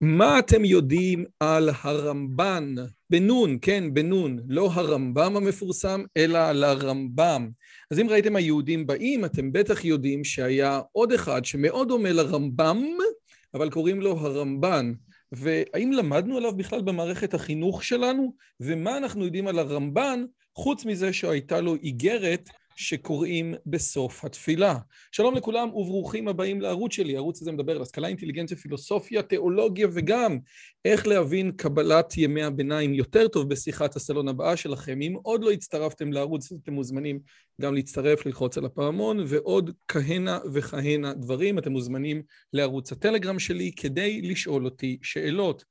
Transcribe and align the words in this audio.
מה 0.00 0.38
אתם 0.38 0.64
יודעים 0.64 1.24
על 1.40 1.70
הרמב"ן? 1.82 2.74
בנון, 3.10 3.58
כן, 3.62 3.94
בנון, 3.94 4.38
לא 4.48 4.70
הרמב"ם 4.72 5.36
המפורסם, 5.36 6.02
אלא 6.16 6.52
לרמב"ם. 6.52 7.50
אז 7.90 8.00
אם 8.00 8.10
ראיתם 8.10 8.36
היהודים 8.36 8.86
באים, 8.86 9.24
אתם 9.24 9.52
בטח 9.52 9.84
יודעים 9.84 10.24
שהיה 10.24 10.80
עוד 10.92 11.12
אחד 11.12 11.44
שמאוד 11.44 11.88
דומה 11.88 12.12
לרמב"ם, 12.12 12.84
אבל 13.54 13.70
קוראים 13.70 14.00
לו 14.00 14.18
הרמב"ן. 14.18 14.92
והאם 15.32 15.92
למדנו 15.92 16.36
עליו 16.36 16.56
בכלל 16.56 16.82
במערכת 16.82 17.34
החינוך 17.34 17.84
שלנו? 17.84 18.34
ומה 18.60 18.96
אנחנו 18.96 19.24
יודעים 19.24 19.46
על 19.46 19.58
הרמב"ן, 19.58 20.24
חוץ 20.54 20.84
מזה 20.84 21.12
שהייתה 21.12 21.60
לו 21.60 21.74
איגרת 21.74 22.48
שקוראים 22.78 23.54
בסוף 23.66 24.24
התפילה. 24.24 24.78
שלום 25.12 25.34
לכולם 25.34 25.68
וברוכים 25.74 26.28
הבאים 26.28 26.60
לערוץ 26.60 26.92
שלי. 26.92 27.14
הערוץ 27.14 27.42
הזה 27.42 27.52
מדבר 27.52 27.76
על 27.76 27.82
השכלה, 27.82 28.08
אינטליגנציה, 28.08 28.56
פילוסופיה, 28.56 29.22
תיאולוגיה 29.22 29.88
וגם 29.92 30.38
איך 30.84 31.06
להבין 31.06 31.52
קבלת 31.52 32.16
ימי 32.16 32.42
הביניים 32.42 32.94
יותר 32.94 33.28
טוב 33.28 33.48
בשיחת 33.48 33.96
הסלון 33.96 34.28
הבאה 34.28 34.56
שלכם. 34.56 35.02
אם 35.02 35.16
עוד 35.22 35.44
לא 35.44 35.50
הצטרפתם 35.50 36.12
לערוץ, 36.12 36.52
אתם 36.52 36.72
מוזמנים 36.72 37.20
גם 37.60 37.74
להצטרף, 37.74 38.26
ללחוץ 38.26 38.58
על 38.58 38.64
הפעמון, 38.64 39.24
ועוד 39.26 39.70
כהנה 39.88 40.38
וכהנה 40.52 41.14
דברים. 41.14 41.58
אתם 41.58 41.72
מוזמנים 41.72 42.22
לערוץ 42.52 42.92
הטלגרם 42.92 43.38
שלי 43.38 43.72
כדי 43.76 44.22
לשאול 44.22 44.64
אותי 44.64 44.98
שאלות. 45.02 45.64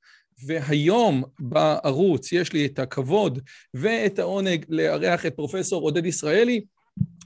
והיום 0.44 1.24
בערוץ 1.40 2.32
יש 2.32 2.52
לי 2.52 2.66
את 2.66 2.78
הכבוד 2.78 3.38
ואת 3.74 4.18
העונג 4.18 4.64
לארח 4.68 5.26
את 5.26 5.34
פרופסור 5.36 5.82
עודד 5.82 6.06
ישראלי, 6.06 6.60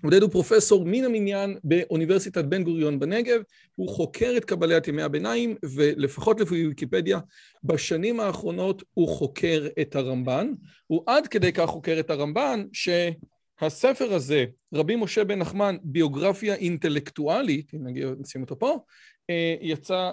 עודד 0.05 0.23
הוא 0.23 0.31
פרופסור 0.31 0.85
מן 0.87 1.05
המניין 1.05 1.59
באוניברסיטת 1.65 2.45
בן 2.45 2.63
גוריון 2.65 2.99
בנגב, 2.99 3.43
הוא 3.75 3.89
חוקר 3.89 4.35
את 4.37 4.45
קבלת 4.45 4.89
ימי 4.89 5.03
הביניים, 5.03 5.57
ולפחות 5.63 6.41
לפי 6.41 6.67
ויקיפדיה, 6.67 7.19
בשנים 7.65 8.21
האחרונות 8.21 8.83
הוא 8.95 9.09
חוקר 9.09 9.67
את 9.81 9.97
הרמב"ן. 9.97 10.53
הוא 10.87 11.03
עד 11.07 11.27
כדי 11.27 11.53
כך 11.53 11.67
חוקר 11.67 11.97
את 12.01 12.11
הרמב"ן, 12.11 12.65
שהספר 12.73 14.15
הזה, 14.15 14.45
רבי 14.75 14.97
משה 14.97 15.25
בן 15.25 15.39
נחמן, 15.39 15.77
ביוגרפיה 15.83 16.55
אינטלקטואלית, 16.55 17.75
אם 17.75 17.87
נגיד 17.87 18.07
נשים 18.21 18.41
אותו 18.41 18.59
פה, 18.59 18.79
אה, 19.31 19.55
יצא 19.61 20.11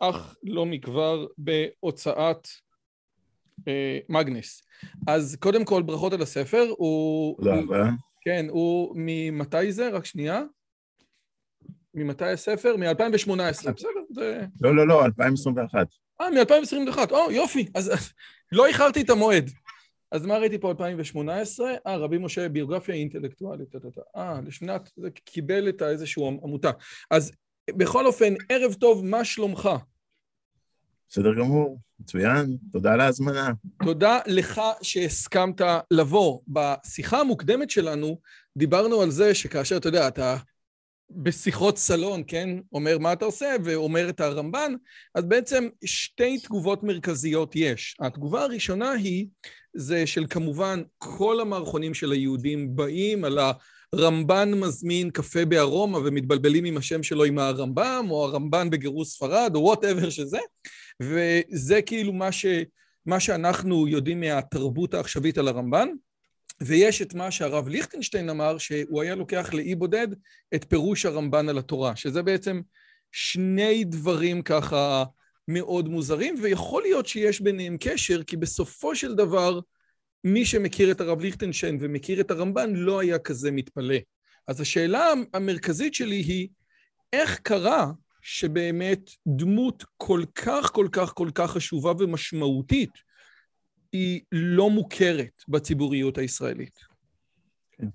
אך 0.00 0.36
לא 0.44 0.66
מכבר 0.66 1.26
בהוצאת 1.38 2.48
אה, 3.68 3.98
מגנס. 4.08 4.62
אז 5.06 5.36
קודם 5.40 5.64
כל, 5.64 5.82
ברכות 5.82 6.12
על 6.12 6.22
הספר. 6.22 6.64
תודה 7.36 7.60
רבה. 7.60 7.90
כן, 8.24 8.46
הוא 8.48 8.92
ממתי 8.96 9.72
זה? 9.72 9.88
רק 9.88 10.04
שנייה. 10.04 10.42
ממתי 11.94 12.24
הספר? 12.24 12.76
מ-2018. 12.76 13.72
בסדר, 13.72 13.90
זה... 14.10 14.46
לא, 14.60 14.76
לא, 14.76 14.88
לא, 14.88 15.04
2021. 15.04 15.86
אה, 16.20 16.30
מ-2021. 16.30 17.10
או, 17.10 17.30
יופי. 17.30 17.66
אז 17.74 18.12
לא 18.52 18.66
איחרתי 18.66 19.00
את 19.00 19.10
המועד. 19.10 19.50
אז 20.12 20.26
מה 20.26 20.38
ראיתי 20.38 20.58
פה 20.58 20.70
2018? 20.70 21.72
אה, 21.86 21.96
רבי 21.96 22.18
משה, 22.18 22.48
ביוגרפיה 22.48 22.94
אינטלקטואלית. 22.94 23.74
אה, 24.16 24.40
לשנת, 24.46 24.90
זה 24.96 25.10
קיבל 25.10 25.68
את 25.68 25.82
איזושהי 25.82 26.26
עמותה. 26.26 26.70
אז 27.10 27.32
בכל 27.70 28.06
אופן, 28.06 28.34
ערב 28.48 28.74
טוב, 28.74 29.04
מה 29.04 29.24
שלומך? 29.24 29.68
בסדר 31.12 31.34
גמור, 31.34 31.78
מצוין, 32.00 32.56
תודה 32.72 32.92
על 32.92 33.00
ההזמנה. 33.00 33.50
תודה 33.84 34.18
לך 34.26 34.60
שהסכמת 34.82 35.60
לבוא. 35.90 36.40
בשיחה 36.48 37.20
המוקדמת 37.20 37.70
שלנו 37.70 38.18
דיברנו 38.56 39.02
על 39.02 39.10
זה 39.10 39.34
שכאשר, 39.34 39.76
אתה 39.76 39.88
יודע, 39.88 40.08
אתה 40.08 40.36
בשיחות 41.10 41.78
סלון, 41.78 42.22
כן, 42.26 42.48
אומר 42.72 42.98
מה 42.98 43.12
אתה 43.12 43.24
עושה 43.24 43.54
ואומר 43.64 44.08
את 44.08 44.20
הרמב"ן, 44.20 44.72
אז 45.14 45.24
בעצם 45.24 45.68
שתי 45.84 46.38
תגובות 46.38 46.82
מרכזיות 46.82 47.56
יש. 47.56 47.96
התגובה 48.00 48.42
הראשונה 48.42 48.90
היא, 48.90 49.26
זה 49.74 50.06
של 50.06 50.26
כמובן 50.30 50.82
כל 50.98 51.40
המערכונים 51.40 51.94
של 51.94 52.12
היהודים 52.12 52.76
באים 52.76 53.24
על 53.24 53.38
הרמב"ן 53.92 54.50
מזמין 54.54 55.10
קפה 55.10 55.44
בארומה 55.44 55.98
ומתבלבלים 55.98 56.64
עם 56.64 56.76
השם 56.76 57.02
שלו 57.02 57.24
עם 57.24 57.38
הרמב"ם, 57.38 58.06
או 58.10 58.24
הרמב"ן 58.24 58.70
בגירוש 58.70 59.08
ספרד, 59.08 59.52
או 59.54 59.60
whatever 59.60 60.10
שזה. 60.10 60.38
וזה 61.00 61.82
כאילו 61.82 62.12
מה, 62.12 62.32
ש, 62.32 62.46
מה 63.06 63.20
שאנחנו 63.20 63.88
יודעים 63.88 64.20
מהתרבות 64.20 64.94
העכשווית 64.94 65.38
על 65.38 65.48
הרמב"ן. 65.48 65.88
ויש 66.60 67.02
את 67.02 67.14
מה 67.14 67.30
שהרב 67.30 67.68
ליכטנשטיין 67.68 68.28
אמר, 68.28 68.58
שהוא 68.58 69.02
היה 69.02 69.14
לוקח 69.14 69.54
לאי 69.54 69.74
בודד 69.74 70.08
את 70.54 70.64
פירוש 70.68 71.06
הרמב"ן 71.06 71.48
על 71.48 71.58
התורה, 71.58 71.96
שזה 71.96 72.22
בעצם 72.22 72.60
שני 73.12 73.84
דברים 73.84 74.42
ככה 74.42 75.04
מאוד 75.48 75.88
מוזרים, 75.88 76.34
ויכול 76.42 76.82
להיות 76.82 77.06
שיש 77.06 77.40
ביניהם 77.40 77.76
קשר, 77.80 78.22
כי 78.22 78.36
בסופו 78.36 78.96
של 78.96 79.14
דבר, 79.14 79.60
מי 80.24 80.44
שמכיר 80.46 80.90
את 80.90 81.00
הרב 81.00 81.20
ליכטנשטיין 81.20 81.78
ומכיר 81.80 82.20
את 82.20 82.30
הרמב"ן 82.30 82.74
לא 82.74 83.00
היה 83.00 83.18
כזה 83.18 83.50
מתפלא. 83.50 83.96
אז 84.48 84.60
השאלה 84.60 85.12
המרכזית 85.34 85.94
שלי 85.94 86.16
היא, 86.16 86.48
איך 87.12 87.38
קרה 87.38 87.90
שבאמת 88.22 89.10
דמות 89.26 89.84
כל 89.96 90.22
כך, 90.34 90.70
כל 90.72 90.88
כך, 90.92 91.12
כל 91.14 91.30
כך 91.34 91.50
חשובה 91.50 91.92
ומשמעותית, 91.98 92.90
היא 93.92 94.20
לא 94.32 94.70
מוכרת 94.70 95.42
בציבוריות 95.48 96.18
הישראלית. 96.18 96.78
כן. 97.72 97.86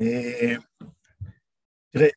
אה, 0.00 0.54
תראה, 1.90 2.08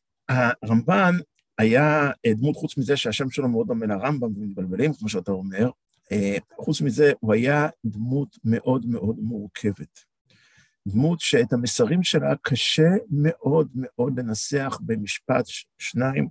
הרמב"ן 0.62 1.14
היה 1.58 2.10
דמות, 2.26 2.56
חוץ 2.56 2.78
מזה 2.78 2.96
שהשם 2.96 3.30
שלו 3.30 3.48
מאוד 3.48 3.66
דומה 3.66 3.86
לרמב"ם 3.86 4.36
ומתבלבלים, 4.36 4.92
כמו 4.94 5.08
שאתה 5.08 5.32
אומר, 5.32 5.70
אה, 6.12 6.36
חוץ 6.56 6.80
מזה, 6.80 7.12
הוא 7.20 7.34
היה 7.34 7.68
דמות 7.84 8.38
מאוד 8.44 8.86
מאוד 8.86 9.16
מורכבת. 9.18 10.04
דמות 10.88 11.20
שאת 11.20 11.52
המסרים 11.52 12.02
שלה 12.02 12.34
קשה 12.42 12.88
מאוד 13.10 13.68
מאוד 13.74 14.18
לנסח 14.18 14.78
במשפט, 14.80 15.44
שניים 15.78 16.28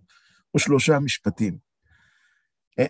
או 0.56 0.60
שלושה 0.60 1.00
משפטים. 1.00 1.58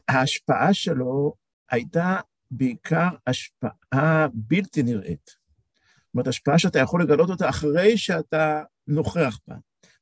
ההשפעה 0.07 0.73
שלו 0.73 1.33
הייתה 1.71 2.19
בעיקר 2.51 3.09
השפעה 3.27 4.27
בלתי 4.33 4.83
נראית. 4.83 5.25
זאת 5.25 6.13
אומרת, 6.13 6.27
השפעה 6.27 6.59
שאתה 6.59 6.79
יכול 6.79 7.03
לגלות 7.03 7.29
אותה 7.29 7.49
אחרי 7.49 7.97
שאתה 7.97 8.63
נוכח 8.87 9.39
בה, 9.47 9.55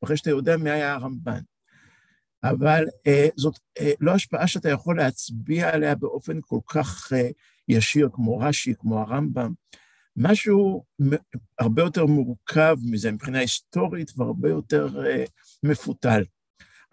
אחרי 0.04 0.18
שאתה 0.18 0.30
יודע 0.30 0.58
מי 0.58 0.70
היה 0.70 0.94
הרמב"ן. 0.94 1.40
אבל 2.44 2.86
אה, 3.08 3.28
זאת 3.36 3.60
אה, 3.80 3.92
לא 4.00 4.12
השפעה 4.12 4.48
שאתה 4.48 4.70
יכול 4.70 4.98
להצביע 4.98 5.70
עליה 5.70 5.96
באופן 5.96 6.40
כל 6.42 6.60
כך 6.68 7.14
אה, 7.14 7.30
ישיר, 7.68 8.10
כמו 8.14 8.40
רש"י, 8.40 8.74
כמו 8.80 9.00
הרמב"ם. 9.00 9.54
משהו 10.18 10.86
הרבה 11.60 11.82
יותר 11.82 12.06
מורכב 12.06 12.78
מזה 12.92 13.12
מבחינה 13.12 13.40
היסטורית 13.40 14.12
והרבה 14.18 14.50
יותר 14.50 15.06
אה, 15.06 15.26
מפותל. 15.64 16.24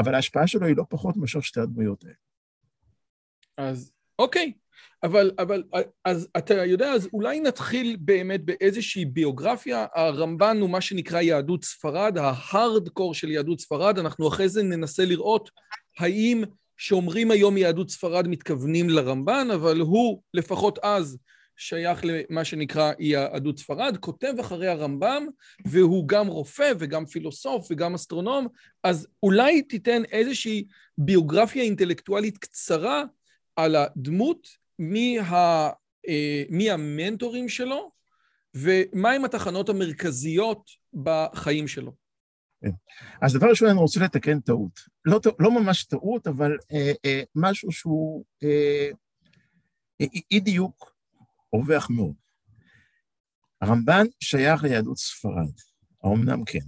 אבל 0.00 0.14
ההשפעה 0.14 0.46
שלו 0.46 0.66
היא 0.66 0.76
לא 0.76 0.84
פחות 0.88 1.16
מאשר 1.16 1.40
שתי 1.40 1.60
הדמויות 1.60 2.04
האלה. 2.04 2.14
אז 3.56 3.92
אוקיי, 4.18 4.52
אבל, 5.02 5.30
אבל 5.38 5.62
אז 6.04 6.28
אתה 6.36 6.54
יודע, 6.54 6.92
אז 6.92 7.08
אולי 7.12 7.40
נתחיל 7.40 7.96
באמת 8.00 8.44
באיזושהי 8.44 9.04
ביוגרפיה. 9.04 9.86
הרמב"ן 9.94 10.56
הוא 10.60 10.70
מה 10.70 10.80
שנקרא 10.80 11.20
יהדות 11.20 11.64
ספרד, 11.64 12.18
ההארדקור 12.18 13.14
של 13.14 13.30
יהדות 13.30 13.60
ספרד. 13.60 13.98
אנחנו 13.98 14.28
אחרי 14.28 14.48
זה 14.48 14.62
ננסה 14.62 15.04
לראות 15.04 15.50
האם 15.98 16.42
שאומרים 16.76 17.30
היום 17.30 17.56
יהדות 17.56 17.90
ספרד 17.90 18.28
מתכוונים 18.28 18.90
לרמב"ן, 18.90 19.48
אבל 19.54 19.80
הוא 19.80 20.22
לפחות 20.34 20.78
אז 20.82 21.18
שייך 21.60 22.00
למה 22.04 22.44
שנקרא 22.44 22.92
יהדות 22.98 23.58
ספרד, 23.58 23.96
כותב 23.96 24.32
אחרי 24.40 24.68
הרמב"ם, 24.68 25.26
והוא 25.66 26.08
גם 26.08 26.26
רופא 26.26 26.72
וגם 26.78 27.06
פילוסוף 27.06 27.66
וגם 27.70 27.94
אסטרונום, 27.94 28.48
אז 28.84 29.08
אולי 29.22 29.62
תיתן 29.62 30.02
איזושהי 30.04 30.64
ביוגרפיה 30.98 31.62
אינטלקטואלית 31.62 32.38
קצרה 32.38 33.02
על 33.56 33.76
הדמות, 33.76 34.48
מי, 34.78 35.18
ה, 35.18 35.68
מי 36.50 36.70
המנטורים 36.70 37.48
שלו, 37.48 37.90
ומהם 38.54 39.24
התחנות 39.24 39.68
המרכזיות 39.68 40.70
בחיים 40.94 41.68
שלו. 41.68 41.92
כן. 42.62 42.70
אז 43.22 43.34
דבר 43.34 43.48
ראשון, 43.48 43.68
אני 43.68 43.78
רוצה 43.78 44.00
לתקן 44.00 44.40
טעות. 44.40 44.80
לא, 45.04 45.20
לא 45.38 45.50
ממש 45.50 45.84
טעות, 45.84 46.26
אבל 46.26 46.56
אה, 46.72 46.92
אה, 47.04 47.22
משהו 47.34 47.72
שהוא 47.72 48.24
אה, 48.42 48.88
אי 50.30 50.40
דיוק 50.40 50.99
רווח 51.52 51.90
מאוד. 51.90 52.14
הרמב"ן 53.60 54.06
שייך 54.20 54.62
ליהדות 54.62 54.98
ספרד, 54.98 55.52
האומנם 56.04 56.44
כן. 56.44 56.58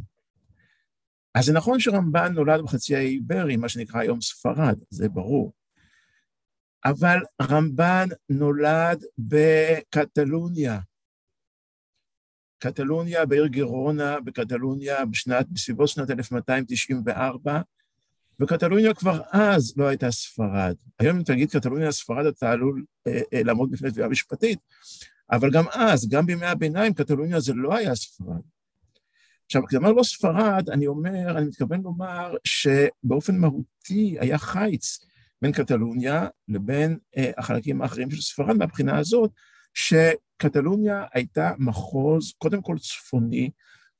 אז 1.34 1.44
זה 1.44 1.52
נכון 1.52 1.80
שרמב"ן 1.80 2.32
נולד 2.34 2.60
בחצי 2.64 2.96
האי 2.96 3.06
איברי, 3.06 3.56
מה 3.56 3.68
שנקרא 3.68 4.00
היום 4.00 4.20
ספרד, 4.20 4.78
זה 4.90 5.08
ברור. 5.08 5.52
אבל 6.84 7.18
רמב"ן 7.42 8.08
נולד 8.28 9.04
בקטלוניה, 9.18 10.80
קטלוניה, 12.58 13.26
בעיר 13.26 13.46
גרונה 13.46 14.20
בקטלוניה, 14.20 14.96
בסביבות 15.52 15.88
שנת 15.88 16.10
1294, 16.10 17.60
וקטלוניה 18.42 18.94
כבר 18.94 19.20
אז 19.32 19.74
לא 19.76 19.86
הייתה 19.86 20.10
ספרד. 20.10 20.74
היום 20.98 21.16
אם 21.16 21.22
תגיד 21.22 21.50
קטלוניה 21.50 21.92
ספרד, 21.92 22.26
אתה 22.26 22.50
עלול 22.50 22.84
אה, 23.06 23.20
אה, 23.32 23.42
לעמוד 23.42 23.70
בפני 23.70 23.90
תביעה 23.90 24.08
משפטית, 24.08 24.58
אבל 25.32 25.50
גם 25.50 25.64
אז, 25.72 26.08
גם 26.08 26.26
בימי 26.26 26.46
הביניים, 26.46 26.94
קטלוניה 26.94 27.40
זה 27.40 27.52
לא 27.54 27.76
היה 27.76 27.94
ספרד. 27.94 28.40
עכשיו, 29.46 29.66
כשאמר 29.66 29.92
לא 29.92 30.02
ספרד, 30.02 30.70
אני 30.70 30.86
אומר, 30.86 31.38
אני 31.38 31.46
מתכוון 31.46 31.82
לומר 31.82 32.34
שבאופן 32.44 33.38
מהותי 33.38 34.16
היה 34.20 34.38
חיץ 34.38 34.98
בין 35.42 35.52
קטלוניה 35.52 36.26
לבין 36.48 36.98
אה, 37.16 37.30
החלקים 37.38 37.82
האחרים 37.82 38.10
של 38.10 38.20
ספרד, 38.20 38.56
מהבחינה 38.56 38.98
הזאת, 38.98 39.30
שקטלוניה 39.74 41.04
הייתה 41.12 41.52
מחוז, 41.58 42.32
קודם 42.38 42.62
כל 42.62 42.78
צפוני, 42.78 43.50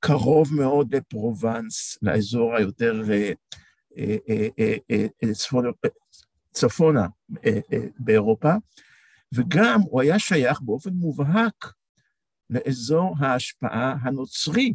קרוב 0.01 0.55
מאוד 0.55 0.95
לפרובנס, 0.95 1.99
לאזור 2.03 2.57
היותר 2.57 3.03
אה, 3.13 3.33
צפונה 6.53 7.07
באירופה, 7.99 8.53
וגם 9.35 9.81
הוא 9.81 10.01
היה 10.01 10.19
שייך 10.19 10.61
באופן 10.61 10.91
מובהק 10.91 11.73
לאזור 12.51 13.15
ההשפעה 13.19 13.97
הנוצרי, 14.03 14.75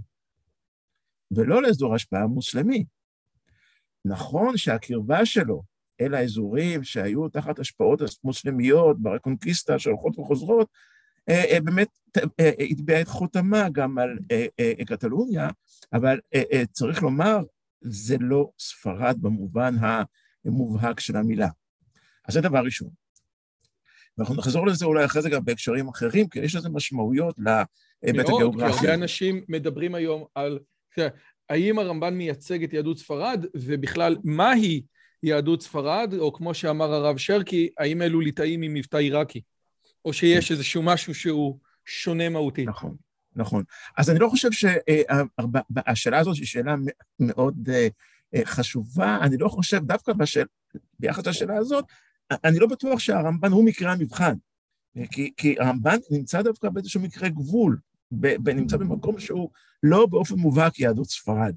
ולא 1.31 1.61
לאזור 1.61 1.91
ההשפעה 1.91 2.23
המוסלמי. 2.23 2.85
נכון 4.05 4.57
שהקרבה 4.57 5.25
שלו 5.25 5.63
אל 6.01 6.13
האזורים 6.13 6.83
שהיו 6.83 7.29
תחת 7.29 7.59
השפעות 7.59 8.01
מוסלמיות 8.23 9.01
ברקונקיסטה 9.01 9.79
שהולכות 9.79 10.19
וחוזרות, 10.19 10.69
אה, 11.29 11.43
אה, 11.43 11.61
באמת 11.61 11.87
אה, 12.39 12.51
הטביע 12.71 13.01
את 13.01 13.07
חותמה 13.07 13.69
גם 13.69 13.97
על 13.97 14.17
קטלוניה, 14.87 15.49
אבל 15.93 16.19
צריך 16.71 17.03
לומר, 17.03 17.39
זה 17.81 18.17
לא 18.19 18.49
ספרד 18.59 19.17
במובן 19.21 19.75
המובהק 20.45 20.99
של 20.99 21.15
המילה. 21.15 21.47
אז 22.27 22.33
זה 22.33 22.41
דבר 22.41 22.59
ראשון. 22.59 22.89
ואנחנו 24.17 24.35
נחזור 24.35 24.67
לזה 24.67 24.85
אולי 24.85 25.05
אחרי 25.05 25.21
זה 25.21 25.29
גם 25.29 25.45
בהקשרים 25.45 25.87
אחרים, 25.87 26.29
כי 26.29 26.39
יש 26.39 26.55
לזה 26.55 26.69
משמעויות 26.69 27.35
להיבט 27.37 28.29
הגיאוגרפי. 28.29 28.65
מאוד, 28.65 28.79
כי 28.79 28.87
הרבה 28.87 28.93
אנשים 28.93 29.43
מדברים 29.49 29.95
היום 29.95 30.25
על, 30.35 30.59
האם 31.49 31.79
הרמב"ן 31.79 32.13
מייצג 32.13 32.63
את 32.63 32.73
יהדות 32.73 32.97
ספרד, 32.97 33.45
ובכלל, 33.55 34.17
מהי 34.23 34.81
יהדות 35.23 35.61
ספרד, 35.61 36.13
או 36.19 36.33
כמו 36.33 36.53
שאמר 36.53 36.93
הרב 36.93 37.17
שרקי, 37.17 37.69
האם 37.77 38.01
אלו 38.01 38.19
ליטאים 38.19 38.61
עם 38.61 38.73
מבטא 38.73 38.97
עיראקי? 38.97 39.41
או 40.05 40.13
שיש 40.13 40.51
איזשהו 40.51 40.83
משהו 40.83 41.15
שהוא 41.15 41.59
שונה 41.85 42.29
מהותית. 42.29 42.67
נכון, 42.67 42.95
נכון. 43.37 43.63
אז 43.97 44.09
אני 44.09 44.19
לא 44.19 44.29
חושב 44.29 44.51
שהשאלה 44.51 46.19
הזאת 46.19 46.37
היא 46.37 46.45
שאלה 46.45 46.75
מאוד 47.19 47.69
אה, 47.69 47.87
אה, 48.35 48.45
חשובה, 48.45 49.17
אני 49.21 49.37
לא 49.37 49.49
חושב, 49.49 49.85
דווקא 49.85 50.13
בשאל, 50.13 50.45
ביחד 50.99 51.27
לשאלה 51.27 51.57
הזאת, 51.57 51.85
אני 52.31 52.59
לא 52.59 52.67
בטוח 52.67 52.99
שהרמב"ן 52.99 53.51
הוא 53.51 53.65
מקרה 53.65 53.91
המבחן, 53.91 54.33
כי, 55.11 55.31
כי 55.37 55.55
הרמב"ן 55.59 55.97
נמצא 56.11 56.41
דווקא 56.41 56.69
באיזשהו 56.69 57.01
מקרה 57.01 57.29
גבול, 57.29 57.79
נמצא 58.45 58.77
במקום 58.77 59.19
שהוא 59.19 59.49
לא 59.83 60.05
באופן 60.05 60.35
מובהק 60.35 60.79
יהדות 60.79 61.09
ספרד. 61.09 61.55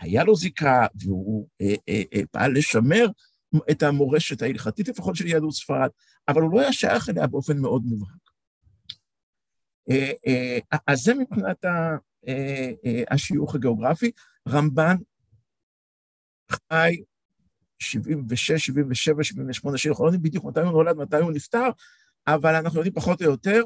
היה 0.00 0.24
לו 0.24 0.36
זיקה, 0.36 0.86
והוא 0.94 1.48
אה, 1.60 1.74
אה, 1.88 2.02
אה, 2.14 2.20
פעל 2.30 2.52
לשמר 2.52 3.06
את 3.70 3.82
המורשת 3.82 4.42
ההלכתית 4.42 4.88
לפחות 4.88 5.16
של 5.16 5.26
יהדות 5.26 5.52
ספרד, 5.52 5.88
אבל 6.28 6.42
הוא 6.42 6.52
לא 6.52 6.60
היה 6.60 6.72
שייך 6.72 7.08
אליה 7.08 7.26
באופן 7.26 7.58
מאוד 7.58 7.82
מובהק. 7.84 8.27
אה, 9.90 10.12
אה, 10.26 10.58
אז 10.86 10.98
זה 10.98 11.14
מבחינת 11.14 11.64
אה, 12.28 13.02
השיוך 13.10 13.54
הגיאוגרפי. 13.54 14.10
רמב"ן 14.48 14.96
חי 16.50 17.02
76, 17.78 18.66
77, 18.66 19.24
78, 19.24 19.78
שאנחנו 19.78 20.04
לא 20.04 20.08
יודעים 20.08 20.22
בדיוק 20.22 20.44
מתי 20.44 20.60
הוא 20.60 20.70
נולד, 20.70 20.96
מתי 20.96 21.16
הוא 21.16 21.32
נפטר, 21.32 21.68
אבל 22.26 22.54
אנחנו 22.54 22.78
יודעים 22.78 22.94
פחות 22.94 23.22
או 23.22 23.26
יותר. 23.26 23.62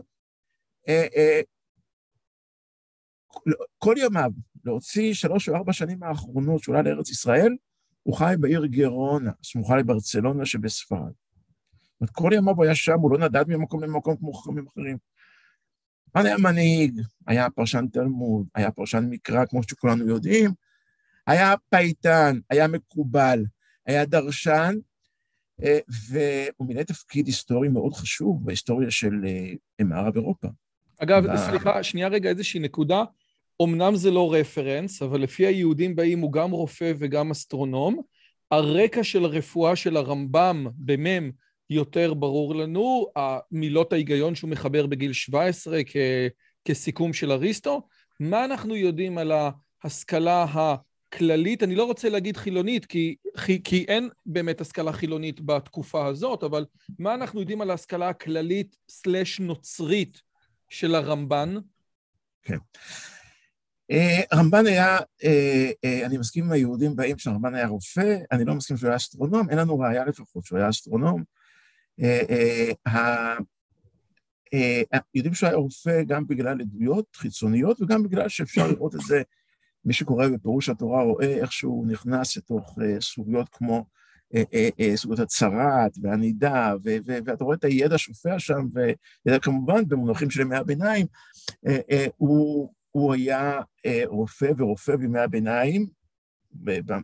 כל 3.79 3.95
ימיו, 3.99 4.31
להוציא 4.65 5.15
שלוש 5.15 5.49
או 5.49 5.55
ארבע 5.55 5.73
שנים 5.73 6.03
האחרונות 6.03 6.63
שהוא 6.63 6.77
עלה 6.77 6.91
לארץ 6.91 7.11
ישראל, 7.11 7.57
הוא 8.03 8.17
חי 8.17 8.35
בעיר 8.41 8.67
גרונה, 8.67 9.31
סמוכה 9.43 9.77
לברצלונה 9.77 10.47
שבספרד. 10.47 11.01
זאת 11.01 12.01
אומרת, 12.01 12.11
כל 12.11 12.31
ימיו 12.35 12.55
הוא 12.55 12.65
היה 12.65 12.75
שם, 12.75 12.99
הוא 13.01 13.11
לא 13.11 13.19
נדד 13.19 13.45
ממקום 13.49 13.83
למקום 13.83 14.17
כמו 14.17 14.33
חכמים 14.33 14.67
אחרים. 14.67 14.99
כאן 16.15 16.27
היה 16.27 16.39
מנהיג, 16.39 17.01
היה 17.27 17.51
פרשן 17.51 17.87
תלמוד, 17.93 18.47
היה 18.55 18.71
פרשן 18.71 19.07
מקרא, 19.11 19.45
כמו 19.47 19.63
שכולנו 19.63 20.09
יודעים, 20.09 20.51
היה 21.27 21.55
פייטן, 21.71 22.39
היה 22.51 22.67
מקובל, 22.67 23.45
היה 23.87 24.05
דרשן, 24.05 24.75
אה, 25.63 25.79
והוא 26.09 26.69
מילא 26.69 26.83
תפקיד 26.83 27.27
היסטורי 27.27 27.69
מאוד 27.69 27.95
חשוב 27.95 28.45
בהיסטוריה 28.45 28.91
של 28.91 29.13
אה, 29.27 29.85
מערב 29.85 30.17
אירופה. 30.17 30.49
אגב, 30.99 31.37
סליחה, 31.37 31.83
שנייה 31.83 32.09
רגע, 32.09 32.31
איזושהי 32.31 32.61
נקודה. 32.61 33.05
אמנם 33.63 33.97
זה 33.97 34.11
לא 34.11 34.33
reference, 34.35 35.03
אבל 35.03 35.21
לפי 35.21 35.47
היהודים 35.47 35.97
באים 35.97 36.19
הוא 36.21 36.33
גם 36.33 36.51
רופא 36.51 36.93
וגם 36.99 37.31
אסטרונום. 37.31 38.03
הרקע 38.51 39.05
של 39.05 39.25
הרפואה 39.25 39.77
של 39.77 39.97
הרמב"ם 39.97 40.67
במ"ם 40.75 41.31
יותר 41.73 42.15
ברור 42.15 42.55
לנו, 42.55 43.07
המילות 43.17 43.93
ההיגיון 43.93 44.35
שהוא 44.35 44.51
מחבר 44.51 44.87
בגיל 44.87 45.13
17 45.13 45.79
כ- 45.87 45.97
כסיכום 46.65 47.13
של 47.13 47.33
אריסטו. 47.33 47.87
מה 48.21 48.45
אנחנו 48.45 48.77
יודעים 48.77 49.19
על 49.19 49.33
ההשכלה 49.85 50.45
הכללית? 50.45 51.63
אני 51.63 51.75
לא 51.75 51.85
רוצה 51.85 52.09
להגיד 52.09 52.37
חילונית, 52.37 52.87
כי, 52.87 53.17
כי 53.65 53.85
אין 53.89 54.09
באמת 54.27 54.61
השכלה 54.61 54.93
חילונית 54.93 55.41
בתקופה 55.41 56.07
הזאת, 56.07 56.43
אבל 56.43 56.67
מה 56.99 57.15
אנחנו 57.15 57.41
יודעים 57.41 57.61
על 57.61 57.71
ההשכלה 57.71 58.09
הכללית 58.09 58.77
סלש 58.89 59.41
נוצרית 59.41 60.23
של 60.69 60.95
הרמב"ן? 60.95 61.55
כן. 62.43 62.59
אה, 63.91 64.21
רמב"ן 64.33 64.67
היה, 64.67 64.99
אה, 65.25 65.71
אה, 65.85 66.07
אני 66.07 66.19
מסכים 66.19 66.45
עם 66.45 66.53
היהודים 66.53 66.97
באים 66.97 67.19
שרמב"ן 67.19 67.55
היה 67.55 67.67
רופא, 67.67 68.17
אני 68.33 68.45
לא 68.45 68.55
מסכים 68.55 68.77
שהוא 68.77 68.89
היה 68.89 68.97
אסטרונום, 68.97 69.51
אין 69.51 69.59
לנו 69.59 69.79
ראייה 69.79 70.05
לפחות 70.05 70.45
שהוא 70.45 70.59
היה 70.59 70.69
אסטרונום. 70.69 71.23
יודעים 75.15 75.35
שהוא 75.35 75.49
היה 75.49 75.57
רופא 75.57 76.03
גם 76.03 76.27
בגלל 76.27 76.61
עדויות 76.61 77.07
חיצוניות 77.17 77.81
וגם 77.81 78.03
בגלל 78.03 78.29
שאפשר 78.29 78.67
לראות 78.67 78.95
את 78.95 79.01
זה, 79.01 79.23
מי 79.85 79.93
שקורא 79.93 80.29
בפירוש 80.29 80.69
התורה 80.69 81.03
רואה 81.03 81.35
איך 81.35 81.53
שהוא 81.53 81.87
נכנס 81.87 82.37
לתוך 82.37 82.79
סוגיות 83.01 83.49
כמו 83.53 83.85
סוגיות 84.95 85.21
הצרת 85.21 85.93
והנידה, 86.03 86.75
ואתה 87.07 87.45
רואה 87.45 87.57
את 87.57 87.65
הידע 87.65 87.99
שופע 87.99 88.39
שם, 88.39 88.67
וכמובן 89.29 89.89
במונחים 89.89 90.31
של 90.31 90.41
ימי 90.41 90.57
הביניים, 90.57 91.07
הוא 92.93 93.15
היה 93.15 93.61
אה, 93.87 94.03
רופא 94.07 94.53
ורופא 94.57 94.97
בימי 94.97 95.19
הביניים, 95.19 95.87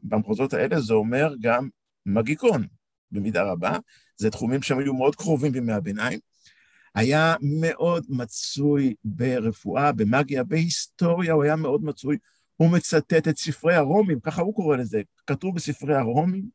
במחוזות 0.03 0.55
האלה 0.55 0.81
זה 0.81 0.95
אומר 0.95 1.35
גם 1.41 1.69
מגיקון, 2.07 2.67
במידה 3.13 3.43
רבה, 3.43 3.77
זה 4.17 4.31
תחומים 4.31 4.63
שהם 4.63 4.79
היו 4.79 4.95
מאוד 4.95 5.17
קרובים 5.17 5.53
בימי 5.53 5.73
הביניים. 5.73 6.19
היה 6.95 7.35
מאוד 7.41 8.07
מצוי 8.09 8.95
ברפואה, 9.05 9.93
במאגיה, 9.93 10.45
בהיסטוריה, 10.45 11.33
הוא 11.33 11.45
היה 11.45 11.57
מאוד 11.57 11.85
מצוי. 11.85 12.19
הוא 12.57 12.71
מצטט 12.71 13.29
את 13.29 13.39
ספרי 13.39 13.75
הרומים, 13.75 14.21
ככה 14.21 14.43
הוא 14.43 14.55
קורא 14.55 14.77
לזה, 14.77 15.03
כתוב 15.27 15.55
בספרי 15.55 15.97
הרומים. 15.97 16.49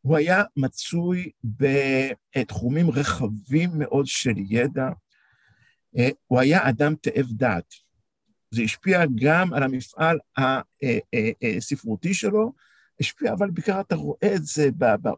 הוא 0.00 0.16
היה 0.16 0.42
מצוי 0.56 1.30
בתחומים 1.44 2.90
רחבים 2.90 3.70
מאוד 3.74 4.06
של 4.06 4.34
ידע. 4.50 4.88
אה, 5.98 6.08
הוא 6.26 6.40
היה 6.40 6.68
אדם 6.68 6.94
תאב 7.00 7.26
דעת. 7.30 7.74
זה 8.50 8.62
השפיע 8.62 9.04
גם 9.22 9.52
על 9.52 9.62
המפעל 9.62 10.18
הספרותי 11.56 12.14
שלו, 12.14 12.52
השפיע, 13.02 13.32
אבל 13.32 13.50
בעיקר 13.50 13.80
אתה 13.80 13.94
רואה 13.94 14.34
את 14.34 14.44
זה 14.44 14.70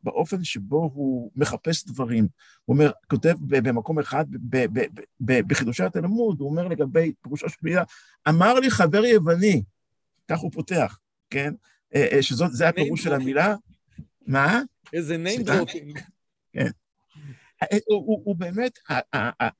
באופן 0.02 0.44
שבו 0.44 0.90
הוא 0.94 1.30
מחפש 1.36 1.84
דברים. 1.86 2.28
הוא 2.64 2.74
אומר, 2.74 2.90
כותב 3.10 3.34
במקום 3.40 3.98
אחד, 3.98 4.24
בחידושי 5.20 5.82
התלמוד, 5.82 6.40
הוא 6.40 6.50
אומר 6.50 6.68
לגבי 6.68 7.12
פירושו 7.22 7.48
של 7.48 7.56
מילה, 7.62 7.82
אמר 8.28 8.54
לי 8.54 8.70
חבר 8.70 9.04
יווני, 9.04 9.62
כך 10.28 10.38
הוא 10.38 10.50
פותח, 10.52 10.98
כן? 11.30 11.54
אה, 11.94 12.08
אה, 12.12 12.22
שזה 12.22 12.68
הפירוש 12.68 13.02
של 13.02 13.14
המילה. 13.14 13.54
מה? 14.26 14.60
איזה 14.92 15.16
name 15.24 15.48
dropping. 15.48 16.00
כן. 16.52 16.70
אה, 17.62 17.78
הוא, 17.88 18.22
הוא 18.24 18.36
באמת, 18.36 18.78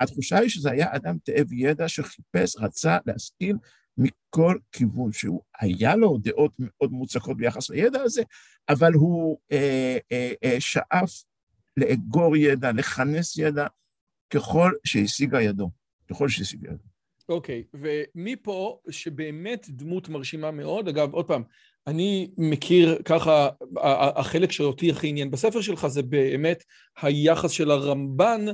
התחושה 0.01 0.39
היא 0.39 0.49
שזה 0.49 0.71
היה 0.71 0.97
אדם 0.97 1.17
תאב 1.25 1.53
ידע 1.53 1.89
שחיפש, 1.89 2.57
רצה 2.57 2.99
להשכיל 3.07 3.57
מכל 3.99 4.59
כיוון 4.73 5.13
שהוא. 5.13 5.43
היה 5.61 5.97
לו 5.97 6.19
דעות 6.19 6.53
מאוד 6.59 6.93
מוצקות 6.93 7.37
ביחס 7.37 7.71
לידע 7.71 8.03
הזה, 8.03 8.23
אבל 8.69 8.93
הוא 8.93 9.39
אה, 9.53 9.99
אה, 10.13 10.33
אה, 10.45 10.57
שאף 10.61 11.23
לאגור 11.77 12.37
ידע, 12.37 12.73
לכנס 12.73 13.37
ידע, 13.37 13.67
ככל 14.31 14.73
שהשיגה 14.85 15.43
ידו. 15.43 15.71
ככל 16.11 16.29
שהשיגה 16.29 16.69
ידו. 16.69 16.85
אוקיי, 17.29 17.65
okay, 17.67 17.79
ומפה 18.15 18.79
שבאמת 18.91 19.67
דמות 19.71 20.09
מרשימה 20.09 20.51
מאוד, 20.51 20.89
אגב, 20.89 21.13
עוד 21.13 21.27
פעם, 21.27 21.43
אני 21.87 22.31
מכיר 22.39 22.99
ככה, 23.05 23.49
החלק 24.17 24.53
שאותי 24.53 24.91
הכי 24.91 25.09
עניין 25.09 25.31
בספר 25.31 25.61
שלך 25.61 25.87
זה 25.87 26.03
באמת 26.03 26.65
היחס 27.03 27.51
של 27.51 27.71
הרמב"ן 27.71 28.45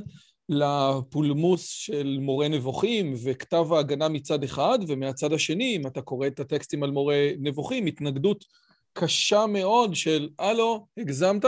לפולמוס 0.51 1.67
של 1.67 2.17
מורה 2.21 2.47
נבוכים 2.47 3.13
וכתב 3.23 3.73
ההגנה 3.73 4.09
מצד 4.09 4.43
אחד, 4.43 4.79
ומהצד 4.87 5.33
השני, 5.33 5.75
אם 5.75 5.87
אתה 5.87 6.01
קורא 6.01 6.27
את 6.27 6.39
הטקסטים 6.39 6.83
על 6.83 6.91
מורה 6.91 7.29
נבוכים, 7.39 7.85
התנגדות 7.85 8.45
קשה 8.93 9.45
מאוד 9.45 9.95
של, 9.95 10.29
הלו, 10.39 10.85
הגזמת? 10.97 11.45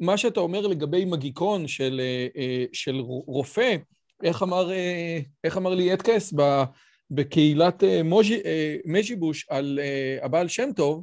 מה 0.00 0.16
שאתה 0.16 0.40
אומר 0.40 0.66
לגבי 0.66 1.04
מגיקון 1.04 1.68
של, 1.68 2.00
אה, 2.36 2.64
של 2.72 2.96
רופא, 3.26 3.76
איך 4.22 4.42
אמר, 4.42 4.72
אה, 4.72 5.20
איך 5.44 5.56
אמר 5.56 5.74
לי 5.74 5.92
אדקס 5.92 6.34
בקהילת 7.10 7.84
אה, 7.84 8.00
מז'יבוש 8.84 9.46
על 9.48 9.80
הבעל 10.22 10.48
שם 10.48 10.68
טוב, 10.76 11.02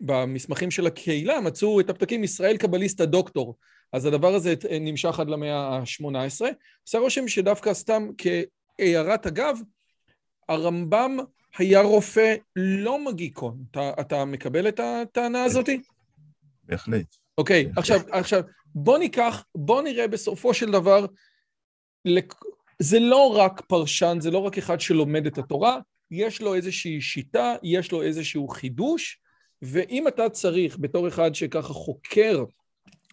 במסמכים 0.00 0.70
של 0.70 0.86
הקהילה 0.86 1.40
מצאו 1.40 1.80
את 1.80 1.90
הפתקים 1.90 2.24
ישראל 2.24 2.56
קבליסטה 2.56 3.06
דוקטור. 3.06 3.54
אז 3.92 4.06
הדבר 4.06 4.34
הזה 4.34 4.54
נמשך 4.80 5.20
עד 5.20 5.28
למאה 5.28 5.56
ה-18. 5.56 6.44
עושה 6.82 6.98
רושם 6.98 7.28
שדווקא 7.28 7.74
סתם 7.74 8.08
כהערת 8.18 9.26
אגב, 9.26 9.58
הרמב"ם 10.48 11.18
היה 11.58 11.80
רופא 11.80 12.34
לא 12.56 13.04
מגיקון. 13.04 13.64
אתה, 13.70 13.90
אתה 14.00 14.24
מקבל 14.24 14.68
את 14.68 14.80
הטענה 14.80 15.44
הזאת? 15.44 15.68
בהחלט. 16.64 17.16
אוקיי, 17.38 17.66
okay, 17.66 17.78
עכשיו, 17.78 18.00
עכשיו, 18.10 18.42
בוא 18.74 18.98
ניקח, 18.98 19.44
בוא 19.54 19.82
נראה 19.82 20.08
בסופו 20.08 20.54
של 20.54 20.70
דבר, 20.70 21.06
זה 22.78 23.00
לא 23.00 23.36
רק 23.36 23.60
פרשן, 23.60 24.18
זה 24.20 24.30
לא 24.30 24.38
רק 24.38 24.58
אחד 24.58 24.80
שלומד 24.80 25.26
את 25.26 25.38
התורה, 25.38 25.78
יש 26.10 26.42
לו 26.42 26.54
איזושהי 26.54 27.00
שיטה, 27.00 27.54
יש 27.62 27.92
לו 27.92 28.02
איזשהו 28.02 28.48
חידוש, 28.48 29.20
ואם 29.62 30.08
אתה 30.08 30.28
צריך, 30.28 30.76
בתור 30.80 31.08
אחד 31.08 31.34
שככה 31.34 31.72
חוקר 31.72 32.44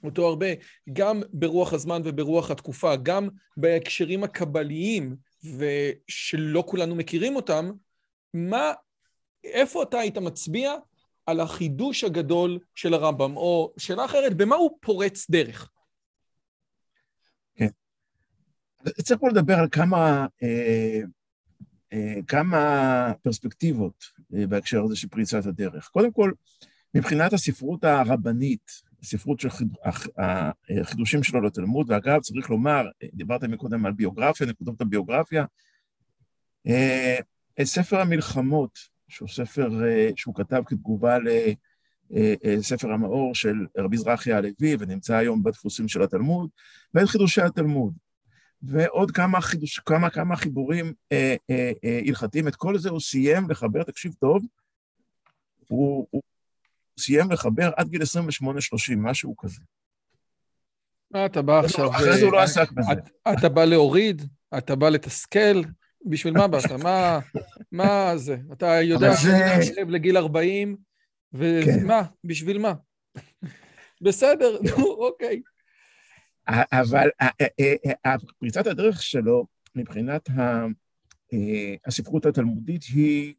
אותו 0.03 0.27
הרבה, 0.27 0.48
גם 0.93 1.22
ברוח 1.34 1.74
הזמן 1.74 2.01
וברוח 2.05 2.51
התקופה, 2.51 2.96
גם 2.96 3.29
בהקשרים 3.58 4.24
הקבליים, 4.24 5.15
ושלא 5.43 6.63
כולנו 6.67 6.96
מכירים 6.96 7.36
אותם, 7.36 7.72
מה, 8.34 8.72
איפה 9.43 9.84
אתה 9.84 10.00
היית 10.00 10.17
מצביע 10.17 10.74
על 11.25 11.39
החידוש 11.39 12.03
הגדול 12.03 12.60
של 12.75 12.93
הרמב"ם? 12.93 13.38
או 13.38 13.74
שאלה 13.77 14.05
אחרת, 14.05 14.38
במה 14.38 14.55
הוא 14.55 14.77
פורץ 14.81 15.29
דרך? 15.29 15.70
כן. 17.55 17.67
צריך 19.01 19.20
פה 19.20 19.29
לדבר 19.29 19.53
על 19.53 19.67
כמה, 19.72 20.25
אה, 20.43 21.01
אה, 21.93 22.15
כמה 22.27 23.13
פרספקטיבות 23.22 24.03
אה, 24.36 24.48
בהקשר 24.48 24.84
הזה 24.84 24.96
של 24.96 25.08
פריצת 25.08 25.46
הדרך. 25.46 25.88
קודם 25.88 26.12
כל, 26.12 26.31
מבחינת 26.96 27.34
הספרות 27.34 27.84
הרבנית, 27.84 28.90
הספרות 29.01 29.39
של 29.39 29.50
החידושים 30.81 31.24
שלו 31.24 31.41
לתלמוד, 31.41 31.89
ואגב, 31.89 32.20
צריך 32.22 32.50
לומר, 32.50 32.86
דיברת 33.13 33.43
מקודם 33.43 33.86
על 33.86 33.91
ביוגרפיה, 33.91 34.48
נקודות 34.48 34.81
הביוגרפיה, 34.81 35.46
את 37.62 37.65
ספר 37.65 38.00
המלחמות, 38.00 38.79
שהוא 39.08 39.29
ספר 39.29 39.70
שהוא 40.15 40.36
כתב 40.36 40.63
כתגובה 40.65 41.17
לספר 42.43 42.91
המאור 42.91 43.36
של 43.36 43.55
רבי 43.77 43.98
זרחיה 43.98 44.38
הלוי, 44.38 44.75
ונמצא 44.79 45.15
היום 45.15 45.43
בדפוסים 45.43 45.88
של 45.88 46.01
התלמוד, 46.01 46.50
ואת 46.93 47.08
חידושי 47.08 47.41
התלמוד. 47.41 47.93
ועוד 48.63 49.12
כמה, 49.12 49.41
חידוש, 49.41 49.79
כמה, 49.79 50.10
כמה 50.10 50.36
חיבורים 50.36 50.93
אה, 51.12 51.36
אה, 51.50 51.72
אה, 51.84 52.01
הלכתיים. 52.08 52.48
את 52.48 52.55
כל 52.55 52.77
זה 52.77 52.89
הוא 52.89 53.00
סיים 53.00 53.50
לחבר, 53.50 53.84
תקשיב 53.84 54.13
טוב, 54.20 54.46
הוא, 55.67 56.08
הוא 56.10 56.22
סיים 57.01 57.31
לחבר 57.31 57.72
עד 57.77 57.89
גיל 57.89 58.01
28-30, 58.01 58.05
משהו 58.98 59.38
כזה. 59.38 59.62
מה 61.12 61.25
אתה 61.25 61.41
בא 61.41 61.60
עכשיו? 61.60 61.89
אחרי 61.91 62.17
זה 62.17 62.25
הוא 62.25 62.34
לא 62.34 62.41
עסק 62.41 62.72
בזה. 62.72 62.91
אתה 63.34 63.50
בא 63.50 63.65
להוריד, 63.65 64.22
אתה 64.58 64.75
בא 64.75 64.89
לתסכל, 64.89 65.62
בשביל 66.05 66.34
מה 66.34 66.48
באת? 66.48 66.72
מה, 66.72 67.20
מה 67.72 68.17
זה? 68.17 68.38
אתה 68.53 68.81
יודע 68.81 69.15
שאתה 69.15 69.55
יושב 69.58 69.89
לגיל 69.89 70.17
40, 70.17 70.77
ומה? 71.34 72.03
כן. 72.03 72.12
בשביל 72.24 72.58
מה? 72.58 72.74
בסדר, 74.01 74.58
נו, 74.62 74.86
אוקיי. 74.86 75.41
אבל 76.48 77.10
פריצת 78.39 78.67
הדרך 78.67 79.03
שלו 79.03 79.46
מבחינת 79.75 80.29
הספרות 81.86 82.25
התלמודית 82.25 82.84
היא, 82.84 83.34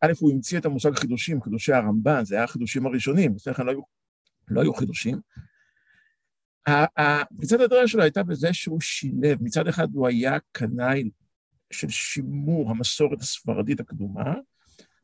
א', 0.00 0.12
הוא 0.20 0.32
המציא 0.32 0.58
את 0.58 0.64
המושג 0.64 0.94
חידושים, 0.94 1.42
חידושי 1.42 1.72
הרמב"ן, 1.72 2.24
זה 2.24 2.34
היה 2.34 2.44
החידושים 2.44 2.86
הראשונים, 2.86 3.34
כן 3.56 3.66
לא 3.66 3.72
לא 4.48 4.60
היו 4.60 4.74
חידושים. 4.74 5.20
פריצת 7.36 7.60
הדרך 7.60 7.88
שלו 7.88 8.02
הייתה 8.02 8.22
בזה 8.22 8.52
שהוא 8.52 8.80
שילב, 8.80 9.42
מצד 9.42 9.68
אחד 9.68 9.88
הוא 9.94 10.08
היה 10.08 10.38
קנאי 10.52 11.10
של 11.72 11.88
שימור 11.88 12.70
המסורת 12.70 13.20
הספרדית 13.20 13.80
הקדומה, 13.80 14.34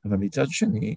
אבל 0.04 0.16
מצד 0.16 0.44
שני, 0.48 0.96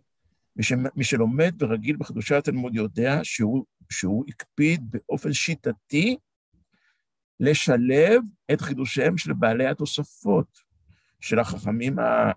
מי, 0.56 0.64
ש... 0.64 0.74
מי 0.96 1.04
שלומד 1.04 1.64
ורגיל 1.64 1.96
בחידושי 1.96 2.36
התלמוד 2.36 2.76
יודע 2.76 3.20
שהוא, 3.24 3.66
שהוא 3.90 4.26
הקפיד 4.28 4.92
באופן 4.92 5.34
שיטתי 5.34 6.18
לשלב 7.40 8.22
את 8.54 8.62
חידושיהם 8.62 9.18
של 9.18 9.34
בעלי 9.34 9.68
התוספות, 9.68 10.71
של 11.22 11.40
החכמים 11.40 11.96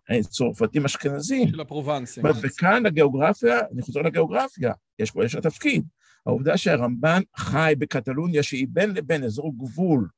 הצרפתים 0.08 0.84
אשכנזים. 0.84 1.48
של 1.48 1.60
הפרובנסים. 1.60 2.24
וכאן 2.42 2.86
הגיאוגרפיה, 2.86 3.60
אני 3.72 3.82
חוזר 3.82 4.02
לגיאוגרפיה, 4.02 4.72
יש 4.98 5.10
פה, 5.10 5.24
יש 5.24 5.34
לה 5.34 5.40
תפקיד. 5.40 5.84
העובדה 6.26 6.56
שהרמב"ן 6.56 7.22
חי 7.36 7.74
בקטלוניה, 7.78 8.42
שהיא 8.42 8.66
בין 8.70 8.90
לבין 8.90 9.24
אזור 9.24 9.52
גבול, 9.58 10.08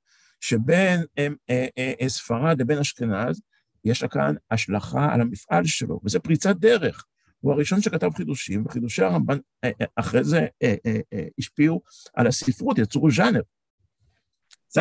שבין 0.41 1.01
הם, 1.17 1.35
אה, 1.51 1.67
אה, 1.79 1.93
אה, 2.01 2.09
ספרד 2.09 2.61
לבין 2.61 2.79
אשכנז, 2.79 3.41
יש 3.85 4.03
לה 4.03 4.09
כאן 4.09 4.35
השלכה 4.51 5.15
על 5.15 5.21
המפעל 5.21 5.65
שלו, 5.65 6.01
וזה 6.05 6.19
פריצת 6.19 6.57
דרך. 6.57 7.05
הוא 7.41 7.53
הראשון 7.53 7.81
שכתב 7.81 8.11
חידושים, 8.17 8.67
וחידושי 8.67 9.03
הרמב"ן 9.03 9.39
אה, 9.65 9.71
אה, 9.81 9.87
אחרי 9.97 10.25
זה 10.25 10.47
אה, 10.63 10.75
השפיעו 11.39 11.81
על 12.15 12.27
הספרות, 12.27 12.79
יצרו 12.79 13.11
ז'אנר. 13.11 13.41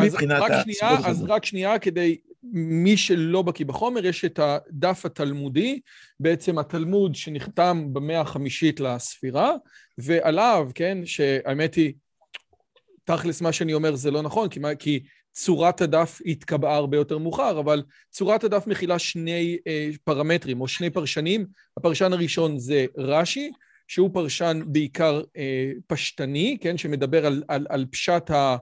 זה 0.02 0.08
מבחינת 0.08 0.44
הספרות. 0.52 1.06
אז 1.06 1.24
רק 1.28 1.46
שנייה, 1.46 1.80
כדי, 1.80 2.18
מי 2.54 2.98
שלא 2.98 3.42
בקיא 3.42 3.66
בחומר, 3.66 4.06
יש 4.06 4.26
את 4.26 4.40
הדף 4.40 5.06
התלמודי, 5.06 5.80
בעצם 6.20 6.58
התלמוד 6.58 7.16
שנחתם 7.16 7.94
במאה 7.94 8.22
החמישית 8.22 8.80
לספירה, 8.80 9.52
ועליו, 9.98 10.70
כן, 10.76 10.98
שהאמת 11.06 11.76
היא, 11.76 11.94
תכלס 13.04 13.42
מה 13.42 13.52
שאני 13.52 13.74
אומר 13.74 13.96
זה 13.96 14.12
לא 14.12 14.22
נכון, 14.22 14.50
כי, 14.50 14.60
כי 14.80 15.04
צורת 15.36 15.82
הדף 15.82 16.22
התקבעה 16.26 16.76
הרבה 16.76 16.98
יותר 16.98 17.18
מאוחר, 17.18 17.60
אבל 17.60 17.84
צורת 18.12 18.44
הדף 18.44 18.68
מכילה 18.68 19.00
שני 19.00 19.58
אה, 19.68 19.90
פרמטרים 20.04 20.62
או 20.62 20.68
שני 20.68 20.90
פרשנים. 20.90 21.46
הפרשן 21.78 22.14
הראשון 22.14 22.60
זה 22.60 22.86
רש"י, 22.98 23.52
שהוא 23.88 24.10
פרשן 24.14 24.62
בעיקר 24.66 25.22
אה, 25.38 25.72
פשטני, 25.88 26.58
כן, 26.62 26.78
שמדבר 26.78 27.26
על, 27.26 27.44
על, 27.48 27.68
על 27.70 27.86
פשט, 27.92 28.32
ה, 28.32 28.58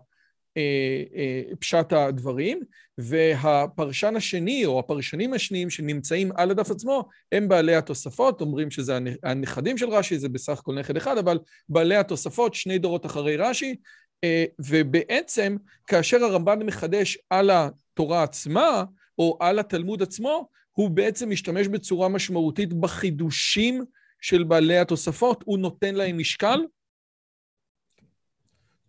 פשט 1.60 1.94
הדברים, 1.94 2.60
והפרשן 2.98 4.16
השני, 4.16 4.66
או 4.66 4.80
הפרשנים 4.80 5.34
השניים 5.34 5.70
שנמצאים 5.70 6.32
על 6.36 6.52
הדף 6.52 6.72
עצמו, 6.72 7.10
הם 7.32 7.48
בעלי 7.48 7.76
התוספות, 7.76 8.42
אומרים 8.42 8.72
שזה 8.72 8.98
הנכדים 9.24 9.78
של 9.78 9.90
רש"י, 9.90 10.20
זה 10.20 10.30
בסך 10.30 10.60
הכל 10.60 10.76
נכד 10.76 10.98
אחד, 10.98 11.18
אבל 11.18 11.40
בעלי 11.70 11.96
התוספות, 11.96 12.54
שני 12.54 12.78
דורות 12.78 13.06
אחרי 13.06 13.38
רש"י, 13.38 13.76
אה, 14.24 14.46
ובעצם, 14.60 15.58
כאשר 15.88 16.24
הרמב"ן 16.24 16.64
מחדש 16.64 17.18
על 17.30 17.50
התורה 17.50 18.24
עצמה, 18.24 18.84
או 19.18 19.38
על 19.40 19.60
התלמוד 19.60 20.02
עצמו, 20.02 20.48
הוא 20.72 20.90
בעצם 20.90 21.30
משתמש 21.30 21.68
בצורה 21.68 22.10
משמעותית 22.10 22.74
בחידושים 22.74 23.86
של 24.22 24.44
בעלי 24.44 24.78
התוספות, 24.78 25.44
הוא 25.46 25.60
נותן 25.60 25.96
להם 25.96 26.18
משקל? 26.18 26.60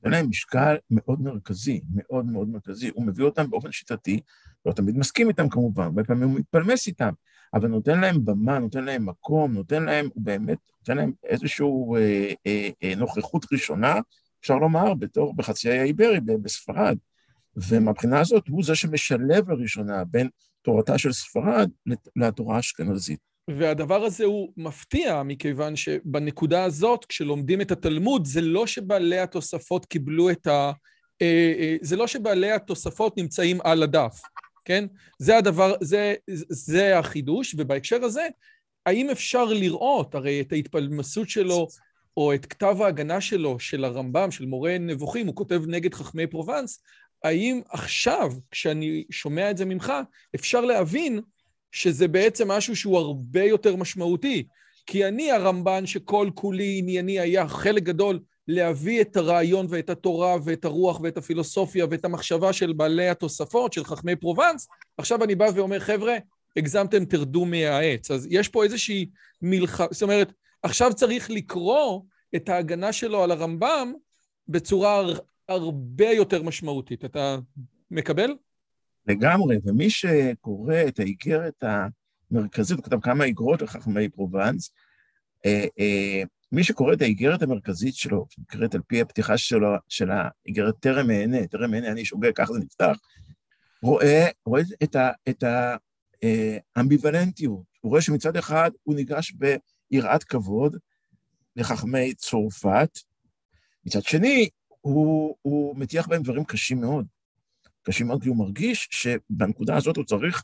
נותן 0.05 0.17
להם 0.17 0.29
משקל 0.29 0.77
מאוד 0.91 1.21
מרכזי, 1.21 1.81
מאוד 1.95 2.27
מאוד 2.27 2.49
מרכזי. 2.49 2.91
הוא 2.95 3.07
מביא 3.07 3.25
אותם 3.25 3.51
באופן 3.51 3.73
שיטתי, 3.73 4.21
לא 4.67 4.73
תמיד 4.73 4.99
מסכים 4.99 5.29
איתם 5.29 5.49
כמובן, 5.49 5.85
הרבה 5.85 6.05
פעמים 6.05 6.29
הוא 6.29 6.39
מתפלמס 6.39 6.87
איתם, 6.87 7.13
אבל 7.55 7.69
נותן 7.69 8.01
להם 8.01 8.25
במה, 8.25 8.59
נותן 8.59 8.85
להם 8.85 9.07
מקום, 9.07 9.53
נותן 9.53 9.83
להם, 9.83 10.09
הוא 10.15 10.23
באמת, 10.23 10.59
נותן 10.81 10.97
להם 10.97 11.13
איזושהי 11.25 11.67
אה, 11.97 12.33
אה, 12.47 12.69
אה, 12.83 12.95
נוכחות 12.95 13.47
ראשונה, 13.53 13.95
אפשר 14.41 14.57
לומר, 14.57 14.95
בתור, 14.95 15.37
בחצי 15.37 15.71
האי 15.71 15.83
איברי, 15.83 16.21
בספרד. 16.21 16.97
ומבחינה 17.57 18.21
הזאת 18.21 18.49
הוא 18.49 18.65
זה 18.65 18.75
שמשלב 18.75 19.51
לראשונה 19.51 20.05
בין 20.05 20.29
תורתה 20.63 20.99
של 20.99 21.13
ספרד 21.13 21.71
לתורה 22.17 22.57
האשכנזית. 22.57 23.34
והדבר 23.51 24.05
הזה 24.05 24.25
הוא 24.25 24.53
מפתיע, 24.57 25.23
מכיוון 25.23 25.77
שבנקודה 25.77 26.65
הזאת, 26.65 27.05
כשלומדים 27.05 27.61
את 27.61 27.71
התלמוד, 27.71 28.27
זה 28.27 28.41
לא 28.41 28.67
שבעלי 28.67 29.19
התוספות 29.19 29.87
קיבלו 29.87 30.31
את 30.31 30.47
ה... 30.47 30.73
אה, 31.23 31.53
אה, 31.59 31.77
זה 31.83 31.97
לא 31.97 32.07
שבעלי 32.07 32.53
התוספות 32.53 33.17
נמצאים 33.17 33.61
על 33.65 33.83
הדף, 33.83 34.21
כן? 34.65 34.85
זה 35.19 35.37
הדבר, 35.37 35.75
זה, 35.81 36.15
זה 36.49 36.99
החידוש, 36.99 37.55
ובהקשר 37.59 38.05
הזה, 38.05 38.27
האם 38.87 39.11
אפשר 39.11 39.45
לראות, 39.45 40.15
הרי 40.15 40.41
את 40.41 40.53
ההתפלמסות 40.53 41.29
שלו, 41.29 41.67
או 42.17 42.35
את 42.35 42.47
כתב 42.47 42.77
ההגנה 42.81 43.21
שלו, 43.21 43.61
של 43.61 43.85
הרמב"ם, 43.85 44.31
של 44.31 44.47
מורה 44.47 44.79
נבוכים, 44.79 45.27
הוא 45.27 45.35
כותב 45.35 45.63
נגד 45.67 45.95
חכמי 45.95 46.27
פרובנס, 46.27 46.83
האם 47.25 47.61
עכשיו, 47.69 48.33
כשאני 48.51 49.05
שומע 49.11 49.51
את 49.51 49.57
זה 49.57 49.65
ממך, 49.65 49.93
אפשר 50.35 50.61
להבין 50.61 51.21
שזה 51.75 52.09
בעצם 52.09 52.51
משהו 52.51 52.77
שהוא 52.77 52.99
הרבה 52.99 53.43
יותר 53.43 53.77
משמעותי? 53.77 54.47
כי 54.87 55.09
אני 55.09 55.33
הרמב"ן 55.33 55.87
שכל 55.87 56.31
כולי 56.35 56.79
ענייני 56.79 57.21
היה 57.21 57.49
חלק 57.49 57.83
גדול 57.83 58.21
להביא 58.49 59.01
את 59.01 59.17
הרעיון 59.17 59.67
ואת 59.71 59.91
התורה 59.91 60.37
ואת 60.45 60.65
הרוח 60.65 61.01
ואת 61.01 61.17
הפילוסופיה 61.17 61.87
ואת 61.91 62.05
המחשבה 62.05 62.53
של 62.53 62.73
בעלי 62.73 63.09
התוספות, 63.09 63.73
של 63.73 63.85
חכמי 63.85 64.17
פרובנס, 64.17 64.69
עכשיו 64.99 65.25
אני 65.25 65.35
בא 65.35 65.47
ואומר, 65.55 65.81
חבר'ה, 65.81 66.17
הגזמתם, 66.57 67.05
תרדו 67.05 67.45
מהעץ. 67.45 68.11
אז 68.11 68.29
יש 68.31 68.49
פה 68.49 68.65
איזושהי 68.65 69.07
מלחמה, 69.43 69.87
זאת 69.91 70.03
אומרת, 70.03 70.33
עכשיו 70.63 70.93
צריך 70.95 71.31
לקרוא 71.31 72.01
את 72.37 72.49
ההגנה 72.49 72.93
שלו 72.93 73.23
על 73.23 73.31
הרמב"ם 73.31 73.93
בצורה 74.49 75.03
הרבה 75.49 76.11
יותר 76.11 76.43
משמעותית. 76.43 77.05
אתה 77.05 77.39
מקבל? 77.91 78.35
לגמרי, 79.07 79.57
ומי 79.65 79.91
שקורא 79.91 80.77
את 80.89 80.99
האיגרת 80.99 81.65
המרכזית, 82.31 82.77
הוא 82.77 82.85
כתב 82.85 83.01
כמה 83.01 83.25
איגרות 83.25 83.63
לחכמי 83.63 84.09
פרובנס, 84.09 84.71
אה, 85.47 85.67
אה, 85.79 86.23
מי 86.53 86.65
שקורא 86.65 86.93
את 86.93 87.03
האיגרת 87.03 87.43
המרכזית 87.43 87.95
שלו, 87.95 88.27
שנקראת 88.31 88.75
על 88.75 88.81
פי 88.87 89.01
הפתיחה 89.01 89.39
שלו, 89.39 89.69
של 89.89 90.11
האיגרת 90.11 90.75
טרם 90.81 91.11
אענה, 91.11 91.47
טרם 91.47 91.75
אענה 91.75 91.89
אני 91.89 92.05
שוגע, 92.05 92.33
ככה 92.35 92.53
זה 92.53 92.59
נפתח, 92.59 92.97
רואה, 93.83 94.27
רואה 94.47 94.63
את, 94.83 94.97
ה, 94.97 95.11
את 95.29 95.45
האמביוולנטיות. 96.77 97.63
הוא 97.81 97.91
רואה 97.91 98.01
שמצד 98.01 98.37
אחד 98.37 98.71
הוא 98.83 98.95
ניגש 98.95 99.33
ביראת 99.91 100.25
כבוד 100.25 100.77
לחכמי 101.57 102.15
צרפת, 102.15 102.99
מצד 103.87 104.03
שני, 104.03 104.49
הוא, 104.81 105.37
הוא 105.43 105.77
מטיח 105.77 106.07
בהם 106.07 106.23
דברים 106.23 106.45
קשים 106.45 106.81
מאוד. 106.81 107.07
קשים 107.85 108.07
מאוד, 108.07 108.23
כי 108.23 108.29
הוא 108.29 108.37
מרגיש 108.37 108.89
שבנקודה 108.91 109.77
הזאת 109.77 109.97
הוא 109.97 110.05
צריך, 110.05 110.43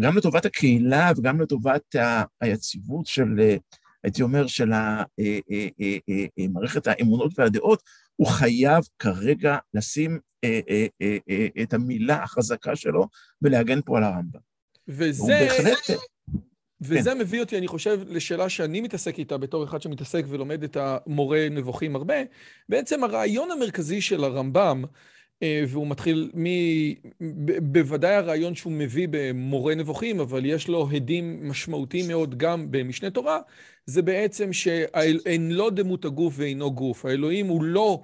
גם 0.00 0.16
לטובת 0.16 0.44
הקהילה 0.44 1.12
וגם 1.16 1.40
לטובת 1.40 1.96
היציבות 2.40 3.06
של, 3.06 3.56
הייתי 4.04 4.22
אומר, 4.22 4.46
של 4.46 4.72
אה, 4.72 5.02
אה, 5.20 5.68
אה, 5.80 6.46
מערכת 6.48 6.86
האמונות 6.86 7.32
והדעות, 7.38 7.82
הוא 8.16 8.26
חייב 8.26 8.84
כרגע 8.98 9.56
לשים 9.74 10.18
את 11.62 11.74
המילה 11.74 12.22
החזקה 12.22 12.76
שלו 12.76 13.08
ולהגן 13.42 13.80
פה 13.84 13.98
על 13.98 14.04
הרמב"ם. 14.04 14.40
וזה... 14.88 15.38
בהחלט... 15.40 15.98
וזה 16.80 17.10
כן. 17.10 17.18
מביא 17.18 17.40
אותי, 17.40 17.58
אני 17.58 17.68
חושב, 17.68 18.00
לשאלה 18.06 18.48
שאני 18.48 18.80
מתעסק 18.80 19.18
איתה 19.18 19.38
בתור 19.38 19.64
אחד 19.64 19.82
שמתעסק 19.82 20.24
ולומד 20.28 20.62
את 20.62 20.76
המורה 20.80 21.46
נבוכים 21.50 21.96
הרבה. 21.96 22.14
בעצם 22.68 23.04
הרעיון 23.04 23.50
המרכזי 23.50 24.00
של 24.00 24.24
הרמב"ם, 24.24 24.84
והוא 25.42 25.86
מתחיל 25.86 26.30
מ... 26.34 26.44
בוודאי 27.72 28.14
הרעיון 28.14 28.54
שהוא 28.54 28.72
מביא 28.72 29.08
במורה 29.10 29.74
נבוכים, 29.74 30.20
אבל 30.20 30.44
יש 30.46 30.68
לו 30.68 30.88
הדים 30.92 31.48
משמעותיים 31.48 32.08
מאוד 32.08 32.38
גם 32.38 32.70
במשנה 32.70 33.10
תורה, 33.10 33.38
זה 33.86 34.02
בעצם 34.02 34.52
שאין 34.52 35.52
לא 35.52 35.70
דמות 35.70 36.04
הגוף 36.04 36.34
ואינו 36.36 36.72
גוף. 36.72 37.04
האלוהים 37.04 37.46
הוא 37.46 37.62
לא... 37.62 38.02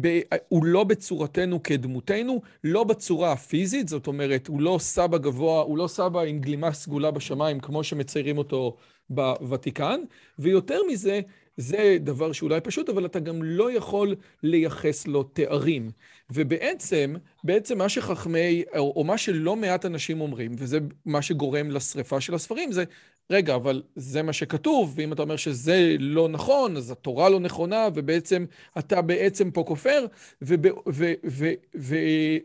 ב, 0.00 0.20
הוא 0.48 0.64
לא 0.64 0.84
בצורתנו 0.84 1.62
כדמותנו, 1.62 2.42
לא 2.64 2.84
בצורה 2.84 3.32
הפיזית, 3.32 3.88
זאת 3.88 4.06
אומרת, 4.06 4.46
הוא 4.46 4.60
לא 4.60 4.76
סבא 4.80 5.18
גבוה, 5.18 5.62
הוא 5.62 5.78
לא 5.78 5.86
סבא 5.86 6.20
עם 6.20 6.38
גלימה 6.38 6.72
סגולה 6.72 7.10
בשמיים, 7.10 7.60
כמו 7.60 7.84
שמציירים 7.84 8.38
אותו 8.38 8.76
בוותיקן, 9.10 10.00
ויותר 10.38 10.78
מזה, 10.90 11.20
זה 11.56 11.96
דבר 12.00 12.32
שאולי 12.32 12.60
פשוט, 12.60 12.88
אבל 12.88 13.06
אתה 13.06 13.20
גם 13.20 13.42
לא 13.42 13.72
יכול 13.72 14.16
לייחס 14.42 15.06
לו 15.06 15.22
תארים. 15.22 15.90
ובעצם, 16.30 17.14
בעצם 17.44 17.78
מה 17.78 17.88
שחכמי, 17.88 18.62
או, 18.76 18.92
או 18.96 19.04
מה 19.04 19.18
שלא 19.18 19.56
מעט 19.56 19.86
אנשים 19.86 20.20
אומרים, 20.20 20.52
וזה 20.58 20.78
מה 21.06 21.22
שגורם 21.22 21.70
לשריפה 21.70 22.20
של 22.20 22.34
הספרים, 22.34 22.72
זה 22.72 22.84
רגע, 23.30 23.54
אבל 23.54 23.82
זה 23.96 24.22
מה 24.22 24.32
שכתוב, 24.32 24.92
ואם 24.96 25.12
אתה 25.12 25.22
אומר 25.22 25.36
שזה 25.36 25.96
לא 25.98 26.28
נכון, 26.28 26.76
אז 26.76 26.90
התורה 26.90 27.28
לא 27.28 27.40
נכונה, 27.40 27.88
ובעצם 27.94 28.44
אתה 28.78 29.02
בעצם 29.02 29.50
פה 29.50 29.64
כופר, 29.66 30.06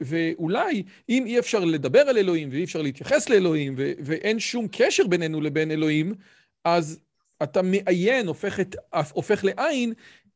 ואולי 0.01 0.83
אם 1.09 1.25
אי 1.25 1.39
אפשר 1.39 1.65
לדבר 1.65 1.99
על 1.99 2.17
אלוהים, 2.17 2.49
ואי 2.51 2.63
אפשר 2.63 2.81
להתייחס 2.81 3.29
לאלוהים, 3.29 3.75
ואין 3.77 4.39
שום 4.39 4.67
קשר 4.71 5.07
בינינו 5.07 5.41
לבין 5.41 5.71
אלוהים, 5.71 6.13
אז 6.65 6.99
אתה 7.43 7.61
מעיין, 7.61 8.27
הופך, 8.27 8.59
את, 8.59 8.75
הופך 9.13 9.43
לעין 9.43 9.93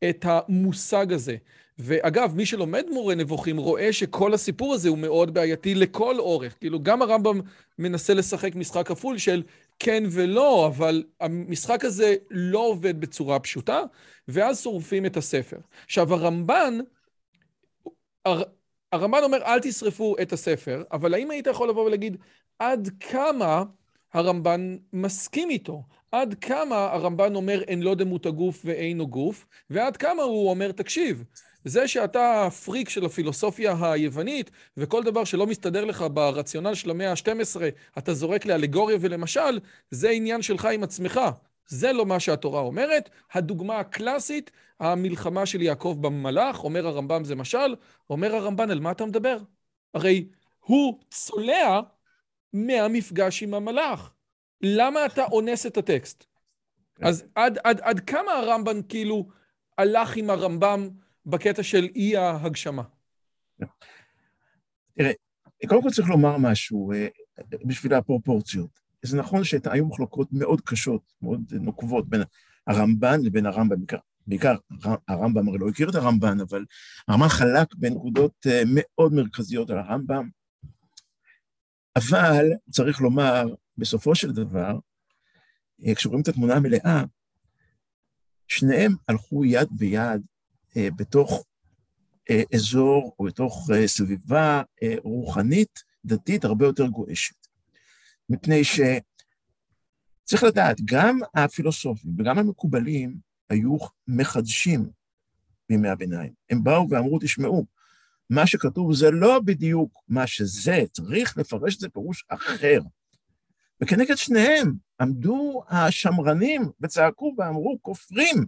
את 0.10 0.26
המושג 0.28 1.14
הזה. 1.14 1.36
ואגב, 1.80 2.36
מי 2.36 2.46
שלומד 2.46 2.86
מורה 2.90 3.16
נבוכים 3.16 3.58
רואה 3.58 3.94
שכל 3.94 4.34
הסיפור 4.34 4.74
הזה 4.74 4.90
הוא 4.90 4.98
מאוד 4.98 5.34
בעייתי 5.34 5.76
לכל 5.76 6.20
אורך. 6.20 6.56
כאילו, 6.60 6.84
גם 6.84 7.02
הרמב"ם 7.02 7.40
מנסה 7.80 8.14
לשחק 8.14 8.56
משחק 8.56 8.88
כפול 8.88 9.18
של 9.18 9.44
כן 9.80 10.04
ולא, 10.12 10.68
אבל 10.68 11.04
המשחק 11.20 11.86
הזה 11.86 12.16
לא 12.30 12.60
עובד 12.60 13.02
בצורה 13.02 13.40
פשוטה, 13.40 13.82
ואז 14.28 14.62
שורפים 14.64 15.06
את 15.06 15.18
הספר. 15.18 15.58
עכשיו, 15.86 16.14
הרמב"ן, 16.14 16.78
הר, 18.26 18.44
הרמב"ן 18.92 19.24
אומר, 19.24 19.38
אל 19.46 19.60
תשרפו 19.60 20.16
את 20.22 20.34
הספר, 20.34 20.84
אבל 20.92 21.14
האם 21.14 21.32
היית 21.32 21.48
יכול 21.48 21.70
לבוא 21.70 21.86
ולהגיד, 21.86 22.18
עד 22.60 22.90
כמה 23.00 23.64
הרמב"ן 24.14 24.78
מסכים 24.94 25.50
איתו? 25.50 25.84
עד 26.12 26.34
כמה 26.42 26.76
הרמב"ן 26.76 27.36
אומר, 27.36 27.62
אין 27.62 27.82
לא 27.82 27.96
דמות 27.96 28.26
הגוף 28.26 28.62
ואינו 28.66 29.08
גוף, 29.08 29.46
ועד 29.70 29.98
כמה 29.98 30.24
הוא 30.24 30.50
אומר, 30.50 30.72
תקשיב, 30.72 31.24
זה 31.66 31.88
שאתה 31.88 32.48
פריק 32.66 32.90
של 32.90 33.06
הפילוסופיה 33.06 33.76
היוונית, 33.82 34.52
וכל 34.78 35.04
דבר 35.04 35.24
שלא 35.24 35.48
מסתדר 35.48 35.86
לך 35.86 36.06
ברציונל 36.14 36.74
של 36.74 36.90
המאה 36.90 37.12
ה-12, 37.12 37.62
אתה 37.98 38.14
זורק 38.14 38.46
לאלגוריה 38.46 38.98
ולמשל, 39.02 39.60
זה 39.92 40.10
עניין 40.10 40.42
שלך 40.42 40.66
עם 40.66 40.84
עצמך. 40.84 41.20
זה 41.68 41.94
לא 41.94 42.06
מה 42.06 42.20
שהתורה 42.20 42.62
אומרת. 42.62 43.10
הדוגמה 43.34 43.80
הקלאסית, 43.80 44.52
המלחמה 44.80 45.46
של 45.46 45.62
יעקב 45.62 45.98
במלאך, 46.02 46.64
אומר 46.64 46.88
הרמב"ם 46.88 47.24
זה 47.24 47.36
משל, 47.36 47.76
אומר 48.10 48.36
הרמב"ן, 48.36 48.72
על 48.72 48.80
מה 48.80 48.92
אתה 48.92 49.06
מדבר? 49.06 49.38
הרי 49.94 50.28
הוא 50.60 51.00
צולע 51.10 51.80
מהמפגש 52.54 53.44
עם 53.44 53.54
המלאך. 53.54 54.12
למה 54.64 55.06
אתה 55.06 55.24
אונס 55.24 55.66
את 55.66 55.78
הטקסט? 55.78 56.26
אז 57.02 57.24
עד, 57.36 57.58
עד, 57.64 57.80
עד 57.82 58.00
כמה 58.00 58.32
הרמב"ן 58.32 58.82
כאילו 58.90 59.30
הלך 59.78 60.18
עם 60.18 60.30
הרמב"ם 60.30 60.90
בקטע 61.26 61.64
של 61.64 61.88
אי 61.96 62.18
ההגשמה? 62.18 62.84
תראה, 64.98 65.12
קודם 65.68 65.82
כל 65.82 65.90
צריך 65.90 66.10
לומר 66.10 66.38
משהו 66.38 66.92
אה, 66.94 67.08
בשביל 67.66 67.94
הפרופורציות. 67.94 68.80
זה 69.02 69.18
נכון 69.18 69.44
שהיו 69.44 69.86
מחלוקות 69.86 70.28
מאוד 70.32 70.62
קשות, 70.62 71.14
מאוד 71.22 71.54
נוקבות 71.54 72.10
בין 72.10 72.24
הרמב"ן 72.68 73.20
לבין 73.24 73.46
הרמב"ם, 73.46 73.78
בעיקר, 73.78 73.98
בעיקר 74.28 74.56
הרמב"ם 75.08 75.48
הרי 75.48 75.58
לא 75.58 75.70
הכיר 75.70 75.90
את 75.90 75.96
הרמב"ן, 75.96 76.40
אבל 76.40 76.66
הרמב"ן 77.08 77.28
חלק 77.28 77.76
בנקודות 77.76 78.48
אה, 78.48 78.62
מאוד 78.66 79.14
מרכזיות 79.14 79.70
על 79.70 79.78
הרמב"ם, 79.78 80.30
אבל 81.96 82.46
צריך 82.70 83.02
לומר, 83.02 83.46
בסופו 83.78 84.16
של 84.16 84.32
דבר, 84.32 84.80
אה, 85.86 85.96
כשרואים 85.96 86.22
את 86.22 86.28
התמונה 86.28 86.56
המלאה, 86.56 87.04
שניהם 88.52 88.96
הלכו 89.08 89.46
יד 89.46 89.68
ביד 89.72 90.22
אה, 90.78 90.88
בתוך 90.96 91.46
אה, 92.30 92.42
אזור 92.54 93.16
או 93.20 93.26
בתוך 93.26 93.70
אה, 93.74 93.88
סביבה 93.88 94.62
רוחנית, 95.04 95.84
דתית, 96.06 96.46
הרבה 96.46 96.66
יותר 96.66 96.88
גועשת. 96.88 97.36
מפני 98.30 98.64
שצריך 98.64 99.02
צריך 100.24 100.44
לדעת, 100.44 100.78
גם 100.86 101.20
הפילוסופים 101.36 102.12
וגם 102.18 102.38
המקובלים 102.38 103.18
היו 103.50 103.78
מחדשים 104.08 104.90
בימי 105.70 105.90
הביניים. 105.90 106.34
הם 106.50 106.64
באו 106.64 106.90
ואמרו, 106.90 107.20
תשמעו, 107.20 107.66
מה 108.30 108.48
שכתוב 108.48 108.94
זה 108.94 109.12
לא 109.12 109.40
בדיוק 109.40 110.04
מה 110.08 110.28
שזה, 110.28 110.84
צריך 110.92 111.38
לפרש 111.38 111.76
את 111.76 111.80
זה 111.80 111.90
פירוש 111.90 112.26
אחר. 112.30 112.80
וכנגד 113.84 114.16
שניהם 114.16 114.74
עמדו 115.02 115.64
השמרנים 115.70 116.70
וצעקו 116.82 117.34
ואמרו, 117.38 117.78
כופרים. 117.82 118.46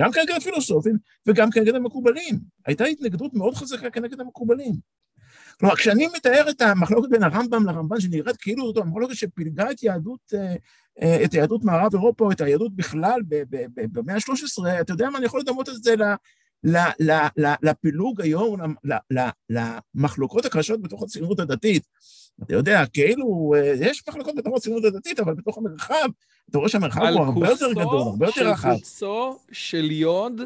גם 0.00 0.12
כנגד 0.12 0.34
הפילוסופים 0.36 0.96
וגם 1.26 1.50
כנגד 1.50 1.74
המקובלים. 1.74 2.40
הייתה 2.66 2.84
התנגדות 2.84 3.34
מאוד 3.34 3.54
חזקה 3.54 3.90
כנגד 3.90 4.20
המקובלים. 4.20 4.72
כלומר, 5.60 5.76
כשאני 5.76 6.08
מתאר 6.16 6.50
את 6.50 6.60
המחלוקת 6.60 7.08
בין 7.10 7.22
הרמב"ם 7.22 7.66
לרמב"ן, 7.66 8.00
שנראית 8.00 8.36
כאילו 8.36 8.66
זאת 8.66 8.76
המחלוקת 8.76 9.14
שפילגה 9.14 9.70
את 9.70 9.82
יהדות, 9.82 10.20
אה, 10.34 10.54
אה, 11.02 11.24
את 11.24 11.34
יהדות 11.34 11.64
מערב 11.64 11.94
אירופה, 11.94 12.24
או 12.24 12.32
את 12.32 12.40
היהדות 12.40 12.76
בכלל 12.76 13.20
במאה 13.74 14.14
ה-13, 14.14 14.80
אתה 14.80 14.92
יודע 14.92 15.10
מה, 15.10 15.18
אני 15.18 15.26
יכול 15.26 15.40
לדמות 15.40 15.68
את 15.68 15.82
זה 15.82 15.94
לפילוג 17.62 18.20
היום, 18.20 18.60
למחלוקות 19.94 20.44
הקשות 20.44 20.82
בתוך 20.82 21.02
הציונות 21.02 21.40
הדתית. 21.40 21.86
אתה 22.42 22.54
יודע, 22.54 22.86
כאילו, 22.86 23.52
אה, 23.56 23.72
יש 23.80 24.02
מחלוקות 24.08 24.34
בתוך 24.36 24.56
הציונות 24.56 24.84
הדתית, 24.84 25.20
אבל 25.20 25.34
בתוך 25.34 25.58
המרחב, 25.58 26.08
אתה 26.50 26.58
רואה 26.58 26.68
שהמרחב 26.68 27.00
הוא 27.00 27.24
הרבה 27.24 27.48
יותר 27.48 27.72
גדול, 27.72 27.98
הרבה 27.98 28.26
יותר 28.26 28.48
רחב. 28.48 28.68
על 28.68 28.76
קוצו 28.76 29.38
של 29.52 29.90
יוד 29.90 30.40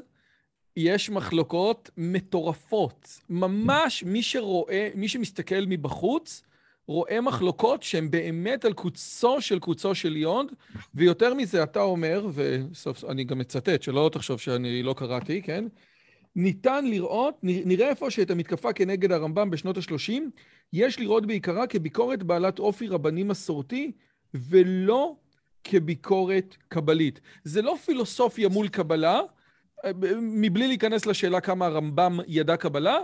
יש 0.76 1.11
מחלוקות 1.11 1.90
מטורפות. 1.96 3.20
ממש 3.30 4.04
מי 4.04 4.22
שרואה, 4.22 4.88
מי 4.94 5.09
שמסתכל 5.09 5.64
מבחוץ, 5.66 6.42
רואה 6.88 7.20
מחלוקות 7.20 7.82
שהן 7.82 8.11
באמת 8.11 8.64
על 8.64 8.72
קוצו 8.72 9.40
של 9.40 9.59
קוצו 9.59 9.94
של 9.94 10.16
יוד, 10.16 10.52
ויותר 10.94 11.35
מזה 11.35 11.62
אתה 11.62 11.80
אומר, 11.80 12.26
וסוף 12.35 13.04
אני 13.04 13.24
גם 13.24 13.38
מצטט, 13.38 13.82
שלא 13.82 14.11
תחשוב 14.12 14.40
שאני 14.40 14.82
לא 14.82 14.94
קראתי, 14.98 15.42
כן? 15.42 15.64
ניתן 16.37 16.85
לראות, 16.85 17.38
נראה 17.42 17.88
איפה 17.88 18.11
שאת 18.11 18.31
המתקפה 18.31 18.72
כנגד 18.72 19.12
הרמב"ם 19.12 19.51
בשנות 19.51 19.77
ה-30, 19.77 20.12
יש 20.72 21.01
לראות 21.01 21.27
בעיקרה 21.27 21.66
כביקורת 21.66 22.22
בעלת 22.22 22.59
אופי 22.59 22.88
רבני 22.88 23.22
מסורתי, 23.22 23.92
ולא 24.35 25.16
כביקורת 25.64 26.57
קבלית. 26.68 27.20
זה 27.44 27.62
לא 27.62 27.77
פילוסופיה 27.85 28.49
מול 28.49 28.68
קבלה, 28.68 29.20
מבלי 30.20 30.66
להיכנס 30.66 31.07
לשאלה 31.07 31.40
כמה 31.40 31.66
הרמב"ם 31.66 32.18
ידע 32.27 32.57
קבלה, 32.57 32.99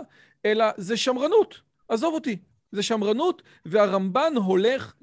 אלא 0.45 0.65
זה 0.77 0.97
שמרנות. 0.97 1.61
עזוב 1.87 2.13
אותי, 2.13 2.37
זה 2.71 2.83
שמרנות, 2.83 3.41
והרמב"ן 3.65 4.33
הולך 4.35 4.93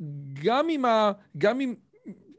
גם 0.43 0.69
עם, 0.69 0.85
ה, 0.85 1.12
גם 1.38 1.61
עם 1.61 1.75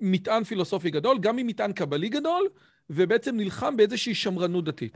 מטען 0.02 0.44
פילוסופי 0.44 0.90
גדול, 0.90 1.20
גם 1.20 1.38
עם 1.38 1.48
מטען 1.48 1.74
קבלי 1.74 2.10
גדול, 2.10 2.48
ובעצם 2.90 3.38
נלחם 3.38 3.78
באיזושהי 3.78 4.16
שמרנות 4.16 4.66
דתית. 4.66 4.94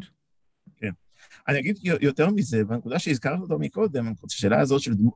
אני 1.48 1.60
אגיד 1.60 1.80
יותר 2.02 2.30
מזה, 2.30 2.64
בנקודה 2.64 3.00
שהזכרת 3.00 3.40
אותו 3.40 3.60
מקודם, 3.60 4.14
השאלה 4.24 4.60
הזאת 4.60 4.82
של 4.82 4.94
דמו, 4.94 5.12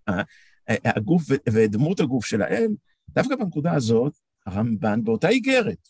הגוף 0.68 1.24
ודמות 1.50 2.00
הגוף 2.00 2.26
של 2.26 2.42
האל, 2.42 2.68
דווקא 3.10 3.36
בנקודה 3.36 3.74
הזאת, 3.74 4.14
הרמב"ן 4.46 5.04
באותה 5.04 5.30
איגרת, 5.30 5.90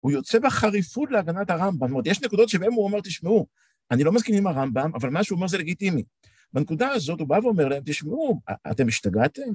הוא 0.00 0.12
יוצא 0.12 0.38
בחריפות 0.38 1.10
להגנת 1.10 1.50
הרמב"ם. 1.50 1.86
זאת 1.86 1.90
אומרת, 1.90 2.06
יש 2.06 2.22
נקודות 2.22 2.48
שבהן 2.48 2.72
הוא 2.72 2.84
אומר, 2.84 3.00
תשמעו, 3.00 3.46
אני 3.90 4.04
לא 4.04 4.12
מסכים 4.12 4.34
עם 4.34 4.46
הרמב"ם, 4.46 4.90
אבל 4.94 5.10
מה 5.10 5.24
שהוא 5.24 5.36
אומר 5.36 5.48
זה 5.48 5.58
לגיטימי. 5.58 6.02
בנקודה 6.52 6.88
הזאת 6.88 7.20
הוא 7.20 7.28
בא 7.28 7.38
ואומר 7.42 7.68
להם, 7.68 7.82
תשמעו, 7.86 8.40
אתם 8.70 8.88
השתגעתם? 8.88 9.50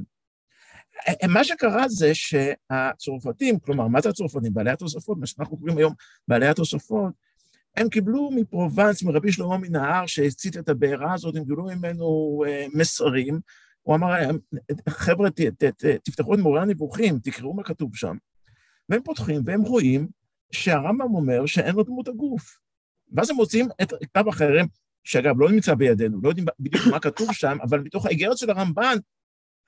מה 1.30 1.43
שקרה 1.43 1.89
זה 1.89 2.12
שהצרפתים, 2.13 3.60
כלומר, 3.60 3.88
מה 3.88 4.01
זה 4.01 4.10
הצרפתים? 4.10 4.54
בעלי 4.54 4.71
התוספות, 4.71 5.17
מה 5.17 5.25
שאנחנו 5.25 5.58
קוראים 5.58 5.78
היום 5.78 5.93
בעלי 6.28 6.47
התוספות, 6.47 7.13
הם 7.77 7.89
קיבלו 7.89 8.31
מפרובנס, 8.31 9.03
מרבי 9.03 9.31
שלמה 9.31 9.57
מנהר, 9.57 10.05
שהצית 10.05 10.57
את 10.57 10.69
הבעירה 10.69 11.13
הזאת, 11.13 11.35
הם 11.35 11.45
קיבלו 11.45 11.63
ממנו 11.63 12.43
אה, 12.47 12.65
מסרים. 12.73 13.39
הוא 13.81 13.95
אמר 13.95 14.09
להם, 14.09 14.38
חבר'ה, 14.89 15.29
תפתחו 16.03 16.33
את 16.33 16.39
מורה 16.39 16.61
הנבוכים, 16.61 17.19
תקראו 17.19 17.53
מה 17.53 17.63
כתוב 17.63 17.95
שם. 17.95 18.17
והם 18.89 19.01
פותחים 19.03 19.41
והם 19.45 19.61
רואים 19.61 20.07
שהרמב"ם 20.51 21.15
אומר 21.15 21.45
שאין 21.45 21.75
לו 21.75 21.83
דמות 21.83 22.07
הגוף. 22.07 22.57
ואז 23.11 23.29
הם 23.29 23.35
מוצאים 23.35 23.67
את 23.81 23.93
כתב 24.03 24.27
החרם, 24.27 24.65
שאגב, 25.03 25.39
לא 25.39 25.51
נמצא 25.51 25.73
בידינו, 25.73 26.19
לא 26.23 26.29
יודעים 26.29 26.47
בדיוק 26.59 26.88
מה 26.91 26.99
כתוב 26.99 27.31
שם, 27.31 27.57
אבל 27.61 27.79
מתוך 27.79 28.05
האיגרת 28.05 28.38
של 28.38 28.49
הרמב"ן, 28.49 28.97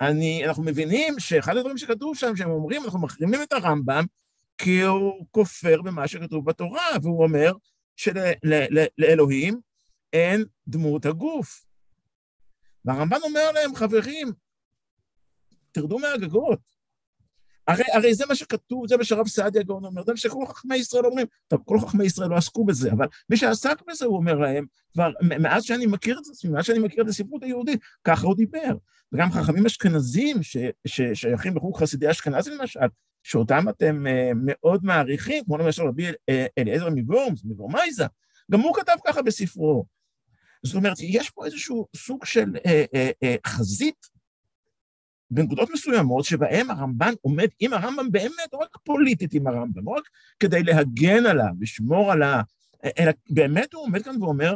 אני, 0.02 0.46
אנחנו 0.46 0.64
מבינים 0.64 1.20
שאחד 1.20 1.58
הדברים 1.58 1.78
שכתוב 1.78 2.18
שם, 2.18 2.36
שהם 2.36 2.50
אומרים, 2.50 2.84
אנחנו 2.84 3.00
מחרימים 3.00 3.44
את 3.44 3.54
הרמב"ם, 3.54 4.04
כי 4.58 4.82
הוא 4.82 5.26
כופר 5.32 5.82
במה 5.82 6.08
שכתוב 6.08 6.46
בתורה, 6.46 6.86
והוא 7.04 7.24
אומר 7.24 7.54
שלאלוהים 7.98 9.60
אין 10.14 10.46
דמות 10.68 11.06
הגוף. 11.06 11.66
והרמב"ן 12.86 13.20
אומר 13.24 13.52
להם, 13.52 13.76
חברים, 13.76 14.32
תרדו 15.72 16.00
מהגגות, 16.00 16.60
הרי, 17.68 17.84
הרי 17.94 18.14
זה 18.14 18.26
מה 18.26 18.36
שכתוב, 18.36 18.88
זה 18.88 18.98
מה 18.98 19.04
שרב 19.04 19.28
סעדיה 19.28 19.64
גאון 19.64 19.86
אומר, 19.86 20.04
זה 20.04 20.12
מה 20.12 20.18
שכל 20.18 20.46
חכמי 20.48 20.76
ישראל 20.76 21.06
אומרים. 21.06 21.28
טוב, 21.48 21.62
כל 21.66 21.80
חכמי 21.80 22.06
ישראל 22.06 22.30
לא 22.30 22.36
עסקו 22.36 22.66
בזה, 22.66 22.92
אבל 22.92 23.08
מי 23.30 23.38
שעסק 23.38 23.82
בזה, 23.88 24.06
הוא 24.06 24.18
אומר 24.18 24.34
להם, 24.34 24.66
כבר 24.94 25.12
מאז 25.22 25.64
שאני 25.64 25.86
מכיר 25.86 26.20
את 26.20 26.28
עצמי, 26.30 26.52
מאז 26.52 26.66
שאני 26.66 26.80
מכיר 26.80 27.04
את 27.04 27.10
הספרות 27.10 27.44
היהודית, 27.44 27.80
ככה 28.04 28.28
הוא 28.28 28.36
דיבר. 28.36 28.76
וגם 29.12 29.32
חכמים 29.32 29.66
אשכנזים 29.66 30.38
ששייכים 30.88 31.58
לחוג 31.58 31.78
חסידי 31.78 32.12
אשכנזי 32.12 32.50
למשל, 32.50 32.80
שאותם 33.28 33.70
אתם 33.70 34.06
uh, 34.08 34.36
מאוד 34.36 34.86
מעריכים, 34.86 35.44
כמו 35.46 35.58
למשל 35.58 35.84
רבי 35.84 36.06
אה, 36.30 36.46
אליעזר 36.58 36.90
מגורמס, 36.90 37.46
מגורמייזה, 37.46 38.06
גם 38.52 38.60
הוא 38.60 38.76
כתב 38.76 38.96
ככה 39.08 39.22
בספרו. 39.22 39.86
זאת 40.64 40.76
אומרת, 40.76 40.98
יש 41.00 41.30
פה 41.30 41.46
איזשהו 41.46 41.88
סוג 41.96 42.26
של 42.26 42.56
uh, 42.56 42.60
uh, 42.60 43.26
uh, 43.26 43.50
חזית 43.50 44.08
בנקודות 45.32 45.70
מסוימות 45.74 46.26
שבהן 46.26 46.70
הרמב"ן 46.70 47.14
עומד 47.22 47.48
עם 47.60 47.74
הרמב"ם 47.74 48.12
באמת, 48.12 48.50
לא 48.54 48.58
רק 48.58 48.78
פוליטית 48.84 49.34
עם 49.34 49.48
הרמב"ם, 49.48 49.86
לא 49.86 49.92
רק 49.92 50.04
כדי 50.40 50.64
להגן 50.64 51.26
עליו, 51.26 51.54
לשמור 51.60 52.12
על 52.12 52.24
ה... 52.24 52.42
אלא 53.00 53.12
באמת 53.30 53.74
הוא 53.74 53.84
עומד 53.84 54.04
כאן 54.04 54.24
ואומר, 54.24 54.56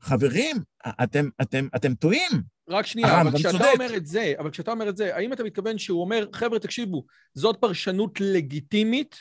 חברים, 0.00 0.56
אתם, 1.02 1.28
אתם, 1.42 1.68
אתם 1.76 1.94
טועים. 1.94 2.53
רק 2.68 2.86
שנייה, 2.86 3.20
אבל 3.20 3.30
כשאתה 3.34 3.50
צודק. 3.50 3.64
אומר 3.74 3.96
את 3.96 4.06
זה, 4.06 4.32
אבל 4.38 4.50
כשאתה 4.50 4.70
אומר 4.70 4.88
את 4.88 4.96
זה, 4.96 5.16
האם 5.16 5.32
אתה 5.32 5.44
מתכוון 5.44 5.78
שהוא 5.78 6.00
אומר, 6.00 6.26
חבר'ה, 6.32 6.58
תקשיבו, 6.58 7.04
זאת 7.34 7.56
פרשנות 7.56 8.20
לגיטימית, 8.20 9.16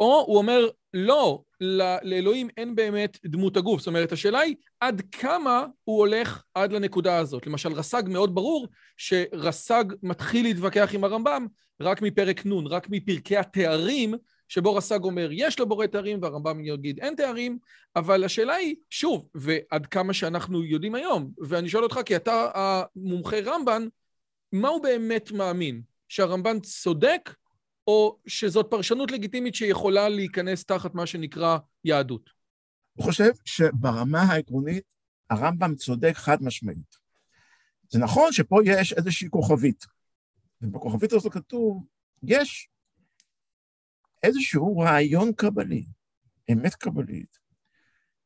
או 0.00 0.24
הוא 0.26 0.38
אומר, 0.38 0.68
לא, 0.94 1.42
לאלוהים 2.02 2.48
אין 2.56 2.74
באמת 2.74 3.18
דמות 3.26 3.56
הגוף. 3.56 3.80
זאת 3.80 3.86
אומרת, 3.86 4.12
השאלה 4.12 4.38
היא 4.38 4.54
עד 4.80 5.02
כמה 5.12 5.66
הוא 5.84 5.98
הולך 5.98 6.42
עד 6.54 6.72
לנקודה 6.72 7.18
הזאת. 7.18 7.46
למשל, 7.46 7.72
רס"ג 7.72 8.02
מאוד 8.06 8.34
ברור 8.34 8.66
שרס"ג 8.96 9.84
מתחיל 10.02 10.46
להתווכח 10.46 10.90
עם 10.94 11.04
הרמב"ם 11.04 11.46
רק 11.80 12.02
מפרק 12.02 12.46
נ', 12.46 12.66
רק 12.66 12.86
מפרקי 12.90 13.36
התארים, 13.36 14.14
שבו 14.50 14.74
רס"ג 14.74 15.04
אומר, 15.04 15.28
יש 15.32 15.60
לבורא 15.60 15.86
תארים, 15.86 16.22
והרמב"ם 16.22 16.64
יגיד, 16.64 17.00
אין 17.00 17.14
תארים, 17.14 17.58
אבל 17.96 18.24
השאלה 18.24 18.54
היא, 18.54 18.76
שוב, 18.90 19.28
ועד 19.34 19.86
כמה 19.86 20.14
שאנחנו 20.14 20.64
יודעים 20.64 20.94
היום, 20.94 21.32
ואני 21.48 21.68
שואל 21.68 21.84
אותך, 21.84 22.00
כי 22.06 22.16
אתה 22.16 22.50
המומחה 22.54 23.36
רמב"ן, 23.40 23.86
מה 24.52 24.68
הוא 24.68 24.82
באמת 24.82 25.32
מאמין? 25.32 25.82
שהרמב"ן 26.08 26.60
צודק 26.60 27.34
או 27.86 28.18
שזאת 28.26 28.66
פרשנות 28.70 29.10
לגיטימית 29.10 29.54
שיכולה 29.54 30.08
להיכנס 30.08 30.64
תחת 30.64 30.94
מה 30.94 31.06
שנקרא 31.06 31.58
יהדות? 31.84 32.30
הוא 32.94 33.04
חושב 33.04 33.30
שברמה 33.44 34.22
העקרונית 34.22 34.94
הרמב"ם 35.30 35.74
צודק 35.74 36.12
חד 36.14 36.42
משמעית. 36.42 36.96
זה 37.88 37.98
נכון 37.98 38.32
שפה 38.32 38.60
יש 38.64 38.92
איזושהי 38.92 39.28
כוכבית, 39.30 39.86
ובכוכבית 40.62 41.12
הזאת 41.12 41.32
כתוב, 41.32 41.84
יש 42.22 42.68
איזשהו 44.22 44.78
רעיון 44.78 45.32
קבלי, 45.32 45.84
אמת 46.52 46.74
קבלית, 46.74 47.38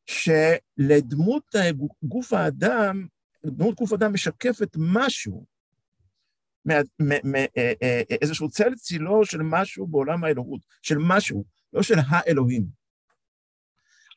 שלדמות 0.07 1.54
גוף 2.02 2.33
האדם, 2.33 3.07
דמות 3.46 3.74
גוף 3.74 3.92
האדם 3.92 4.12
משקפת 4.12 4.76
משהו 4.78 5.46
מאיזשהו 6.64 8.48
צל 8.48 8.74
צילו 8.74 9.24
של 9.24 9.42
משהו 9.42 9.87
בעולם 9.87 10.24
האלוהות, 10.24 10.61
של 10.83 10.98
משהו, 10.98 11.44
לא 11.72 11.83
של 11.83 11.94
האלוהים. 12.09 12.66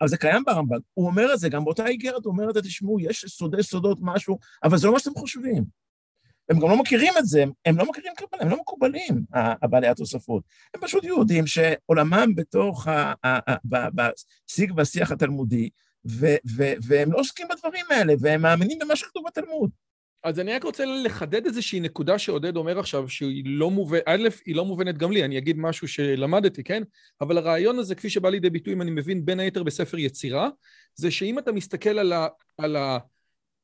אבל 0.02 0.10
זה 0.10 0.18
קיים 0.18 0.44
ברמב"ן, 0.46 0.78
הוא 0.94 1.08
אומר 1.08 1.34
את 1.34 1.40
זה, 1.40 1.50
גם 1.50 1.64
באותה 1.64 1.88
איגרת 1.88 2.26
הוא 2.26 2.32
אומר 2.32 2.50
את 2.50 2.54
זה, 2.54 2.62
תשמעו, 2.62 3.00
יש 3.00 3.26
סודי 3.28 3.64
סודות 3.64 3.98
משהו, 4.02 4.40
אבל 4.64 4.78
זה 4.78 4.88
לא 4.88 4.94
מה 4.94 5.00
שאתם 5.00 5.16
חושבים. 5.16 5.64
הם 6.50 6.60
גם 6.60 6.70
לא 6.70 6.78
מכירים 6.78 7.14
את 7.20 7.26
זה, 7.26 7.44
הם 7.66 7.78
לא 7.78 7.86
מכירים 7.90 8.14
קבלה, 8.18 8.42
הם 8.42 8.50
לא 8.50 8.58
מקובלים, 8.58 9.22
הבעלי 9.34 9.88
התוספות. 9.88 10.44
הם 10.74 10.82
פשוט 10.82 11.04
יהודים 11.04 11.48
שעולמם 11.48 12.36
בתוך, 12.36 12.88
בשיג 13.66 14.72
והשיח 14.76 15.12
התלמודי, 15.12 15.70
והם 16.88 17.12
לא 17.12 17.20
עוסקים 17.20 17.48
בדברים 17.52 17.86
האלה, 17.90 18.14
והם 18.20 18.42
מאמינים 18.42 18.80
במה 18.80 18.96
שכתוב 18.96 19.24
בתלמוד. 19.28 19.70
אז 20.24 20.40
אני 20.40 20.54
רק 20.54 20.64
רוצה 20.64 20.86
לחדד 20.86 21.46
איזושהי 21.46 21.80
נקודה 21.80 22.20
שעודד 22.20 22.56
אומר 22.56 22.80
עכשיו, 22.80 23.10
שהיא 23.10 23.44
לא 23.46 23.72
מובנת, 23.72 24.04
א', 24.06 24.30
היא 24.46 24.56
לא 24.56 24.66
מובנת 24.66 24.98
גם 24.98 25.12
לי, 25.12 25.26
אני 25.26 25.38
אגיד 25.38 25.58
משהו 25.60 25.88
שלמדתי, 25.88 26.64
כן? 26.64 26.84
אבל 27.22 27.38
הרעיון 27.38 27.80
הזה, 27.80 27.96
כפי 27.96 28.10
שבא 28.10 28.30
לידי 28.30 28.50
ביטוי, 28.50 28.74
אם 28.74 28.82
אני 28.82 28.92
מבין, 28.92 29.26
בין 29.26 29.40
היתר 29.40 29.64
בספר 29.64 29.98
יצירה, 29.98 30.50
זה 30.96 31.12
שאם 31.12 31.40
אתה 31.40 31.52
מסתכל 31.52 32.00
על, 32.00 32.14
ה, 32.14 32.28
על, 32.58 32.76
ה, 32.76 32.98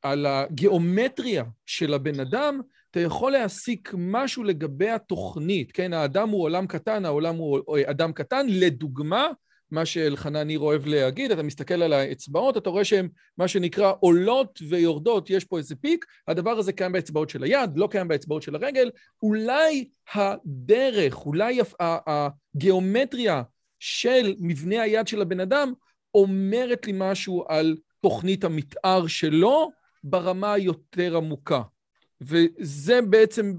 על 0.04 0.26
הגיאומטריה 0.26 1.44
של 1.66 1.94
הבן 1.94 2.20
אדם, 2.20 2.62
אתה 2.92 3.00
יכול 3.00 3.32
להסיק 3.32 3.94
משהו 3.98 4.44
לגבי 4.44 4.90
התוכנית, 4.90 5.72
כן? 5.72 5.94
האדם 5.94 6.30
הוא 6.30 6.44
עולם 6.44 6.68
קטן, 6.68 7.06
העולם 7.06 7.36
הוא 7.36 7.60
אדם 7.86 8.14
קטן. 8.14 8.46
לדוגמה, 8.50 9.28
מה 9.72 9.86
שאלחנן 9.86 10.48
ניר 10.48 10.60
אוהב 10.60 10.86
להגיד, 10.86 11.32
אתה 11.32 11.44
מסתכל 11.44 11.82
על 11.82 11.94
האצבעות, 11.94 12.58
אתה 12.58 12.70
רואה 12.70 12.86
שהן 12.86 13.10
מה 13.38 13.48
שנקרא 13.48 13.94
עולות 14.00 14.60
ויורדות, 14.70 15.30
יש 15.30 15.46
פה 15.46 15.58
איזה 15.58 15.76
פיק, 15.76 16.06
הדבר 16.28 16.52
הזה 16.52 16.74
קיים 16.74 16.92
באצבעות 16.92 17.30
של 17.30 17.44
היד, 17.44 17.70
לא 17.76 17.88
קיים 17.92 18.08
באצבעות 18.08 18.42
של 18.42 18.56
הרגל, 18.56 18.92
אולי 19.24 19.90
הדרך, 20.14 21.26
אולי 21.26 21.60
הגיאומטריה 21.80 23.44
של 23.80 24.36
מבנה 24.40 24.82
היד 24.82 25.08
של 25.08 25.22
הבן 25.22 25.40
אדם 25.40 25.74
אומרת 26.16 26.88
לי 26.88 26.94
משהו 26.96 27.46
על 27.48 27.76
תוכנית 28.02 28.44
המתאר 28.44 29.08
שלו 29.08 29.72
ברמה 30.04 30.54
היותר 30.54 31.18
עמוקה. 31.18 31.62
וזה 32.22 33.00
בעצם, 33.10 33.54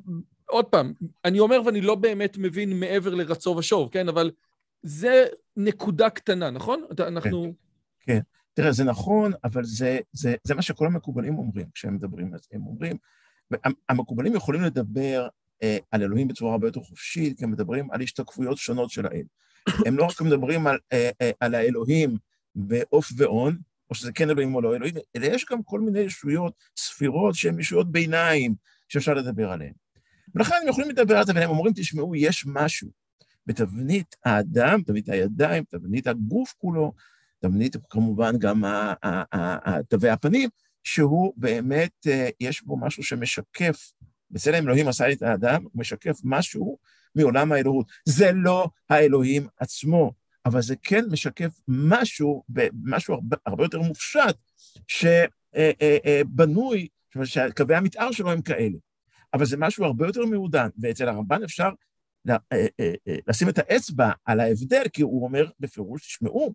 עוד 0.47 0.65
פעם, 0.65 0.93
אני 1.25 1.41
אומר 1.41 1.61
ואני 1.67 1.81
לא 1.81 1.95
באמת 1.95 2.39
מבין 2.39 2.81
מעבר 2.81 3.15
לרצו 3.15 3.51
ושוב, 3.51 3.89
כן? 3.93 4.09
אבל 4.09 4.31
זה 4.83 5.27
נקודה 5.57 6.11
קטנה, 6.11 6.51
נכון? 6.51 6.85
אנחנו... 6.99 7.55
כן, 8.01 8.15
כן. 8.15 8.21
תראה, 8.55 8.73
זה 8.73 8.85
נכון, 8.85 9.33
אבל 9.45 9.65
זה, 9.65 9.99
זה, 10.13 10.35
זה 10.45 10.55
מה 10.55 10.63
שכל 10.63 10.87
המקובלים 10.87 11.39
אומרים 11.39 11.67
כשהם 11.75 11.95
מדברים 11.95 12.33
על 12.33 12.39
זה. 12.39 12.49
הם 12.53 12.67
אומרים, 12.67 12.97
המקובלים 13.89 14.35
יכולים 14.35 14.63
לדבר 14.63 15.29
אה, 15.63 15.79
על 15.91 16.03
אלוהים 16.03 16.29
בצורה 16.29 16.53
הרבה 16.53 16.69
יותר 16.69 16.81
חופשית, 16.81 17.39
כי 17.39 17.45
הם 17.45 17.51
מדברים 17.51 17.91
על 17.91 18.01
השתקפויות 18.01 18.59
שונות 18.59 18.91
של 18.91 19.07
האל. 19.07 19.25
הם 19.87 19.99
לא 19.99 20.05
רק 20.05 20.21
מדברים 20.21 20.67
על, 20.67 20.79
אה, 20.93 21.11
אה, 21.21 21.31
על 21.41 21.55
האלוהים 21.55 22.17
בעוף 22.55 23.13
ואון, 23.17 23.59
או 23.91 23.95
שזה 23.95 24.13
כן 24.13 24.31
אלוהים 24.31 24.55
או 24.55 24.61
לא 24.61 24.77
אלוהים, 24.77 24.95
אלא 25.17 25.27
יש 25.27 25.47
גם 25.51 25.63
כל 25.63 25.81
מיני 25.81 25.99
ישויות, 25.99 26.55
ספירות 26.77 27.35
שהן 27.35 27.61
ישויות 27.61 27.93
ביניים 27.93 28.55
שאפשר 28.89 29.15
לדבר 29.15 29.51
עליהן. 29.51 29.73
ולכן 30.35 30.55
הם 30.63 30.69
יכולים 30.69 30.91
לדבר 30.91 31.17
על 31.19 31.25
זה, 31.25 31.33
והם 31.35 31.51
אומרים, 31.51 31.73
תשמעו, 31.77 32.17
יש 32.17 32.45
משהו 32.47 32.89
בתבנית 33.47 34.17
האדם, 34.25 34.83
תבנית 34.83 35.09
הידיים, 35.09 35.65
תבנית 35.71 36.07
הגוף 36.07 36.55
כולו, 36.59 36.93
תבנית 37.41 37.77
כמובן 37.91 38.39
גם 38.39 38.65
תווי 39.89 40.11
הפנים, 40.11 40.49
שהוא 40.85 41.35
באמת, 41.37 41.93
אה, 42.07 42.29
יש 42.41 42.63
בו 42.63 42.77
משהו 42.77 43.03
שמשקף, 43.03 43.93
בצלם 44.31 44.65
אלוהים 44.65 44.89
עשה 44.89 45.13
את 45.13 45.23
האדם, 45.23 45.63
הוא 45.63 45.73
משקף 45.75 46.21
משהו 46.25 46.79
מעולם 47.15 47.53
האלוהות. 47.53 47.87
זה 48.05 48.33
לא 48.33 48.69
האלוהים 48.91 49.47
עצמו, 49.61 50.13
אבל 50.45 50.63
זה 50.63 50.75
כן 50.83 51.05
משקף 51.11 51.61
משהו, 51.69 52.43
משהו 52.85 53.15
הרבה, 53.15 53.37
הרבה 53.47 53.65
יותר 53.65 53.81
מופשט, 53.81 54.37
שבנוי, 54.89 55.29
אה, 55.57 56.77
אה, 56.77 56.87
זאת 57.07 57.15
אומרת 57.15 57.29
שקווי 57.29 57.77
המתאר 57.77 58.13
שלו 58.13 58.31
הם 58.31 58.43
כאלה. 58.43 58.77
אבל 59.35 59.45
זה 59.45 59.57
משהו 59.57 59.85
הרבה 59.85 60.07
יותר 60.07 60.27
מעודן, 60.27 60.69
ואצל 60.79 61.09
הרמב"ן 61.09 61.43
אפשר 61.43 61.69
אה, 62.31 62.37
אה, 62.53 62.67
אה, 62.81 63.17
לשים 63.29 63.49
את 63.49 63.59
האצבע 63.59 64.11
על 64.25 64.41
ההבדל, 64.41 64.83
כי 64.93 65.03
הוא 65.03 65.25
אומר 65.25 65.51
בפירוש, 65.61 66.07
תשמעו, 66.07 66.55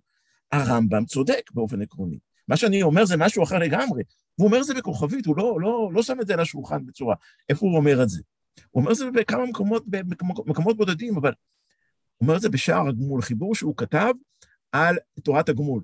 הרמב"ם 0.51 1.05
צודק 1.05 1.51
באופן 1.53 1.81
עקרוני. 1.81 2.19
מה 2.47 2.57
שאני 2.57 2.83
אומר 2.83 3.05
זה 3.05 3.17
משהו 3.17 3.43
אחר 3.43 3.57
לגמרי. 3.57 4.03
הוא 4.35 4.47
אומר 4.47 4.59
את 4.59 4.65
זה 4.65 4.73
בכוכבית, 4.73 5.25
הוא 5.25 5.37
לא, 5.37 5.57
לא, 5.61 5.89
לא 5.93 6.03
שם 6.03 6.21
את 6.21 6.27
זה 6.27 6.33
על 6.33 6.39
השולחן 6.39 6.85
בצורה. 6.85 7.15
איפה 7.49 7.65
הוא 7.65 7.77
אומר 7.77 8.03
את 8.03 8.09
זה? 8.09 8.21
הוא 8.71 8.81
אומר 8.81 8.91
את 8.91 8.97
זה 8.97 9.11
בכמה 9.11 9.45
מקומות, 9.45 9.83
במקומות 9.87 10.77
בודדים, 10.77 11.17
אבל 11.17 11.31
אומר 12.21 12.35
את 12.35 12.41
זה 12.41 12.49
בשער 12.49 12.87
הגמול, 12.87 13.21
חיבור 13.21 13.55
שהוא 13.55 13.77
כתב 13.77 14.13
על 14.71 14.97
תורת 15.23 15.49
הגמול. 15.49 15.83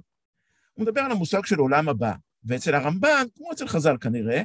הוא 0.74 0.84
מדבר 0.84 1.02
על 1.02 1.12
המושג 1.12 1.46
של 1.46 1.60
עולם 1.60 1.90
הבא, 1.90 2.14
ואצל 2.44 2.76
הרמב"ן, 2.76 3.26
כמו 3.36 3.52
אצל 3.52 3.68
חז"ל 3.68 3.98
כנראה, 4.02 4.42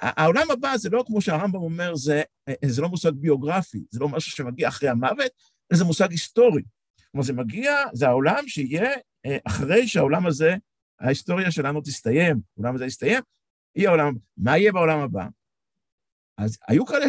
העולם 0.00 0.50
הבא 0.50 0.76
זה 0.76 0.90
לא 0.90 1.04
כמו 1.06 1.20
שהרמב"ם 1.20 1.60
אומר, 1.60 1.94
זה, 1.94 2.22
זה 2.64 2.82
לא 2.82 2.88
מושג 2.88 3.10
ביוגרפי, 3.10 3.84
זה 3.90 4.00
לא 4.00 4.08
משהו 4.08 4.32
שמגיע 4.32 4.68
אחרי 4.68 4.88
המוות, 4.88 5.30
זה 5.72 5.84
מושג 5.84 6.10
היסטורי. 6.10 6.62
כלומר, 7.10 7.24
זה 7.24 7.32
מגיע, 7.32 7.72
זה 7.92 8.06
העולם 8.06 8.48
שיהיה 8.48 8.90
אה, 9.26 9.36
אחרי 9.46 9.88
שהעולם 9.88 10.26
הזה, 10.26 10.56
ההיסטוריה 11.00 11.50
שלנו 11.50 11.80
תסתיים, 11.80 12.40
העולם 12.56 12.74
הזה 12.74 12.86
יסתיים, 12.86 13.22
יהיה 13.76 13.88
העולם, 13.88 14.14
מה 14.36 14.58
יהיה 14.58 14.72
בעולם 14.72 15.00
הבא? 15.00 15.26
אז 16.38 16.58
היו 16.68 16.86
כאלה 16.86 17.06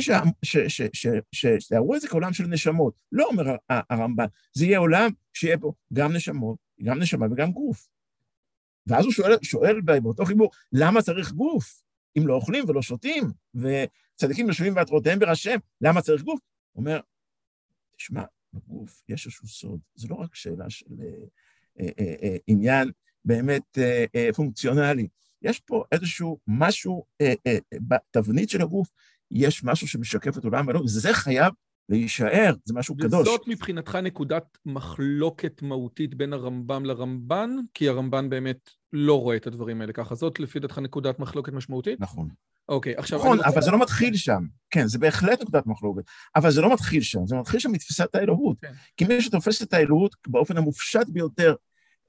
שתיארו 1.31 1.95
את 1.95 2.01
זה 2.01 2.07
כעולם 2.07 2.33
של 2.33 2.43
נשמות. 2.43 2.93
לא 3.11 3.27
אומר 3.27 3.55
הרמב"ן, 3.69 4.25
זה 4.53 4.65
יהיה 4.65 4.79
עולם 4.79 5.11
שיהיה 5.33 5.57
פה 5.57 5.73
גם 5.93 6.13
נשמות, 6.13 6.57
גם 6.83 6.99
נשמה 6.99 7.25
וגם 7.31 7.51
גוף. 7.51 7.87
ואז 8.87 9.05
הוא 9.05 9.13
שואל, 9.13 9.37
שואל 9.41 9.81
באותו 9.81 10.25
חיבור, 10.25 10.51
למה 10.71 11.01
צריך 11.01 11.31
גוף? 11.31 11.81
אם 12.17 12.27
לא 12.27 12.33
אוכלים 12.33 12.65
ולא 12.67 12.81
שותים, 12.81 13.23
וצדיקים 13.55 14.47
יושבים 14.47 14.73
בעטרותיהם 14.73 15.19
בראשיהם, 15.19 15.59
למה 15.81 16.01
צריך 16.01 16.23
גוף? 16.23 16.39
הוא 16.71 16.81
אומר, 16.81 16.99
תשמע, 17.97 18.23
בגוף 18.53 19.03
יש 19.09 19.25
איזשהו 19.25 19.47
סוד, 19.47 19.79
זה 19.95 20.07
לא 20.07 20.15
רק 20.15 20.35
שאלה 20.35 20.69
של 20.69 20.85
אה, 20.99 21.07
אה, 21.79 21.89
אה, 21.99 22.15
אה, 22.23 22.37
עניין 22.47 22.91
באמת 23.25 23.77
אה, 23.77 24.05
אה, 24.15 24.29
פונקציונלי, 24.35 25.07
יש 25.41 25.59
פה 25.59 25.83
איזשהו 25.91 26.39
משהו, 26.47 27.05
אה, 27.21 27.33
אה, 27.47 27.57
בתבנית 27.73 28.49
של 28.49 28.61
הגוף, 28.61 28.89
יש 29.31 29.63
משהו 29.63 29.87
שמשקף 29.87 30.37
את 30.37 30.43
עולם 30.43 30.67
האלוהים, 30.67 30.85
וזה 30.85 31.13
חייב 31.13 31.53
להישאר, 31.89 32.53
זה 32.65 32.73
משהו 32.73 32.95
וזאת 32.97 33.07
קדוש. 33.07 33.27
וזאת 33.27 33.47
מבחינתך 33.47 33.95
נקודת 33.95 34.57
מחלוקת 34.65 35.61
מהותית 35.61 36.15
בין 36.15 36.33
הרמב"ם 36.33 36.85
לרמב"ן, 36.85 37.49
כי 37.73 37.89
הרמב"ן 37.89 38.29
באמת 38.29 38.69
לא 38.93 39.21
רואה 39.21 39.35
את 39.35 39.47
הדברים 39.47 39.81
האלה 39.81 39.93
ככה. 39.93 40.15
זאת 40.15 40.39
לפי 40.39 40.59
דעתך 40.59 40.79
נקודת 40.79 41.19
מחלוקת 41.19 41.53
משמעותית? 41.53 41.99
נכון. 41.99 42.29
אוקיי, 42.69 42.95
עכשיו... 42.97 43.19
נכון, 43.19 43.39
אבל 43.43 43.61
זה 43.61 43.71
לא 43.71 43.79
מתחיל 43.81 44.15
שם. 44.15 44.43
כן, 44.69 44.87
זה 44.87 44.99
בהחלט 44.99 45.41
נקודת 45.41 45.65
מחלוקת, 45.65 46.03
אבל 46.35 46.51
זה 46.51 46.61
לא 46.61 46.73
מתחיל 46.73 47.01
שם, 47.01 47.25
זה 47.25 47.35
מתחיל 47.35 47.59
שם 47.59 47.71
מתפיסת 47.71 48.15
האלוהות. 48.15 48.57
כן. 48.61 48.73
כי 48.97 49.05
מי 49.05 49.21
שתופס 49.21 49.63
את 49.63 49.73
האלוהות 49.73 50.15
באופן 50.27 50.57
המופשט 50.57 51.09
ביותר, 51.09 51.55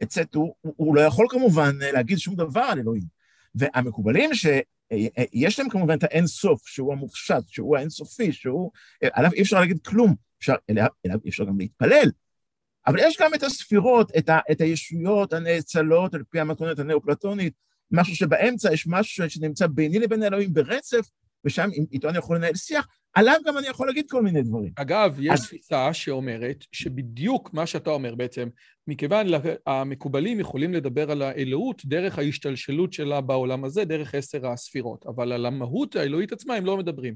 אצט, 0.03 0.35
הוא, 0.35 0.55
הוא 0.61 0.97
לא 0.97 1.01
יכול 1.01 1.27
כמובן 1.31 1.77
להגיד 1.81 2.19
שום 2.19 2.35
דבר 2.35 2.61
על 2.61 2.79
אלוהים. 2.79 3.03
והמקובלים 3.55 4.35
ש... 4.35 4.47
יש 5.33 5.59
להם 5.59 5.69
כמובן 5.69 5.97
את 5.99 6.05
האין 6.05 6.27
סוף, 6.27 6.67
שהוא 6.67 6.93
המופשט, 6.93 7.43
שהוא 7.49 7.77
האינסופי, 7.77 8.33
שהוא... 8.33 8.71
עליו 9.13 9.33
אי 9.33 9.43
אפשר 9.43 9.61
להגיד 9.61 9.79
כלום, 9.87 10.15
אפשר, 10.39 10.55
אליו, 10.71 10.87
אליו 11.07 11.19
אי 11.25 11.31
אפשר 11.31 11.45
גם 11.45 11.59
להתפלל. 11.59 12.11
אבל 12.87 12.99
יש 12.99 13.17
גם 13.21 13.35
את 13.35 13.43
הספירות, 13.43 14.13
את, 14.19 14.29
ה, 14.29 14.39
את 14.51 14.61
הישויות 14.61 15.33
הנאצלות 15.33 16.15
על 16.15 16.23
פי 16.31 16.41
המתכונת 16.41 16.79
הנאופלטונית, 16.79 17.55
משהו 17.91 18.17
שבאמצע 18.17 18.73
יש 18.73 18.87
משהו 18.87 19.31
שנמצא 19.31 19.67
ביני 19.67 19.99
לבין 19.99 20.23
האלוהים 20.23 20.55
ברצף, 20.55 21.11
ושם 21.47 21.69
איתו 21.93 22.09
אני 22.09 22.19
יכול 22.19 22.37
לנהל 22.37 22.55
שיח, 22.55 22.87
עליו 23.15 23.37
גם 23.47 23.59
אני 23.59 23.67
יכול 23.69 23.87
להגיד 23.87 24.05
כל 24.11 24.23
מיני 24.23 24.43
דברים. 24.43 24.73
אגב, 24.77 25.17
יש 25.21 25.31
אז... 25.33 25.47
תפיסה 25.47 25.93
שאומרת 25.93 26.65
שבדיוק 26.73 27.55
מה 27.55 27.67
שאתה 27.67 27.91
אומר 27.91 28.15
בעצם, 28.15 28.49
מכיוון 28.89 29.27
המקובלים 29.67 30.41
יכולים 30.41 30.75
לדבר 30.75 31.11
על 31.11 31.23
האלוהות 31.23 31.85
דרך 31.85 32.19
ההשתלשלות 32.19 32.93
שלה 32.93 33.21
בעולם 33.21 33.65
הזה, 33.65 33.85
דרך 33.85 34.15
עשר 34.15 34.47
הספירות, 34.47 35.07
אבל 35.07 35.33
על 35.33 35.47
המהות 35.47 35.97
האלוהית 35.97 36.33
עצמה 36.33 36.55
הם 36.55 36.67
לא 36.67 36.77
מדברים. 36.77 37.15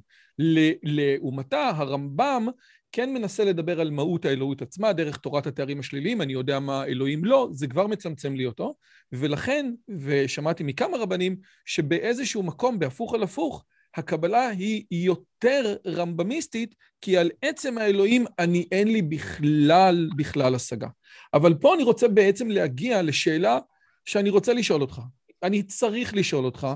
לעומתה, 0.82 1.70
הרמב"ם 1.76 2.46
כן 2.92 3.14
מנסה 3.14 3.44
לדבר 3.44 3.80
על 3.80 3.90
מהות 3.90 4.24
האלוהות 4.24 4.62
עצמה 4.62 4.92
דרך 4.92 5.16
תורת 5.16 5.46
התארים 5.46 5.80
השליליים, 5.80 6.22
אני 6.22 6.32
יודע 6.32 6.60
מה 6.60 6.84
אלוהים 6.84 7.24
לא, 7.24 7.48
זה 7.52 7.66
כבר 7.66 7.86
מצמצם 7.86 8.34
לי 8.34 8.46
אותו, 8.46 8.74
ולכן, 9.12 9.72
ושמעתי 9.88 10.64
מכמה 10.64 10.96
רבנים, 10.96 11.36
שבאיזשהו 11.64 12.42
מקום, 12.42 12.78
בהפוך 12.78 13.14
על 13.14 13.22
הפוך, 13.22 13.64
הקבלה 13.96 14.48
היא 14.48 14.84
יותר 14.90 15.76
רמב"מיסטית, 15.86 16.74
כי 17.00 17.16
על 17.16 17.30
עצם 17.42 17.78
האלוהים 17.78 18.24
אני 18.38 18.66
אין 18.72 18.88
לי 18.88 19.02
בכלל, 19.02 20.10
בכלל 20.16 20.54
השגה. 20.54 20.88
אבל 21.34 21.54
פה 21.54 21.74
אני 21.74 21.82
רוצה 21.82 22.08
בעצם 22.08 22.48
להגיע 22.48 23.02
לשאלה 23.02 23.58
שאני 24.04 24.30
רוצה 24.30 24.52
לשאול 24.52 24.80
אותך. 24.80 25.00
אני 25.42 25.62
צריך 25.62 26.14
לשאול 26.14 26.44
אותך, 26.44 26.66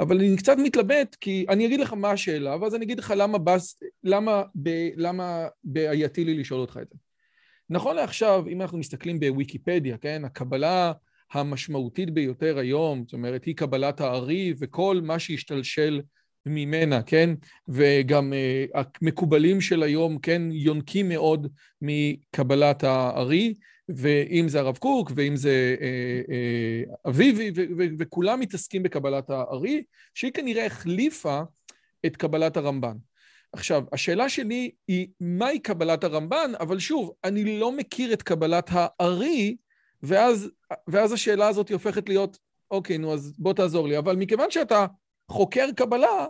אבל 0.00 0.18
אני 0.18 0.36
קצת 0.36 0.56
מתלבט, 0.58 1.16
כי 1.20 1.46
אני 1.48 1.66
אגיד 1.66 1.80
לך 1.80 1.92
מה 1.92 2.10
השאלה, 2.10 2.56
ואז 2.60 2.74
אני 2.74 2.84
אגיד 2.84 2.98
לך 2.98 3.14
למה, 3.16 3.38
בס, 3.38 3.82
למה, 4.04 4.42
ב, 4.62 4.88
למה 4.96 5.46
בעייתי 5.64 6.24
לי 6.24 6.34
לשאול 6.34 6.60
אותך 6.60 6.78
את 6.82 6.88
זה. 6.88 6.96
נכון 7.70 7.96
לעכשיו, 7.96 8.44
אם 8.48 8.62
אנחנו 8.62 8.78
מסתכלים 8.78 9.20
בוויקיפדיה, 9.20 9.98
כן, 9.98 10.24
הקבלה 10.24 10.92
המשמעותית 11.32 12.10
ביותר 12.10 12.58
היום, 12.58 13.04
זאת 13.06 13.12
אומרת, 13.12 13.44
היא 13.44 13.56
קבלת 13.56 14.00
הארי 14.00 14.54
וכל 14.58 15.00
מה 15.02 15.18
שהשתלשל 15.18 16.00
ממנה, 16.46 17.02
כן? 17.02 17.30
וגם 17.68 18.32
uh, 18.32 18.80
המקובלים 19.02 19.60
של 19.60 19.82
היום, 19.82 20.18
כן, 20.18 20.42
יונקים 20.52 21.08
מאוד 21.08 21.46
מקבלת 21.82 22.84
הארי, 22.84 23.54
ואם 23.88 24.48
זה 24.48 24.60
הרב 24.60 24.76
קוק, 24.76 25.12
ואם 25.14 25.36
זה 25.36 25.76
uh, 25.78 26.28
uh, 26.28 27.10
אביבי, 27.10 27.52
וכולם 27.98 28.40
מתעסקים 28.40 28.82
בקבלת 28.82 29.30
הארי, 29.30 29.82
שהיא 30.14 30.32
כנראה 30.32 30.66
החליפה 30.66 31.40
את 32.06 32.16
קבלת 32.16 32.56
הרמב"ן. 32.56 32.96
עכשיו, 33.52 33.84
השאלה 33.92 34.28
שלי 34.28 34.70
היא, 34.88 35.08
מהי 35.20 35.58
קבלת 35.58 36.04
הרמב"ן? 36.04 36.52
אבל 36.60 36.78
שוב, 36.78 37.12
אני 37.24 37.60
לא 37.60 37.72
מכיר 37.72 38.12
את 38.12 38.22
קבלת 38.22 38.70
הארי, 38.70 39.56
ואז, 40.02 40.50
ואז 40.88 41.12
השאלה 41.12 41.48
הזאת 41.48 41.70
הופכת 41.70 42.08
להיות, 42.08 42.38
אוקיי, 42.70 42.98
נו, 42.98 43.12
אז 43.14 43.34
בוא 43.38 43.52
תעזור 43.52 43.88
לי. 43.88 43.98
אבל 43.98 44.16
מכיוון 44.16 44.50
שאתה 44.50 44.86
חוקר 45.28 45.66
קבלה, 45.76 46.26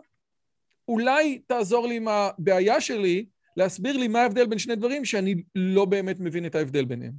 אולי 0.88 1.38
תעזור 1.46 1.86
לי 1.86 1.96
עם 1.96 2.08
הבעיה 2.08 2.80
שלי, 2.80 3.26
להסביר 3.56 3.96
לי 3.96 4.08
מה 4.08 4.22
ההבדל 4.22 4.46
בין 4.46 4.58
שני 4.58 4.76
דברים 4.76 5.04
שאני 5.04 5.42
לא 5.54 5.84
באמת 5.84 6.20
מבין 6.20 6.46
את 6.46 6.54
ההבדל 6.54 6.84
ביניהם. 6.84 7.12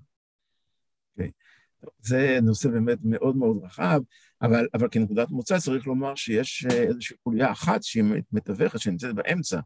אוקיי. 1.11 1.27
Okay. 1.27 1.53
זה 1.99 2.39
נושא 2.41 2.69
באמת 2.69 2.97
מאוד 3.03 3.35
מאוד 3.35 3.63
רחב, 3.63 4.01
אבל, 4.41 4.67
אבל 4.73 4.87
כנקודת 4.91 5.29
מוצא 5.29 5.59
צריך 5.59 5.87
לומר 5.87 6.15
שיש 6.15 6.65
אה, 6.71 6.83
איזושהי 6.83 7.15
חוליה 7.23 7.51
אחת 7.51 7.83
שהיא 7.83 8.03
מתווכת, 8.31 8.79
שנמצאת 8.79 9.15
באמצע, 9.15 9.59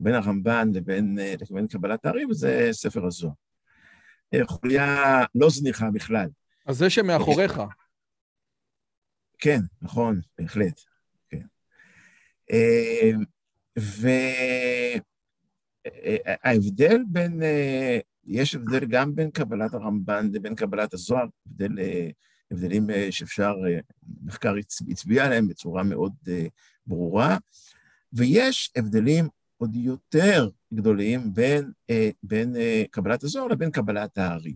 בין 0.00 0.14
הרמב"ן 0.14 0.68
לבין, 0.74 1.18
אה, 1.18 1.34
לבין 1.40 1.66
קבלת 1.66 2.06
הארי, 2.06 2.24
וזה 2.24 2.68
ספר 2.72 3.06
הזוהר. 3.06 3.32
אה, 4.34 4.46
חוליה 4.46 5.24
לא 5.34 5.50
זניחה 5.50 5.90
בכלל. 5.90 6.28
אז 6.66 6.76
זה 6.76 6.90
שמאחוריך. 6.90 7.60
כן, 9.38 9.60
נכון, 9.82 10.20
בהחלט. 10.38 10.80
כן. 12.52 13.18
וההבדל 16.44 17.02
בין, 17.08 17.42
יש 18.24 18.54
הבדל 18.54 18.84
גם 18.84 19.14
בין 19.14 19.30
קבלת 19.30 19.74
הרמב"ן 19.74 20.30
לבין 20.32 20.54
קבלת 20.54 20.94
הזוהר, 20.94 21.26
הבדל, 21.46 21.78
הבדלים 22.50 22.86
שאפשר, 23.10 23.54
מחקר 24.22 24.54
הצביע 24.90 25.24
עליהם 25.24 25.48
בצורה 25.48 25.82
מאוד 25.82 26.12
ברורה, 26.86 27.36
ויש 28.12 28.72
הבדלים 28.76 29.28
עוד 29.56 29.76
יותר 29.76 30.48
גדולים 30.74 31.34
בין, 31.34 31.72
בין 32.22 32.56
קבלת 32.90 33.24
הזוהר 33.24 33.46
לבין 33.46 33.70
קבלת 33.70 34.18
הארי. 34.18 34.54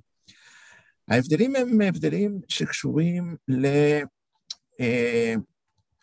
ההבדלים 1.09 1.57
הם 1.57 1.81
הבדלים 1.81 2.41
שקשורים 2.49 3.37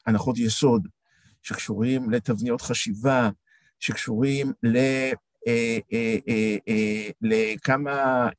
להנחות 0.06 0.38
יסוד, 0.38 0.88
שקשורים 1.44 2.10
לתבניות 2.10 2.62
חשיבה, 2.62 3.30
שקשורים 3.80 4.52
ל... 4.64 4.78
אה, 5.48 5.78
אה, 5.94 6.18
אה, 6.68 7.10
לכמה, 7.22 8.30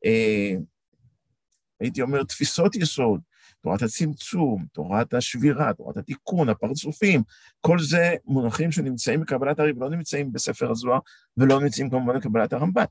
הייתי 1.81 2.03
אומר, 2.03 2.23
תפיסות 2.23 2.77
יסוד, 2.77 3.21
תורת 3.63 3.83
הצמצום, 3.83 4.67
תורת 4.73 5.15
השבירה, 5.15 5.73
תורת 5.73 5.97
התיקון, 5.97 6.49
הפרצופים, 6.49 7.23
כל 7.61 7.79
זה 7.79 8.15
מונחים 8.25 8.73
שנמצאים 8.73 9.21
בקבלת 9.21 9.59
הריב, 9.59 9.83
לא 9.83 9.91
נמצאים 9.91 10.33
בספר 10.33 10.71
הזוהר 10.71 10.99
ולא 11.37 11.61
נמצאים 11.61 11.91
כמובן 11.91 12.19
בקבלת 12.19 12.53
הרמב"ן. 12.53 12.85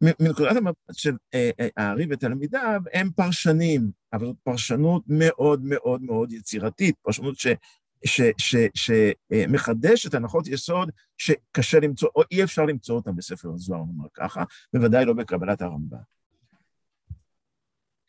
מנקודת 0.00 0.56
המבט 0.56 0.74
של 0.92 1.16
הארי 1.76 2.06
ותלמידיו, 2.10 2.80
הם 2.92 3.10
פרשנים, 3.16 3.90
אבל 4.12 4.26
זאת 4.26 4.36
פרשנות 4.42 5.02
מאוד 5.06 5.60
מאוד 5.64 6.02
מאוד 6.02 6.32
יצירתית, 6.32 6.94
פרשנות. 7.02 7.36
שמחדש 8.74 10.06
את 10.06 10.14
הנחות 10.14 10.48
יסוד 10.48 10.90
שקשה 11.18 11.80
למצוא, 11.80 12.08
או 12.16 12.22
אי 12.30 12.44
אפשר 12.44 12.62
למצוא 12.62 12.96
אותן 12.96 13.16
בספר 13.16 13.48
הזוהר, 13.54 13.80
נאמר 13.80 14.08
ככה, 14.14 14.44
בוודאי 14.72 15.04
לא 15.04 15.12
בקבלת 15.12 15.62
הרמב"ן. 15.62 15.96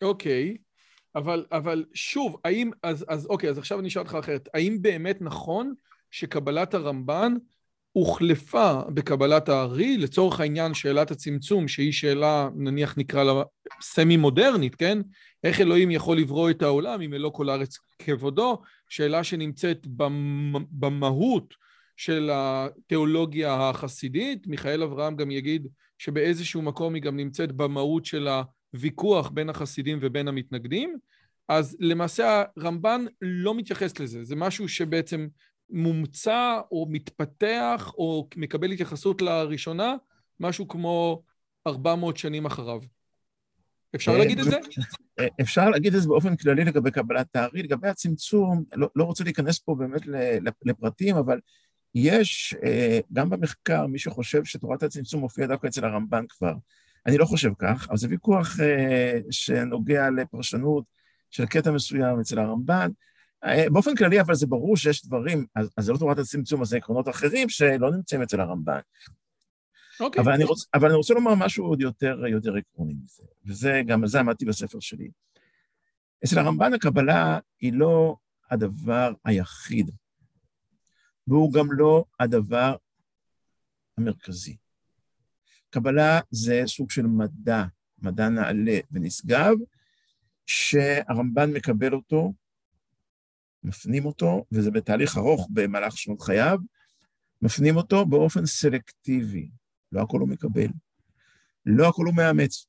אוקיי, 0.02 0.58
אבל, 1.16 1.46
אבל 1.52 1.86
שוב, 1.94 2.38
האם, 2.46 2.72
אז, 2.84 3.06
אז 3.10 3.26
אוקיי, 3.26 3.50
אז 3.50 3.58
עכשיו 3.58 3.80
אני 3.80 3.88
אשאל 3.88 4.02
אותך 4.02 4.16
אחרת, 4.16 4.50
האם 4.54 4.78
באמת 4.82 5.22
נכון 5.22 5.74
שקבלת 6.12 6.74
הרמב"ן 6.74 7.34
הוחלפה 7.96 8.82
בקבלת 8.94 9.50
הארי, 9.50 9.98
לצורך 9.98 10.40
העניין 10.40 10.74
שאלת 10.74 11.12
הצמצום, 11.12 11.68
שהיא 11.68 11.92
שאלה, 11.92 12.50
נניח 12.56 12.98
נקרא 12.98 13.24
לה 13.24 13.44
סמי-מודרנית, 13.82 14.76
כן? 14.76 15.00
איך 15.44 15.62
אלוהים 15.62 15.92
יכול 15.92 16.18
לברוא 16.18 16.50
את 16.50 16.62
העולם 16.62 17.02
אם 17.02 17.14
אלא 17.14 17.30
כל 17.34 17.50
הארץ 17.50 17.78
כבודו? 18.00 18.62
שאלה 18.90 19.24
שנמצאת 19.24 19.88
במהות 20.72 21.54
של 21.98 22.30
התיאולוגיה 22.34 23.70
החסידית. 23.70 24.48
מיכאל 24.48 24.84
אברהם 24.84 25.16
גם 25.16 25.32
יגיד 25.32 25.68
שבאיזשהו 25.98 26.62
מקום 26.62 26.94
היא 26.94 27.04
גם 27.04 27.18
נמצאת 27.18 27.52
במהות 27.52 28.06
של 28.06 28.28
הוויכוח 28.74 29.30
בין 29.30 29.50
החסידים 29.50 29.98
ובין 30.02 30.28
המתנגדים. 30.28 30.98
אז 31.50 31.78
למעשה 31.80 32.44
הרמב"ן 32.58 33.06
לא 33.22 33.56
מתייחס 33.56 34.00
לזה, 34.00 34.24
זה 34.24 34.36
משהו 34.36 34.70
שבעצם 34.70 35.28
מומצא 35.70 36.60
או 36.72 36.88
מתפתח 36.90 37.94
או 37.98 38.28
מקבל 38.36 38.72
התייחסות 38.72 39.22
לראשונה, 39.22 39.96
משהו 40.40 40.68
כמו 40.68 41.24
400 41.68 42.18
שנים 42.18 42.46
אחריו. 42.46 42.80
אפשר 43.96 44.12
אה, 44.12 44.18
להגיד 44.18 44.40
את 44.40 44.46
זה? 44.46 44.58
אה, 45.20 45.28
אפשר 45.42 45.70
להגיד 45.70 45.96
את 45.96 46.02
זה 46.02 46.08
באופן 46.08 46.36
כללי 46.36 46.66
לגבי 46.66 46.92
קבלת 46.92 47.28
תארי, 47.32 47.64
לגבי 47.64 47.88
הצמצום, 47.88 48.64
לא, 48.76 48.90
לא 48.96 49.04
רוצה 49.04 49.24
להיכנס 49.24 49.60
פה 49.60 49.76
באמת 49.76 50.02
לפרטים, 50.66 51.18
אבל 51.18 51.40
יש 51.96 52.56
אה, 52.64 53.00
גם 53.14 53.30
במחקר 53.30 53.88
מי 53.88 54.00
שחושב 54.00 54.44
שתורת 54.44 54.84
הצמצום 54.84 55.22
מופיעה 55.22 55.48
דווקא 55.48 55.68
אצל 55.68 55.86
הרמב"ן 55.86 56.26
כבר. 56.30 56.54
אני 57.06 57.18
לא 57.18 57.26
חושב 57.26 57.52
כך, 57.60 57.88
אבל 57.90 57.98
זה 57.98 58.08
ויכוח 58.10 58.58
שנוגע 59.32 60.10
לפרשנות 60.10 60.84
של 61.32 61.46
קטע 61.46 61.72
מסוים 61.72 62.20
אצל 62.20 62.40
הרמב"ן. 62.40 62.90
באופן 63.72 63.96
כללי, 63.96 64.22
אבל 64.22 64.36
זה 64.36 64.48
ברור 64.48 64.78
שיש 64.78 65.06
דברים, 65.06 65.46
אז, 65.56 65.70
אז 65.78 65.86
זה 65.86 65.94
לא 65.94 65.98
תורת 65.98 66.20
הצמצום, 66.20 66.62
אז 66.62 66.68
זה 66.68 66.78
עקרונות 66.78 67.10
אחרים 67.10 67.50
שלא 67.50 67.92
נמצאים 67.92 68.22
אצל 68.22 68.42
הרמב"ן. 68.42 68.80
אוקיי. 70.00 70.22
אבל, 70.22 70.32
אני 70.32 70.44
רוצ, 70.44 70.68
אבל 70.74 70.88
אני 70.88 70.96
רוצה 70.96 71.14
לומר 71.14 71.36
משהו 71.36 71.66
עוד 71.66 71.82
יותר, 71.82 72.24
יותר 72.28 72.56
עקרוני 72.56 72.94
מזה, 72.94 73.24
וזה, 73.46 73.82
גם 73.88 74.04
על 74.04 74.08
זה 74.08 74.20
עמדתי 74.20 74.46
בספר 74.46 74.80
שלי. 74.80 75.10
אצל 76.26 76.40
הרמב"ן 76.40 76.74
הקבלה 76.74 77.40
היא 77.62 77.74
לא 77.74 78.16
הדבר 78.52 79.14
היחיד, 79.26 79.92
והוא 81.28 81.54
גם 81.54 81.72
לא 81.72 82.06
הדבר 82.20 82.76
המרכזי. 83.98 84.58
קבלה 85.70 86.20
זה 86.32 86.64
סוג 86.66 86.92
של 86.92 87.06
מדע, 87.06 87.64
מדע 88.02 88.30
נעלה 88.30 88.80
ונשגב, 88.92 89.56
שהרמב"ן 90.46 91.54
מקבל 91.54 91.94
אותו, 91.94 92.34
מפנים 93.66 94.06
אותו, 94.06 94.46
וזה 94.52 94.72
בתהליך 94.72 95.18
ארוך 95.18 95.48
במהלך 95.54 95.98
שנות 95.98 96.22
חייו, 96.22 96.58
מפנים 97.42 97.76
אותו 97.76 98.06
באופן 98.06 98.46
סלקטיבי. 98.46 99.50
לא 99.92 100.02
הכל 100.02 100.20
הוא 100.20 100.30
מקבל, 100.30 100.68
לא 101.66 101.90
הכל 101.90 102.06
הוא 102.06 102.16
מאמץ. 102.16 102.66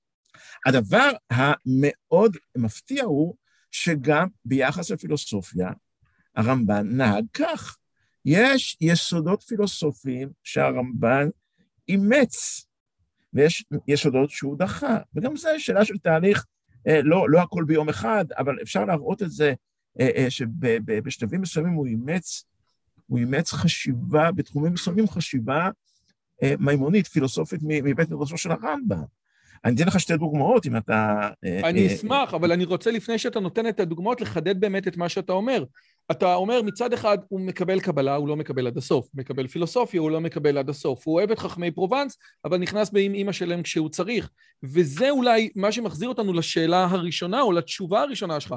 הדבר 0.67 1.11
המאוד 1.31 2.37
מפתיע 2.57 3.05
הוא 3.05 3.35
שגם 3.71 4.29
ביחס 4.45 4.91
לפילוסופיה, 4.91 5.71
הרמב"ן 6.37 6.97
נהג 6.97 7.25
כך. 7.33 7.77
יש 8.25 8.77
יסודות 8.81 9.43
פילוסופיים 9.43 10.29
שהרמב"ן 10.45 11.29
אימץ, 11.89 12.67
ויש 13.33 13.65
יסודות 13.89 14.31
שהוא 14.31 14.59
דחה, 14.59 14.99
וגם 15.15 15.37
זה 15.37 15.49
שאלה 15.59 15.85
של 15.85 15.99
תהליך, 15.99 16.45
אה, 16.89 17.03
לא, 17.03 17.31
לא 17.31 17.41
הכל 17.41 17.65
ביום 17.67 17.89
אחד, 17.89 18.25
אבל 18.39 18.63
אפשר 18.63 18.85
להראות 18.85 19.23
את 19.23 19.31
זה 19.31 19.55
שבשלבים 20.29 21.41
מסוימים 21.41 21.73
הוא 21.73 21.87
אימץ, 21.87 22.45
הוא 23.07 23.19
אימץ 23.19 23.53
חשיבה, 23.53 24.33
בתחומים 24.33 24.73
מסוימים 24.73 25.09
חשיבה 25.09 25.71
אה, 26.43 26.55
מימונית, 26.59 27.07
פילוסופית 27.07 27.61
מבית 27.63 28.11
מדרשו 28.11 28.39
של 28.39 28.51
הרמב"ם. 28.51 29.17
אני 29.65 29.77
אתן 29.77 29.87
לך 29.87 30.01
שתי 30.01 30.17
דוגמאות, 30.17 30.67
אם 30.67 30.77
אתה... 30.77 31.29
אה, 31.45 31.69
אני 31.69 31.89
אה, 31.89 31.95
אשמח, 31.95 32.35
אבל 32.35 32.53
אני 32.53 32.65
רוצה, 32.65 32.91
לפני 32.91 33.19
שאתה 33.19 33.41
נותן 33.41 33.69
את 33.69 33.81
הדוגמאות, 33.81 34.21
לחדד 34.21 34.61
באמת 34.61 34.89
את 34.89 34.97
מה 34.97 35.09
שאתה 35.09 35.33
אומר. 35.33 35.65
אתה 36.11 36.35
אומר, 36.35 36.63
מצד 36.63 36.93
אחד, 36.93 37.19
הוא 37.29 37.41
מקבל 37.41 37.81
קבלה, 37.81 38.15
הוא 38.15 38.29
לא 38.29 38.37
מקבל 38.37 38.67
עד 38.67 38.77
הסוף. 38.77 39.09
מקבל 39.15 39.49
פילוסופיה, 39.49 40.01
הוא 40.01 40.11
לא 40.11 40.21
מקבל 40.21 40.59
עד 40.59 40.69
הסוף. 40.69 41.07
הוא 41.07 41.15
אוהב 41.15 41.31
את 41.31 41.39
חכמי 41.39 41.71
פרובנס, 41.71 42.19
אבל 42.45 42.59
נכנס 42.59 42.91
עם 42.97 43.15
אימא 43.15 43.33
שלהם 43.33 43.63
כשהוא 43.63 43.89
צריך. 43.89 44.31
וזה 44.63 45.11
אולי 45.11 45.51
מה 45.57 45.73
שמחזיר 45.73 46.09
אותנו 46.09 46.33
לשאלה 46.33 46.85
הראשונה, 46.85 47.41
או 47.41 47.53
לתשובה 47.53 48.01
הראשונה 48.01 48.41
שלך. 48.41 48.55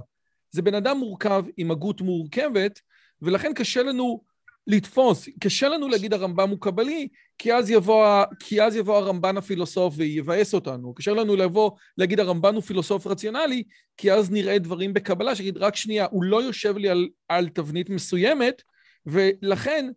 זה 0.51 0.61
בן 0.61 0.73
אדם 0.73 0.97
מורכב 0.97 1.45
עם 1.57 1.71
הגות 1.71 2.01
מורכבת, 2.01 2.79
ולכן 3.21 3.53
קשה 3.53 3.83
לנו 3.83 4.23
לתפוס. 4.67 5.29
קשה 5.39 5.69
לנו 5.69 5.87
להגיד 5.87 6.13
הרמב"ם 6.13 6.49
הוא 6.49 6.61
קבלי, 6.61 7.07
כי 7.37 7.53
אז 7.53 7.69
יבוא, 7.69 8.23
כי 8.39 8.63
אז 8.63 8.75
יבוא 8.75 8.97
הרמב"ן 8.97 9.37
הפילוסוף 9.37 9.93
ויבאס 9.97 10.53
אותנו. 10.53 10.93
קשה 10.93 11.13
לנו 11.13 11.35
לבוא, 11.35 11.71
להגיד 11.97 12.19
הרמב"ן 12.19 12.55
הוא 12.55 12.63
פילוסוף 12.63 13.07
רציונלי, 13.07 13.63
כי 13.97 14.11
אז 14.11 14.31
נראה 14.31 14.59
דברים 14.59 14.93
בקבלה, 14.93 15.35
שיגיד, 15.35 15.57
רק 15.57 15.75
שנייה, 15.75 16.07
הוא 16.11 16.23
לא 16.23 16.43
יושב 16.43 16.77
לי 16.77 16.89
על, 16.89 17.09
על 17.27 17.49
תבנית 17.49 17.89
מסוימת, 17.89 18.61
ולכן 19.05 19.89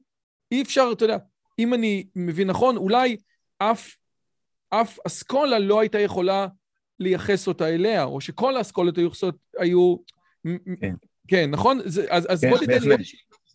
אי 0.52 0.62
אפשר, 0.62 0.90
אתה 0.92 1.04
יודע, 1.04 1.16
אם 1.58 1.74
אני 1.74 2.06
מבין 2.16 2.50
נכון, 2.50 2.76
אולי 2.76 3.16
אף, 3.58 3.96
אף 4.70 4.98
אסכולה 5.06 5.58
לא 5.58 5.80
הייתה 5.80 5.98
יכולה 5.98 6.46
לייחס 7.00 7.48
אותה 7.48 7.68
אליה, 7.68 8.04
או 8.04 8.20
שכל 8.20 8.56
האסכולות 8.56 8.98
היו... 8.98 9.10
היו 9.58 9.96
כן. 10.80 10.94
כן, 11.28 11.50
נכון? 11.50 11.80
אז, 11.80 12.00
אז 12.28 12.40
כן, 12.40 12.50
בוא 12.50 12.58
תיתן 12.58 12.88
לי 12.88 12.96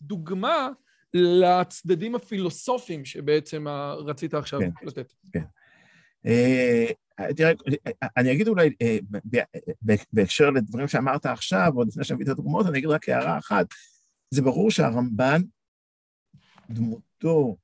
דוגמה 0.02 0.68
לצדדים 1.14 2.14
הפילוסופיים 2.14 3.04
שבעצם 3.04 3.68
רצית 3.98 4.34
עכשיו 4.34 4.60
כן, 4.60 4.70
לתת. 4.82 5.12
כן. 5.32 5.44
תראה, 7.36 7.52
אני 8.16 8.32
אגיד 8.32 8.48
אולי, 8.48 8.70
בהקשר 10.12 10.50
לדברים 10.50 10.88
שאמרת 10.88 11.26
עכשיו, 11.26 11.72
עוד 11.74 11.88
לפני 11.88 12.04
שאני 12.04 12.14
מביא 12.14 12.26
את 12.26 12.30
הדוגמאות, 12.30 12.66
אני 12.66 12.78
אגיד 12.78 12.90
רק 12.90 13.08
הערה 13.08 13.38
אחת. 13.38 13.66
זה 14.30 14.42
ברור 14.42 14.70
שהרמב"ן, 14.70 15.40
דמותו, 16.70 17.56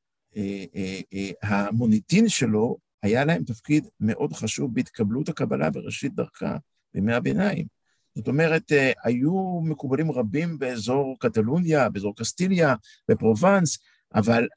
המוניטין 1.43 2.29
שלו, 2.29 2.77
היה 3.03 3.25
להם 3.25 3.45
תפקיד 3.45 3.89
מאוד 4.01 4.33
חשוב 4.33 4.75
בהתקבלות 4.75 5.29
הקבלה 5.29 5.70
בראשית 5.70 6.14
דרכה, 6.14 6.57
בימי 6.95 7.14
הביניים. 7.14 7.66
זאת 8.14 8.28
אומרת, 8.28 8.72
היו 9.04 9.60
מקובלים 9.64 10.12
רבים 10.12 10.58
באזור 10.58 11.16
קטלוניה, 11.20 11.88
באזור 11.88 12.16
קסטיליה, 12.16 12.74
בפרובנס, 13.08 13.78
אבל 14.14 14.48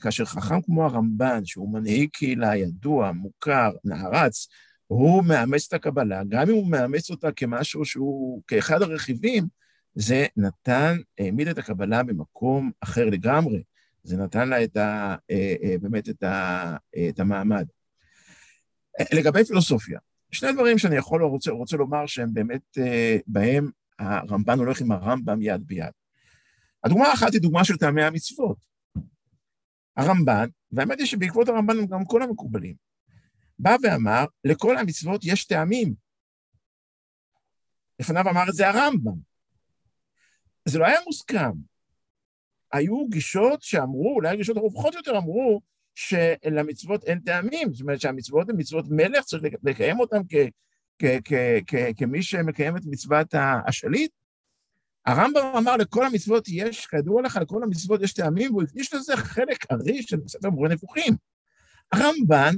כאשר 0.00 0.24
חכם 0.24 0.62
כמו 0.62 0.84
הרמב"ן, 0.84 1.44
שהוא 1.44 1.72
מנהיג 1.72 2.10
קהילה 2.12 2.56
ידוע, 2.56 3.12
מוכר, 3.12 3.70
נערץ, 3.84 4.48
הוא 4.86 5.24
מאמץ 5.24 5.66
את 5.66 5.72
הקבלה, 5.72 6.22
גם 6.28 6.48
אם 6.48 6.54
הוא 6.54 6.70
מאמץ 6.70 7.10
אותה 7.10 7.32
כמשהו 7.32 7.84
שהוא, 7.84 8.42
כאחד 8.46 8.82
הרכיבים, 8.82 9.46
זה 9.94 10.26
נתן, 10.36 10.96
העמיד 11.18 11.48
את 11.48 11.58
הקבלה 11.58 12.02
במקום 12.02 12.70
אחר 12.80 13.04
לגמרי. 13.04 13.62
זה 14.02 14.16
נתן 14.16 14.48
לה 14.48 14.64
את 14.64 14.76
ה, 14.76 15.16
באמת 15.80 16.08
את, 16.08 16.22
ה, 16.22 16.76
את 17.08 17.20
המעמד. 17.20 17.66
לגבי 19.12 19.44
פילוסופיה, 19.44 19.98
שני 20.30 20.52
דברים 20.52 20.78
שאני 20.78 20.96
יכול, 20.96 21.22
רוצה, 21.22 21.50
רוצה 21.50 21.76
לומר 21.76 22.06
שהם 22.06 22.34
באמת, 22.34 22.78
בהם 23.26 23.70
הרמב"ן 23.98 24.58
הולך 24.58 24.80
עם 24.80 24.92
הרמב"ם 24.92 25.42
יד 25.42 25.66
ביד. 25.66 25.92
הדוגמה 26.84 27.06
האחת 27.06 27.32
היא 27.32 27.40
דוגמה 27.40 27.64
של 27.64 27.76
טעמי 27.76 28.02
המצוות. 28.02 28.56
הרמב"ן, 29.96 30.48
והאמת 30.72 30.98
היא 30.98 31.06
שבעקבות 31.06 31.48
הרמב"ן 31.48 31.86
גם 31.86 32.04
כל 32.04 32.22
המקובלים, 32.22 32.74
בא 33.58 33.76
ואמר, 33.82 34.24
לכל 34.44 34.78
המצוות 34.78 35.20
יש 35.24 35.44
טעמים. 35.44 35.94
לפניו 38.00 38.30
אמר 38.30 38.44
את 38.48 38.54
זה 38.54 38.68
הרמב"ם. 38.68 39.14
זה 40.64 40.78
לא 40.78 40.86
היה 40.86 40.98
מוסכם. 41.06 41.52
היו 42.72 43.08
גישות 43.08 43.62
שאמרו, 43.62 44.14
אולי 44.14 44.28
הגישות 44.28 44.56
הרווחות 44.56 44.94
יותר 44.94 45.18
אמרו, 45.18 45.60
שלמצוות 45.98 47.04
אין 47.04 47.20
טעמים, 47.20 47.72
זאת 47.72 47.80
אומרת 47.80 48.00
שהמצוות 48.00 48.48
הן 48.48 48.56
מצוות 48.58 48.84
מלך, 48.90 49.24
צריך 49.24 49.42
לקיים 49.62 50.00
אותן 50.00 50.20
כמי 51.96 52.22
שמקיים 52.22 52.76
את 52.76 52.82
מצוות 52.86 53.34
השליט. 53.66 54.10
הרמב"ם 55.06 55.52
אמר 55.56 55.76
לכל 55.76 56.06
המצוות 56.06 56.44
יש, 56.48 56.86
כידוע 56.86 57.22
לך, 57.22 57.38
לכל 57.42 57.62
המצוות 57.62 58.02
יש 58.02 58.12
טעמים, 58.12 58.50
והוא 58.50 58.62
הקדיש 58.62 58.94
לזה 58.94 59.16
חלק 59.16 59.72
ארי 59.72 60.02
של 60.02 60.16
ספר 60.26 60.50
מורה 60.50 60.68
נבוכים. 60.68 61.16
הרמב"ן, 61.92 62.54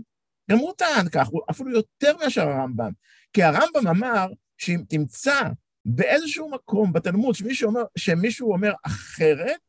גם 0.50 0.58
הוא 0.58 0.72
טען 0.76 1.08
כך, 1.08 1.28
הוא 1.28 1.42
אפילו 1.50 1.70
יותר 1.70 2.16
מאשר 2.16 2.48
הרמב"ם, 2.48 2.90
כי 3.32 3.42
הרמב"ם 3.42 3.86
אמר 3.88 4.26
שאם 4.58 4.82
תמצא 4.88 5.42
באיזשהו 5.84 6.50
מקום 6.50 6.92
בתלמוד 6.92 7.34
שמישהו 7.34 7.68
אומר, 7.68 7.82
שמישהו 7.96 8.52
אומר 8.52 8.72
אחרת, 8.82 9.60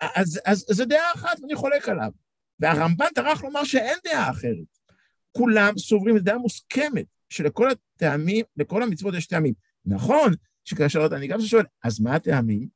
אז, 0.00 0.40
אז, 0.46 0.64
זה 0.68 0.84
דעה 0.84 1.12
אחת 1.14 1.40
ואני 1.40 1.54
חולק 1.54 1.88
עליו. 1.88 2.10
והרמב"ן 2.60 3.06
טרח 3.14 3.44
לומר 3.44 3.64
שאין 3.64 3.98
דעה 4.04 4.30
אחרת. 4.30 4.78
כולם 5.32 5.78
סוברים 5.78 6.18
דעה 6.18 6.38
מוסכמת, 6.38 7.06
שלכל 7.28 7.68
הטעמים, 7.70 8.44
לכל 8.56 8.82
המצוות 8.82 9.14
יש 9.14 9.26
טעמים. 9.26 9.54
נכון 9.84 10.32
שכאשר 10.64 11.06
אני 11.12 11.26
גם 11.26 11.40
שואל, 11.40 11.64
אז 11.84 12.00
מה 12.00 12.14
הטעמים? 12.14 12.68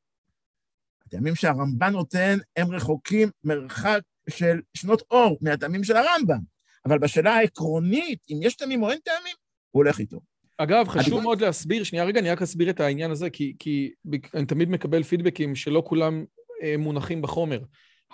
הטעמים 1.07 1.35
שהרמב"ן 1.35 1.93
נותן 1.93 2.39
הם 2.57 2.70
רחוקים 2.70 3.28
מרחק 3.45 4.01
של 4.30 4.61
שנות 4.74 5.03
אור 5.11 5.39
מהטעמים 5.41 5.85
של 5.85 5.97
הרמב"ם. 5.97 6.41
אבל 6.87 6.99
בשאלה 6.99 7.35
העקרונית, 7.35 8.18
אם 8.30 8.41
יש 8.43 8.55
טעמים 8.55 8.82
או 8.82 8.91
אין 8.91 8.99
טעמים, 9.05 9.37
הוא 9.70 9.82
הולך 9.82 9.99
איתו. 9.99 10.20
אגב, 10.59 10.89
חשוב. 10.89 11.22
מאוד 11.22 11.41
להסביר, 11.41 11.85
שנייה 11.85 12.05
רגע, 12.05 12.20
אני 12.20 12.30
רק 12.30 12.43
אסביר 12.43 12.70
את 12.70 12.80
העניין 12.80 13.11
הזה, 13.11 13.30
כי, 13.30 13.57
כי 13.59 13.93
אני 14.35 14.47
תמיד 14.47 14.68
מקבל 14.68 15.03
פידבקים 15.03 15.55
שלא 15.55 15.82
כולם 15.87 16.24
אה, 16.62 16.74
מונחים 16.78 17.22
בחומר. 17.22 17.61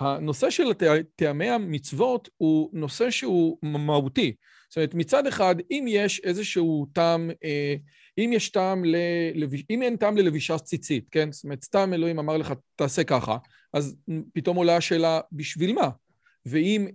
הנושא 0.01 0.51
של 0.51 0.73
טעמי 1.17 1.51
המצוות 1.51 2.29
הוא 2.37 2.71
נושא 2.73 3.11
שהוא 3.11 3.59
מהותי. 3.63 4.35
זאת 4.69 4.77
אומרת, 4.77 4.95
מצד 4.95 5.27
אחד, 5.27 5.55
אם 5.71 5.85
יש 5.89 6.21
איזשהו 6.25 6.87
טעם, 6.93 7.31
אה, 7.45 7.75
אם 8.19 8.31
יש 8.33 8.49
טעם, 8.49 8.85
ל... 8.85 8.97
אם 9.71 9.83
אין 9.83 9.97
טעם 9.97 10.17
ללבישה 10.17 10.59
ציצית, 10.59 11.09
כן? 11.11 11.33
זאת 11.33 11.45
אומרת, 11.45 11.63
סתם 11.63 11.95
אלוהים 11.95 12.19
אמר 12.19 12.37
לך, 12.37 12.53
תעשה 12.77 13.05
ככה, 13.05 13.37
אז 13.73 13.97
פתאום 14.33 14.57
עולה 14.57 14.77
השאלה, 14.77 15.21
בשביל 15.33 15.73
מה? 15.73 15.89
ואם, 16.47 16.87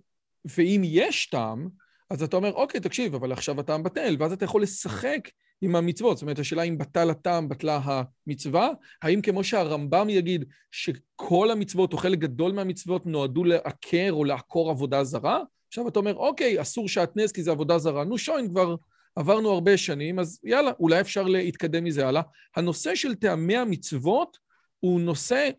ואם 0.45 0.81
יש 0.85 1.25
טעם, 1.25 1.69
אז 2.09 2.23
אתה 2.23 2.37
אומר, 2.37 2.51
אוקיי, 2.51 2.81
תקשיב, 2.81 3.15
אבל 3.15 3.31
עכשיו 3.31 3.59
הטעם 3.59 3.83
בטל, 3.83 4.15
ואז 4.19 4.31
אתה 4.31 4.45
יכול 4.45 4.61
לשחק 4.61 5.29
עם 5.61 5.75
המצוות. 5.75 6.17
זאת 6.17 6.21
אומרת, 6.21 6.39
השאלה 6.39 6.63
אם 6.63 6.77
בטל 6.77 7.09
הטעם, 7.09 7.49
בטלה 7.49 7.81
המצווה, 7.83 8.69
האם 9.01 9.21
כמו 9.21 9.43
שהרמב"ם 9.43 10.09
יגיד 10.09 10.45
שכל 10.71 11.51
המצוות, 11.51 11.93
או 11.93 11.97
חלק 11.97 12.19
גדול 12.19 12.51
מהמצוות, 12.51 13.05
נועדו 13.05 13.43
לעקר 13.43 14.09
או 14.11 14.23
לעקור 14.23 14.69
עבודה 14.69 15.03
זרה? 15.03 15.39
עכשיו 15.67 15.87
אתה 15.87 15.99
אומר, 15.99 16.15
אוקיי, 16.15 16.61
אסור 16.61 16.87
שעטנז 16.87 17.31
כי 17.31 17.43
זה 17.43 17.51
עבודה 17.51 17.77
זרה. 17.77 18.03
נו 18.03 18.17
שוין, 18.17 18.49
כבר 18.49 18.75
עברנו 19.15 19.49
הרבה 19.49 19.77
שנים, 19.77 20.19
אז 20.19 20.39
יאללה, 20.43 20.71
אולי 20.79 21.01
אפשר 21.01 21.23
להתקדם 21.23 21.83
מזה 21.83 22.07
הלאה. 22.07 22.21
הנושא 22.55 22.95
של 22.95 23.15
טעמי 23.15 23.57
המצוות 23.57 24.37
הוא 24.79 25.01
נושא, 25.01 25.49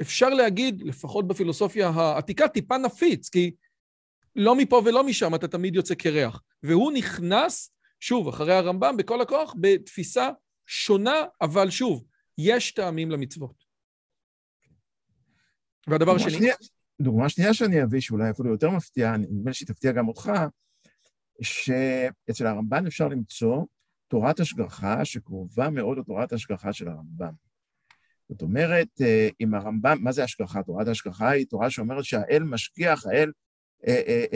אפשר 0.00 0.28
להגיד, 0.28 0.82
לפחות 0.82 1.28
בפילוסופיה 1.28 1.88
העתיקה, 1.88 2.48
טיפה 2.48 2.78
נפיץ, 2.78 3.28
כי 3.28 3.50
לא 4.36 4.54
מפה 4.54 4.82
ולא 4.84 5.04
משם 5.04 5.34
אתה 5.34 5.48
תמיד 5.48 5.74
יוצא 5.74 5.94
קרח. 5.94 6.42
והוא 6.62 6.92
נכנס 6.92 7.70
שוב, 8.00 8.28
אחרי 8.28 8.54
הרמב"ם, 8.54 8.96
בכל 8.96 9.20
הכוח, 9.20 9.54
בתפיסה 9.60 10.30
שונה, 10.66 11.24
אבל 11.40 11.70
שוב, 11.70 12.04
יש 12.38 12.72
טעמים 12.72 13.10
למצוות. 13.10 13.64
והדבר 15.86 16.14
השני... 16.16 16.30
שנייה, 16.30 16.54
דוגמה 17.00 17.28
שנייה 17.28 17.54
שאני 17.54 17.82
אביא, 17.82 18.00
שאולי 18.00 18.30
אפילו 18.30 18.50
יותר 18.50 18.70
מפתיעה, 18.70 19.16
נדמה 19.16 19.50
לי 19.50 19.54
שהיא 19.54 19.68
תפתיע 19.68 19.92
גם 19.92 20.08
אותך, 20.08 20.32
שאצל 21.42 22.46
הרמב"ן 22.46 22.86
אפשר 22.86 23.08
למצוא 23.08 23.64
תורת 24.08 24.40
השגחה 24.40 25.04
שקרובה 25.04 25.70
מאוד 25.70 25.98
לתורת 25.98 26.32
השגחה 26.32 26.72
של 26.72 26.88
הרמב"ם. 26.88 27.32
זאת 28.28 28.42
אומרת, 28.42 28.88
אה, 29.00 29.28
אם 29.40 29.54
הרמב"ם, 29.54 29.98
מה 30.00 30.12
זה 30.12 30.24
השגחה? 30.24 30.62
תורת 30.62 30.88
השגחה 30.88 31.30
היא 31.30 31.46
תורה 31.46 31.70
שאומרת 31.70 32.04
שהאל 32.04 32.42
משגיח, 32.42 33.06
האל 33.06 33.32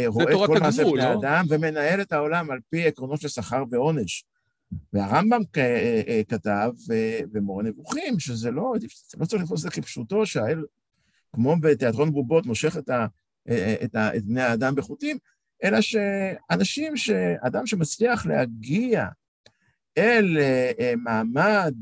רואה 0.07 0.25
את 0.25 0.47
כל 0.47 0.59
מעשה 0.61 0.85
בני 0.85 0.97
לא? 0.97 1.13
אדם 1.21 1.45
ומנהל 1.49 2.01
את 2.01 2.13
העולם 2.13 2.51
על 2.51 2.59
פי 2.71 2.87
עקרונות 2.87 3.21
של 3.21 3.29
שכר 3.29 3.65
ועונש. 3.71 4.25
והרמב"ם 4.93 5.41
כתב 6.29 6.71
במורה 7.33 7.63
נבוכים, 7.63 8.19
שזה 8.19 8.51
לא, 8.51 8.75
לא 9.21 9.27
צריך 9.27 9.43
לתפוס 9.43 9.67
את 9.67 9.71
זה 9.73 9.81
כפשוטו, 9.81 10.27
שהאל, 10.27 10.65
כמו 11.33 11.57
בתיאטרון 11.61 12.13
בובות, 12.13 12.47
מושך 12.47 12.77
את, 12.77 12.89
ה, 12.89 13.07
את, 13.85 13.95
ה, 13.95 14.17
את 14.17 14.25
בני 14.25 14.43
האדם 14.43 14.75
בחוטים, 14.75 15.19
אלא 15.65 15.81
שאנשים, 15.81 16.93
אדם 17.41 17.67
שמצליח 17.67 18.27
להגיע 18.27 19.07
אל 19.99 20.39
מעמד 20.97 21.75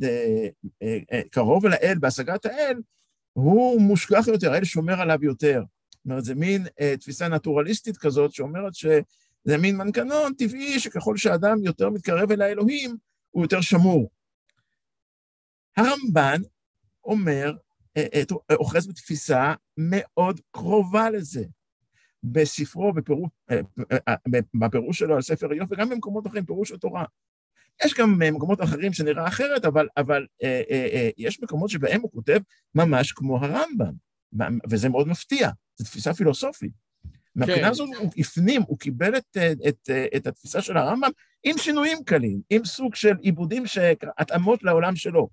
קרוב 1.30 1.66
אל 1.66 1.72
האל, 1.72 1.98
בהשגת 1.98 2.46
האל, 2.46 2.80
הוא 3.32 3.80
מושגח 3.80 4.24
יותר, 4.28 4.52
האל 4.52 4.64
שומר 4.64 5.00
עליו 5.00 5.24
יותר. 5.24 5.62
זאת 6.04 6.10
אומרת, 6.10 6.24
זה 6.24 6.34
מין 6.34 6.66
אה, 6.80 6.94
תפיסה 7.00 7.28
נטורליסטית 7.28 7.96
כזאת 7.96 8.32
שאומרת 8.32 8.74
שזה 8.74 9.58
מין 9.58 9.76
מנגנון 9.76 10.34
טבעי 10.34 10.80
שככל 10.80 11.16
שאדם 11.16 11.62
יותר 11.62 11.90
מתקרב 11.90 12.32
אל 12.32 12.42
האלוהים, 12.42 12.96
הוא 13.30 13.44
יותר 13.44 13.60
שמור. 13.60 14.10
הרמב"ן 15.76 16.40
אומר, 17.04 17.52
אה, 17.96 18.06
אה, 18.14 18.22
אוחז 18.56 18.86
בתפיסה 18.86 19.54
מאוד 19.76 20.40
קרובה 20.50 21.10
לזה. 21.10 21.44
בספרו, 22.22 22.92
בפירוש, 22.92 23.28
אה, 23.50 23.60
אה, 24.08 24.14
בפירוש 24.54 24.98
שלו 24.98 25.14
על 25.14 25.22
ספר 25.22 25.52
איוב, 25.52 25.72
וגם 25.72 25.88
במקומות 25.88 26.26
אחרים, 26.26 26.44
פירוש 26.44 26.72
התורה. 26.72 27.04
יש 27.84 27.94
גם 27.94 28.18
מקומות 28.32 28.62
אחרים 28.62 28.92
שנראה 28.92 29.28
אחרת, 29.28 29.64
אבל, 29.64 29.88
אבל 29.96 30.26
אה, 30.42 30.62
אה, 30.70 30.88
אה, 30.92 31.10
יש 31.18 31.42
מקומות 31.42 31.70
שבהם 31.70 32.00
הוא 32.00 32.10
כותב 32.10 32.38
ממש 32.74 33.12
כמו 33.12 33.36
הרמב"ם, 33.44 33.92
וזה 34.70 34.88
מאוד 34.88 35.08
מפתיע. 35.08 35.50
זו 35.76 35.84
תפיסה 35.84 36.14
פילוסופית. 36.14 36.72
מהבחינה 37.34 37.66
כן. 37.66 37.70
הזאת 37.70 37.88
הוא 37.98 38.10
הפנים, 38.16 38.62
הוא 38.62 38.78
קיבל 38.78 39.16
את, 39.16 39.36
את, 39.68 39.90
את 40.16 40.26
התפיסה 40.26 40.62
של 40.62 40.76
הרמב"ם 40.76 41.10
עם 41.42 41.58
שינויים 41.58 42.04
קלים, 42.04 42.40
עם 42.50 42.64
סוג 42.64 42.94
של 42.94 43.16
עיבודים, 43.20 43.64
התאמות 44.18 44.62
לעולם 44.62 44.96
שלו. 44.96 45.28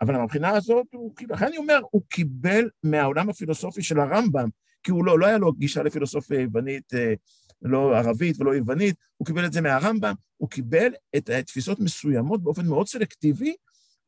אבל 0.00 0.16
מהבחינה 0.16 0.48
הזאת, 0.50 0.86
הוא, 0.92 1.14
לכן 1.30 1.46
אני 1.46 1.56
אומר, 1.56 1.80
הוא 1.90 2.02
קיבל 2.08 2.70
מהעולם 2.82 3.30
הפילוסופי 3.30 3.82
של 3.82 4.00
הרמב"ם, 4.00 4.48
כי 4.82 4.90
הוא 4.90 5.04
לא, 5.04 5.18
לא 5.18 5.26
היה 5.26 5.38
לו 5.38 5.52
גישה 5.52 5.82
לפילוסופיה 5.82 6.40
יוונית, 6.40 6.94
אה, 6.94 7.14
לא 7.62 7.96
ערבית 7.96 8.40
ולא 8.40 8.54
יוונית, 8.54 8.94
הוא 9.16 9.26
קיבל 9.26 9.46
את 9.46 9.52
זה 9.52 9.60
מהרמב"ם, 9.60 10.14
הוא 10.36 10.50
קיבל 10.50 10.92
את 11.16 11.30
תפיסות 11.30 11.80
מסוימות 11.80 12.42
באופן 12.42 12.66
מאוד 12.66 12.88
סלקטיבי, 12.88 13.54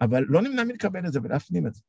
אבל 0.01 0.25
לא 0.29 0.43
נמנע 0.43 0.65
מלקבל 0.65 1.07
את 1.07 1.13
זה 1.13 1.21
ולהפנים 1.23 1.67
את 1.67 1.75
זה. 1.75 1.81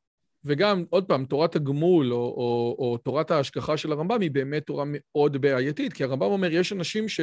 וגם, 0.47 0.83
עוד 0.89 1.05
פעם, 1.05 1.25
תורת 1.25 1.55
הגמול 1.55 2.13
או, 2.13 2.17
או, 2.17 2.75
או 2.79 2.97
תורת 2.97 3.31
ההשגחה 3.31 3.77
של 3.77 3.91
הרמב"ם 3.91 4.21
היא 4.21 4.31
באמת 4.31 4.65
תורה 4.65 4.83
מאוד 4.87 5.37
בעייתית, 5.37 5.93
כי 5.93 6.03
הרמב"ם 6.03 6.25
אומר, 6.25 6.51
יש 6.51 6.73
אנשים 6.73 7.09
ש... 7.09 7.19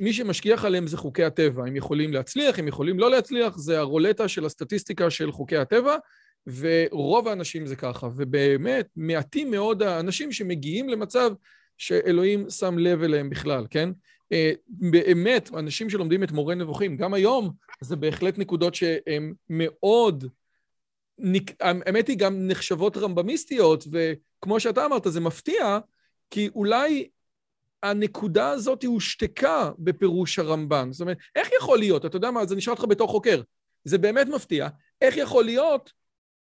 מי 0.00 0.12
שמשגיח 0.12 0.64
עליהם 0.64 0.86
זה 0.86 0.96
חוקי 0.96 1.24
הטבע, 1.24 1.66
הם 1.66 1.76
יכולים 1.76 2.12
להצליח, 2.12 2.58
הם 2.58 2.68
יכולים 2.68 2.98
לא 2.98 3.10
להצליח, 3.10 3.56
זה 3.56 3.78
הרולטה 3.78 4.28
של 4.28 4.44
הסטטיסטיקה 4.44 5.10
של 5.10 5.32
חוקי 5.32 5.56
הטבע, 5.56 5.96
ורוב 6.46 7.28
האנשים 7.28 7.66
זה 7.66 7.76
ככה. 7.76 8.08
ובאמת, 8.16 8.86
מעטים 8.96 9.50
מאוד 9.50 9.82
האנשים 9.82 10.32
שמגיעים 10.32 10.88
למצב 10.88 11.30
שאלוהים 11.78 12.50
שם 12.50 12.78
לב 12.78 13.02
אליהם 13.02 13.30
בכלל, 13.30 13.66
כן? 13.70 13.90
אה, 14.32 14.52
באמת, 14.68 15.50
אנשים 15.54 15.90
שלומדים 15.90 16.22
את 16.22 16.32
מורה 16.32 16.54
נבוכים, 16.54 16.96
גם 16.96 17.14
היום, 17.14 17.50
זה 17.80 17.96
בהחלט 17.96 18.38
נקודות 18.38 18.74
שהן 18.74 19.34
מאוד, 19.50 20.24
האמת 21.60 22.08
היא 22.08 22.18
גם 22.18 22.48
נחשבות 22.48 22.96
רמב"מיסטיות, 22.96 23.84
וכמו 23.92 24.60
שאתה 24.60 24.86
אמרת, 24.86 25.02
זה 25.06 25.20
מפתיע, 25.20 25.78
כי 26.30 26.48
אולי 26.48 27.08
הנקודה 27.82 28.48
הזאת 28.48 28.84
הושתקה 28.84 29.70
בפירוש 29.78 30.38
הרמב"ן. 30.38 30.92
זאת 30.92 31.00
אומרת, 31.00 31.18
איך 31.36 31.48
יכול 31.60 31.78
להיות, 31.78 32.06
אתה 32.06 32.16
יודע 32.16 32.30
מה, 32.30 32.46
זה 32.46 32.56
נשאר 32.56 32.72
אותך 32.72 32.84
בתור 32.84 33.08
חוקר, 33.08 33.42
זה 33.84 33.98
באמת 33.98 34.26
מפתיע, 34.26 34.68
איך 35.00 35.16
יכול 35.16 35.44
להיות 35.44 35.92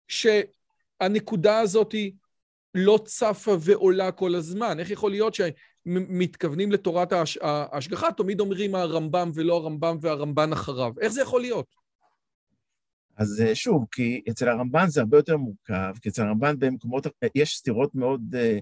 שהנקודה 0.08 1.60
הזאת 1.60 1.96
לא 2.76 3.00
צפה 3.06 3.56
ועולה 3.60 4.12
כל 4.12 4.36
הזמן? 4.36 4.80
איך 4.80 4.92
יכול 4.92 5.12
להיות 5.12 5.34
שמתכוונים 5.34 6.72
לתורת 6.72 7.14
ההשגחה, 7.42 8.12
תמיד 8.12 8.40
אומרים 8.40 8.76
הרמב"ם 8.76 9.32
ולא 9.34 9.56
הרמב"ם 9.56 9.98
והרמב"ן 10.02 10.54
אחריו? 10.54 10.92
איך 11.02 11.12
זה 11.12 11.22
יכול 11.22 11.42
להיות? 11.42 11.81
אז 13.22 13.42
אה, 13.42 13.56
שוב, 13.56 13.86
כי 13.92 14.22
אצל 14.30 14.50
הרמב"ן 14.50 14.88
זה 14.88 15.02
הרבה 15.02 15.18
יותר 15.18 15.38
מורכב, 15.38 15.94
כי 16.02 16.10
אצל 16.10 16.22
הרמב"ן 16.22 16.60
במקומות, 16.60 17.08
יש 17.36 17.58
סתירות 17.58 17.96
מאוד, 17.96 18.36
אה, 18.36 18.60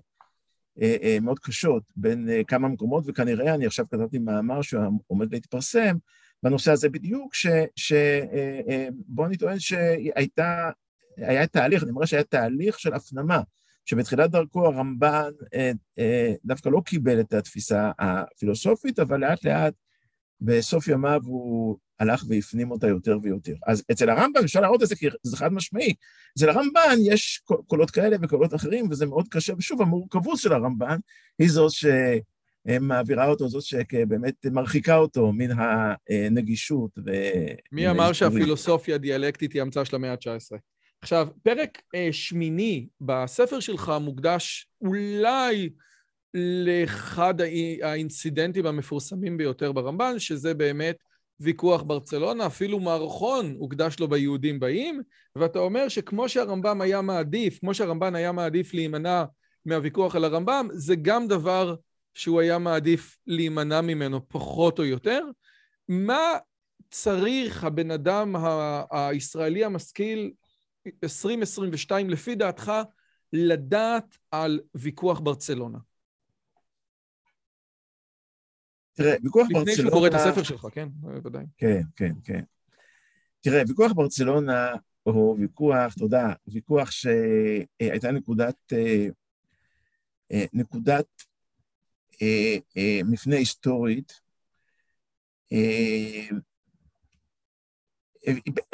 אה, 0.82 1.18
מאוד 1.22 1.39
קשות 1.39 1.84
בין 1.95 2.30
כמה 2.47 2.68
מקומות, 2.68 3.03
וכנראה 3.07 3.55
אני 3.55 3.66
עכשיו 3.66 3.86
כתבתי 3.91 4.20
מאמר 4.20 4.62
שעומד 4.62 5.34
להתפרסם 5.34 5.97
בנושא 6.43 6.72
הזה 6.72 6.89
בדיוק, 6.89 7.34
שבו 7.76 9.26
אני 9.26 9.38
טוען 9.38 9.60
שהייתה, 9.60 10.70
היה 11.18 11.47
תהליך, 11.47 11.84
אני 11.84 11.91
אומר 11.91 12.05
שהיה 12.05 12.24
תהליך 12.24 12.80
של 12.80 12.93
הפנמה 12.93 13.41
שבתחילת 13.86 14.32
דרכו 14.32 14.66
הרמב"ן 14.66 15.32
אה, 15.53 15.72
אה, 15.99 16.34
דווקא 16.45 16.70
לא 16.70 16.82
קיבל 16.86 17.20
את 17.20 17.34
התפיסה 17.34 17.91
הפילוסופית, 17.99 18.99
אבל 18.99 19.20
לאט 19.20 19.43
לאט 19.45 19.74
בסוף 20.41 20.88
ימיו 20.88 21.22
הוא 21.26 21.78
הלך 21.99 22.23
והפנים 22.27 22.71
אותה 22.71 22.87
יותר 22.87 23.17
ויותר. 23.23 23.53
אז 23.67 23.83
אצל 23.91 24.09
הרמב"ן 24.09 24.43
אפשר 24.43 24.61
להראות 24.61 24.83
את 24.83 24.87
זה 24.87 24.95
כי 24.95 25.07
זה 25.23 25.37
חד 25.37 25.53
משמעי. 25.53 25.93
אצל 26.37 26.49
הרמב"ן 26.49 26.97
יש 27.05 27.41
קולות 27.67 27.91
כאלה 27.91 28.17
וקולות 28.21 28.55
אחרים, 28.55 28.87
וזה 28.91 29.05
מאוד 29.05 29.27
קשה, 29.29 29.53
ושוב, 29.57 29.81
המורכבות 29.81 30.39
של 30.39 30.53
הרמב"ן 30.53 30.97
היא 31.39 31.49
זאת 31.49 31.71
שמעבירה 31.71 33.27
אותו, 33.27 33.49
זאת 33.49 33.63
שבאמת 33.63 34.45
מרחיקה 34.45 34.95
אותו 34.95 35.31
מן 35.31 35.49
הנגישות. 36.09 36.91
ו... 37.05 37.11
מי 37.71 37.89
אמר 37.89 38.13
שהפילוסופיה 38.13 38.95
הדיאלקטית 38.95 39.53
היא 39.53 39.61
המצאה 39.61 39.85
של 39.85 39.95
המאה 39.95 40.11
ה-19? 40.11 40.57
עכשיו, 41.01 41.27
פרק 41.43 41.81
אה, 41.95 42.09
שמיני 42.11 42.87
בספר 43.01 43.59
שלך 43.59 43.91
מוקדש 44.01 44.67
אולי 44.81 45.69
לאחד 46.33 47.33
האינסידנטים 47.81 48.65
המפורסמים 48.65 49.37
ביותר 49.37 49.71
ברמב"ן, 49.71 50.19
שזה 50.19 50.53
באמת 50.53 50.97
ויכוח 51.39 51.81
ברצלונה, 51.81 52.45
אפילו 52.45 52.79
מערכון 52.79 53.55
הוקדש 53.59 53.99
לו 53.99 54.07
ביהודים 54.07 54.59
באים, 54.59 55.01
ואתה 55.35 55.59
אומר 55.59 55.87
שכמו 55.87 56.29
שהרמב"ם 56.29 56.81
היה 56.81 57.01
מעדיף, 57.01 57.59
כמו 57.59 57.73
שהרמב"ן 57.73 58.15
היה 58.15 58.31
מעדיף 58.31 58.73
להימנע 58.73 59.23
מהוויכוח 59.65 60.15
על 60.15 60.23
הרמב"ם, 60.23 60.67
זה 60.73 60.95
גם 60.95 61.27
דבר 61.27 61.75
שהוא 62.13 62.39
היה 62.39 62.57
מעדיף 62.57 63.17
להימנע 63.27 63.81
ממנו 63.81 64.29
פחות 64.29 64.79
או 64.79 64.85
יותר. 64.85 65.25
מה 65.87 66.37
צריך 66.91 67.63
הבן 67.63 67.91
אדם 67.91 68.35
הישראלי 68.91 69.63
המשכיל 69.63 70.31
2022, 71.03 72.09
לפי 72.09 72.35
דעתך, 72.35 72.71
לדעת 73.33 74.17
על 74.31 74.59
ויכוח 74.75 75.19
ברצלונה? 75.19 75.77
תראה, 78.99 79.15
ויכוח 79.23 79.47
ברצלונה... 79.47 79.71
לפני 79.71 79.75
שהוא 79.75 79.91
קורא 79.91 80.07
את 80.07 80.13
הספר 80.13 80.43
שלך, 80.43 80.67
כן? 80.71 80.87
בוודאי. 80.91 81.45
כן, 81.57 81.81
כן, 81.95 82.13
כן. 82.23 82.41
תראה, 83.41 83.61
ויכוח 83.67 83.91
ברצלונה 83.91 84.73
הוא 85.03 85.37
ויכוח, 85.39 85.93
תודה, 85.93 86.33
ויכוח 86.47 86.91
שהייתה 86.91 88.11
נקודת, 88.11 88.55
אה, 88.73 89.07
אה, 90.31 90.45
נקודת 90.53 91.05
אה, 92.21 92.57
מפנה 93.05 93.35
היסטורית, 93.35 94.29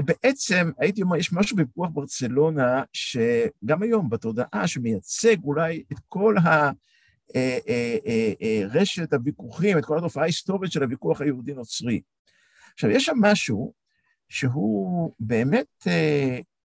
בעצם, 0.01 0.71
הייתי 0.78 1.01
אומר, 1.01 1.17
יש 1.17 1.34
משהו 1.34 1.57
בוויכוח 1.57 1.89
ברצלונה, 1.93 2.84
שגם 2.93 3.82
היום 3.82 4.09
בתודעה, 4.09 4.67
שמייצג 4.67 5.43
אולי 5.43 5.84
את 5.91 5.97
כל 6.07 6.36
הרשת 6.43 6.95
אה, 7.36 7.57
אה, 7.67 7.97
אה, 8.41 9.07
הוויכוחים, 9.11 9.78
את 9.78 9.86
כל 9.86 9.97
התופעה 9.97 10.23
ההיסטורית 10.23 10.71
של 10.71 10.84
הוויכוח 10.84 11.21
היהודי-נוצרי. 11.21 12.01
עכשיו, 12.73 12.89
יש 12.89 13.05
שם 13.05 13.15
משהו 13.21 13.73
שהוא 14.30 15.13
באמת 15.19 15.88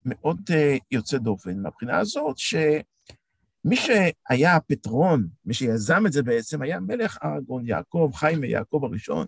מאוד 0.05 0.51
יוצא 0.91 1.19
דופן, 1.19 1.59
מהבחינה 1.63 1.99
הזאת, 1.99 2.39
שמי 2.39 3.77
שהיה 3.77 4.57
הפטרון, 4.57 5.29
מי 5.45 5.55
שיזם 5.55 6.07
את 6.07 6.13
זה 6.13 6.23
בעצם, 6.23 6.63
היה 6.63 6.81
מלך 6.81 7.19
ארגון 7.25 7.67
יעקב, 7.67 8.11
חיים 8.15 8.45
יעקב 8.45 8.81
הראשון, 8.85 9.27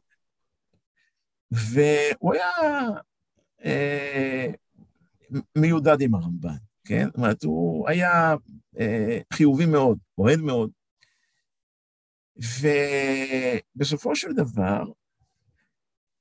והוא 1.50 2.34
היה 2.34 2.50
אה, 3.64 4.46
מיודד 5.56 6.00
עם 6.00 6.14
הרמב"ן, 6.14 6.56
כן? 6.84 7.06
זאת 7.06 7.16
אומרת, 7.16 7.44
הוא 7.44 7.88
היה 7.88 8.34
אה, 8.80 9.18
חיובי 9.32 9.66
מאוד, 9.66 9.98
אוהד 10.18 10.38
מאוד. 10.38 10.70
ובסופו 12.36 14.16
של 14.16 14.32
דבר, 14.32 14.84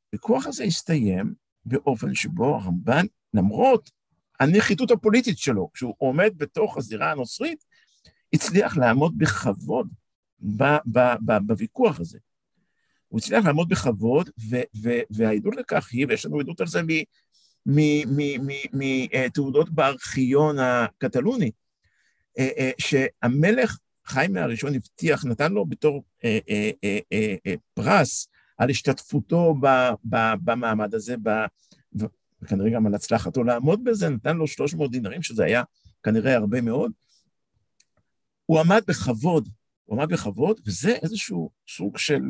הוויכוח 0.09 0.47
הזה 0.47 0.63
הסתיים 0.63 1.33
באופן 1.65 2.15
שבו 2.15 2.55
הרמב"ן, 2.55 3.05
למרות 3.33 3.91
הנחיתות 4.39 4.91
הפוליטית 4.91 5.37
שלו, 5.37 5.69
כשהוא 5.73 5.95
עומד 5.97 6.33
בתוך 6.37 6.77
הזירה 6.77 7.11
הנוצרית, 7.11 7.65
הצליח 8.33 8.77
לעמוד 8.77 9.17
בכבוד 9.17 9.87
בוויכוח 11.45 11.99
הזה. 11.99 12.19
הוא 13.07 13.19
הצליח 13.19 13.45
לעמוד 13.45 13.69
בכבוד, 13.69 14.29
והעדות 15.09 15.55
לכך 15.55 15.89
היא, 15.91 16.05
ויש 16.09 16.25
לנו 16.25 16.39
עדות 16.39 16.61
על 16.61 16.67
זה 16.67 16.81
מתעודות 18.73 19.69
בארכיון 19.69 20.59
הקטלוני, 20.59 21.51
אה, 22.39 22.49
אה, 22.57 22.71
שהמלך 22.77 23.77
חיים 24.05 24.37
הראשון 24.37 24.75
הבטיח, 24.75 25.25
נתן 25.25 25.51
לו 25.51 25.65
בתור 25.65 26.03
אה, 26.23 26.39
פרס 27.73 28.27
על 28.57 28.69
השתתפותו 28.69 29.55
במעמד 30.43 30.95
הזה, 30.95 31.15
וכנראה 32.41 32.69
גם 32.69 32.87
על 32.87 32.95
הצלחתו 32.95 33.43
לעמוד 33.43 33.83
בזה, 33.83 34.09
נתן 34.09 34.37
לו 34.37 34.47
300 34.47 34.91
דינרים, 34.91 35.21
שזה 35.21 35.43
היה 35.43 35.63
כנראה 36.03 36.35
הרבה 36.35 36.61
מאוד. 36.61 36.91
הוא 38.45 38.59
עמד 38.59 38.81
בכבוד, 38.87 39.49
הוא 39.85 39.97
עמד 39.97 40.13
בכבוד, 40.13 40.61
וזה 40.65 40.95
איזשהו 41.03 41.49
סוג 41.67 41.97
של, 41.97 42.21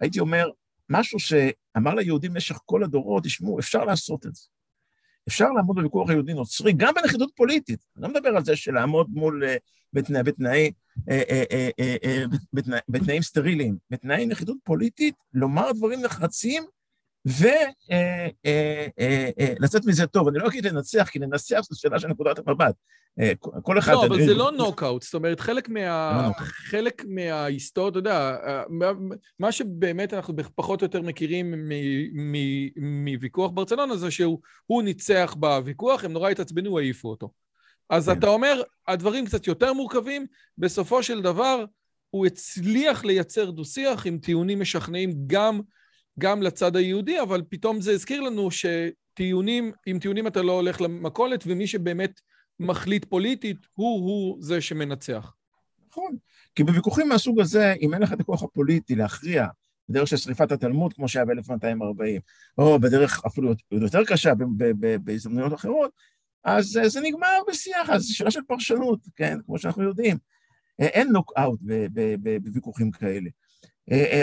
הייתי 0.00 0.20
אומר, 0.20 0.50
משהו 0.88 1.18
שאמר 1.20 1.94
ליהודים 1.94 2.32
במשך 2.32 2.58
כל 2.66 2.84
הדורות, 2.84 3.24
תשמעו, 3.24 3.58
אפשר 3.58 3.84
לעשות 3.84 4.26
את 4.26 4.34
זה. 4.34 4.42
אפשר 5.30 5.48
לעמוד 5.50 5.76
בוויכוח 5.76 6.10
היהודי-נוצרי, 6.10 6.72
גם 6.72 6.94
בנחיתות 6.94 7.30
פוליטית. 7.36 7.86
אני 7.96 8.02
לא 8.02 8.08
מדבר 8.08 8.28
על 8.28 8.44
זה 8.44 8.56
של 8.56 8.74
לעמוד 8.74 9.06
מול, 9.10 9.44
אה, 9.44 9.56
בתנאי, 9.92 10.22
בתנאי, 10.22 10.70
אה, 11.10 11.42
אה, 11.50 12.24
בתנאי, 12.52 12.78
בתנאים 12.88 13.22
סטריליים, 13.22 13.76
בתנאי 13.90 14.26
נחיתות 14.26 14.56
פוליטית, 14.64 15.14
לומר 15.34 15.72
דברים 15.72 16.00
נחרצים 16.02 16.62
ולצאת 19.58 19.84
מזה 19.86 20.06
טוב. 20.06 20.28
אני 20.28 20.38
לא 20.38 20.48
אגיד 20.48 20.66
לנצח, 20.66 21.08
כי 21.12 21.18
לנצח 21.18 21.60
זו 21.70 21.80
שאלה 21.80 21.98
של 21.98 22.08
נקודת 22.08 22.38
המבט. 22.46 22.74
כל 23.62 23.78
אחד... 23.78 23.92
לא, 23.92 24.06
אבל 24.06 24.24
זה 24.24 24.34
לא 24.34 24.52
נוקאוט, 24.52 25.02
זאת 25.02 25.14
אומרת, 25.14 25.40
חלק 25.40 25.68
מה... 25.68 26.28
לא 26.28 26.44
חלק 26.44 27.04
מההיסטוריה, 27.08 27.90
אתה 27.90 27.98
יודע, 27.98 28.36
מה 29.38 29.52
שבאמת 29.52 30.14
אנחנו 30.14 30.34
פחות 30.54 30.82
או 30.82 30.84
יותר 30.84 31.02
מכירים 31.02 31.70
מוויכוח 32.76 33.50
ברצלונה 33.54 33.96
זה 33.96 34.10
שהוא 34.10 34.82
ניצח 34.82 35.34
בוויכוח, 35.38 36.04
הם 36.04 36.12
נורא 36.12 36.30
התעצבנו, 36.30 36.78
העיפו 36.78 37.08
אותו. 37.08 37.30
אז 37.90 38.08
כן. 38.08 38.18
אתה 38.18 38.26
אומר, 38.26 38.62
הדברים 38.88 39.26
קצת 39.26 39.46
יותר 39.46 39.72
מורכבים, 39.72 40.26
בסופו 40.58 41.02
של 41.02 41.22
דבר 41.22 41.64
הוא 42.10 42.26
הצליח 42.26 43.04
לייצר 43.04 43.50
דו-שיח 43.50 44.06
עם 44.06 44.18
טיעונים 44.18 44.60
משכנעים 44.60 45.14
גם 45.26 45.60
גם 46.20 46.42
לצד 46.42 46.76
היהודי, 46.76 47.20
אבל 47.20 47.42
פתאום 47.48 47.80
זה 47.80 47.92
הזכיר 47.92 48.20
לנו 48.20 48.48
שטיעונים, 48.50 49.72
עם 49.86 49.98
טיעונים 49.98 50.26
אתה 50.26 50.42
לא 50.42 50.52
הולך 50.52 50.80
למכולת, 50.80 51.44
ומי 51.46 51.66
שבאמת 51.66 52.20
מחליט 52.60 53.04
פוליטית, 53.04 53.56
הוא-הוא 53.74 54.36
זה 54.40 54.60
שמנצח. 54.60 55.34
נכון, 55.88 56.16
כי 56.54 56.64
בוויכוחים 56.64 57.08
מהסוג 57.08 57.40
הזה, 57.40 57.74
אם 57.80 57.94
אין 57.94 58.02
לך 58.02 58.12
את 58.12 58.20
הכוח 58.20 58.42
הפוליטי 58.42 58.94
להכריע 58.94 59.46
בדרך 59.88 60.08
של 60.08 60.16
שריפת 60.16 60.52
התלמוד, 60.52 60.92
כמו 60.92 61.08
שהיה 61.08 61.24
ב-1240, 61.24 62.20
או 62.58 62.78
בדרך 62.80 63.24
אפילו 63.26 63.52
יותר 63.70 64.04
קשה 64.04 64.32
בהזדמנויות 65.04 65.54
אחרות, 65.54 65.90
אז 66.44 66.80
זה 66.86 67.00
נגמר 67.00 67.38
בשיח, 67.48 67.90
אז 67.90 68.02
זו 68.02 68.16
שאלה 68.16 68.30
של 68.30 68.40
פרשנות, 68.48 69.00
כן, 69.16 69.38
כמו 69.46 69.58
שאנחנו 69.58 69.82
יודעים. 69.82 70.16
אין 70.78 71.08
נוק-אאוט 71.12 71.60
בוויכוחים 72.42 72.90
כאלה. 72.90 73.30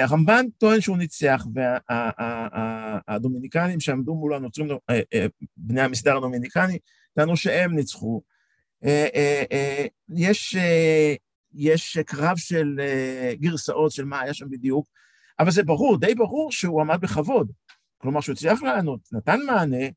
הרמב"ן 0.02 0.46
טוען 0.58 0.82
שהוא 0.82 0.98
ניצח, 0.98 1.46
והדומיניקנים 3.08 3.80
שעמדו 3.80 4.16
מול 4.16 4.34
הנוצרים, 4.34 4.68
בני 5.58 5.82
המסדר 5.82 6.18
הדומיניקני, 6.18 6.78
טענו 7.14 7.38
שהם 7.38 7.76
ניצחו. 7.76 8.22
יש, 10.10 10.56
יש 11.54 11.98
קרב 11.98 12.38
של 12.38 12.80
גרסאות 13.34 13.92
של 13.92 14.06
מה 14.06 14.22
היה 14.22 14.34
שם 14.34 14.50
בדיוק, 14.50 14.88
אבל 15.40 15.52
זה 15.52 15.64
ברור, 15.64 16.00
די 16.00 16.16
ברור 16.16 16.52
שהוא 16.52 16.82
עמד 16.82 17.02
בכבוד. 17.02 17.52
כלומר, 17.98 18.22
שהוא 18.22 18.34
הצליח 18.34 18.64
לענות, 18.64 19.00
נתן 19.12 19.40
מענה, 19.46 19.78
אה, 19.78 19.84
אה, 19.84 19.90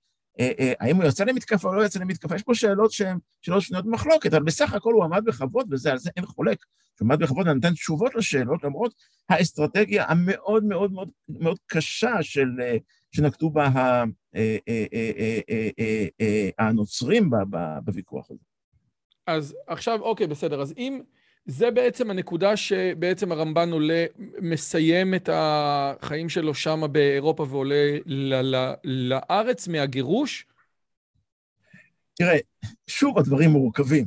האם 0.81 0.97
הוא 0.97 1.05
יוצא 1.05 1.25
למתקפה 1.25 1.69
או 1.69 1.75
לא 1.75 1.83
יוצא 1.83 2.01
למתקפה, 2.01 2.35
יש 2.35 2.43
פה 2.43 2.55
שאלות 2.55 2.93
שהן 2.93 3.19
שאלות 3.43 3.63
שנויות 3.63 3.87
במחלוקת, 3.87 4.35
אבל 4.35 4.43
בסך 4.43 4.75
הכל 4.75 4.93
הוא 4.93 5.05
עמד 5.05 5.25
בכבוד, 5.25 5.73
וזה, 5.73 5.93
על 5.93 5.99
זה 5.99 6.11
אין 6.17 6.27
חולק. 6.27 6.65
הוא 7.01 7.07
עמד 7.07 7.19
בכבוד 7.23 7.49
ונתן 7.49 7.73
תשובות 7.73 8.15
לשאלות, 8.15 8.65
למרות 8.65 8.95
האסטרטגיה 9.29 10.05
המאוד 10.09 10.65
מאוד 10.65 10.93
מאוד 10.93 11.11
מאוד 11.29 11.59
קשה 11.67 12.23
של, 12.23 12.49
אה, 12.63 12.77
שנקטו 13.13 13.51
בה 13.51 13.69
הנוצרים 16.59 17.31
בוויכוח 17.85 18.31
הזה. 18.31 18.41
אז 19.27 19.57
עכשיו, 19.67 20.01
אוקיי, 20.01 20.27
בסדר, 20.27 20.63
אז 20.63 20.75
אם... 20.77 21.01
זה 21.47 21.71
בעצם 21.71 22.11
הנקודה 22.11 22.57
שבעצם 22.57 23.33
הרמב"ן 23.33 23.73
עולה, 23.73 24.05
מסיים 24.41 25.15
את 25.15 25.29
החיים 25.33 26.29
שלו 26.29 26.55
שם 26.55 26.83
באירופה 26.93 27.47
ועולה 27.51 27.99
לארץ 28.85 29.69
מהגירוש? 29.69 30.47
תראה, 32.15 32.39
שוב 32.87 33.19
הדברים 33.19 33.51
מורכבים. 33.51 34.05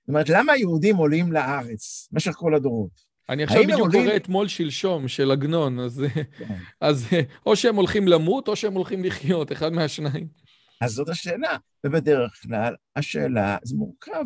זאת 0.00 0.08
אומרת, 0.08 0.28
למה 0.28 0.52
היהודים 0.52 0.96
עולים 0.96 1.32
לארץ 1.32 2.08
במשך 2.12 2.32
כל 2.32 2.54
הדורות? 2.54 3.12
אני 3.28 3.42
עכשיו 3.42 3.62
בדיוק 3.62 3.80
עולים... 3.80 4.04
קורא 4.04 4.16
אתמול 4.16 4.48
שלשום 4.48 5.08
של 5.08 5.30
עגנון, 5.30 5.78
אז, 5.78 6.04
כן. 6.38 6.54
אז 6.80 7.06
או 7.46 7.56
שהם 7.56 7.76
הולכים 7.76 8.08
למות 8.08 8.48
או 8.48 8.56
שהם 8.56 8.72
הולכים 8.72 9.04
לחיות, 9.04 9.52
אחד 9.52 9.72
מהשניים. 9.72 10.41
אז 10.82 10.92
זאת 10.92 11.08
השאלה, 11.08 11.56
ובדרך 11.86 12.42
כלל 12.42 12.74
השאלה, 12.96 13.56
זה 13.62 13.76
מורכב, 13.76 14.24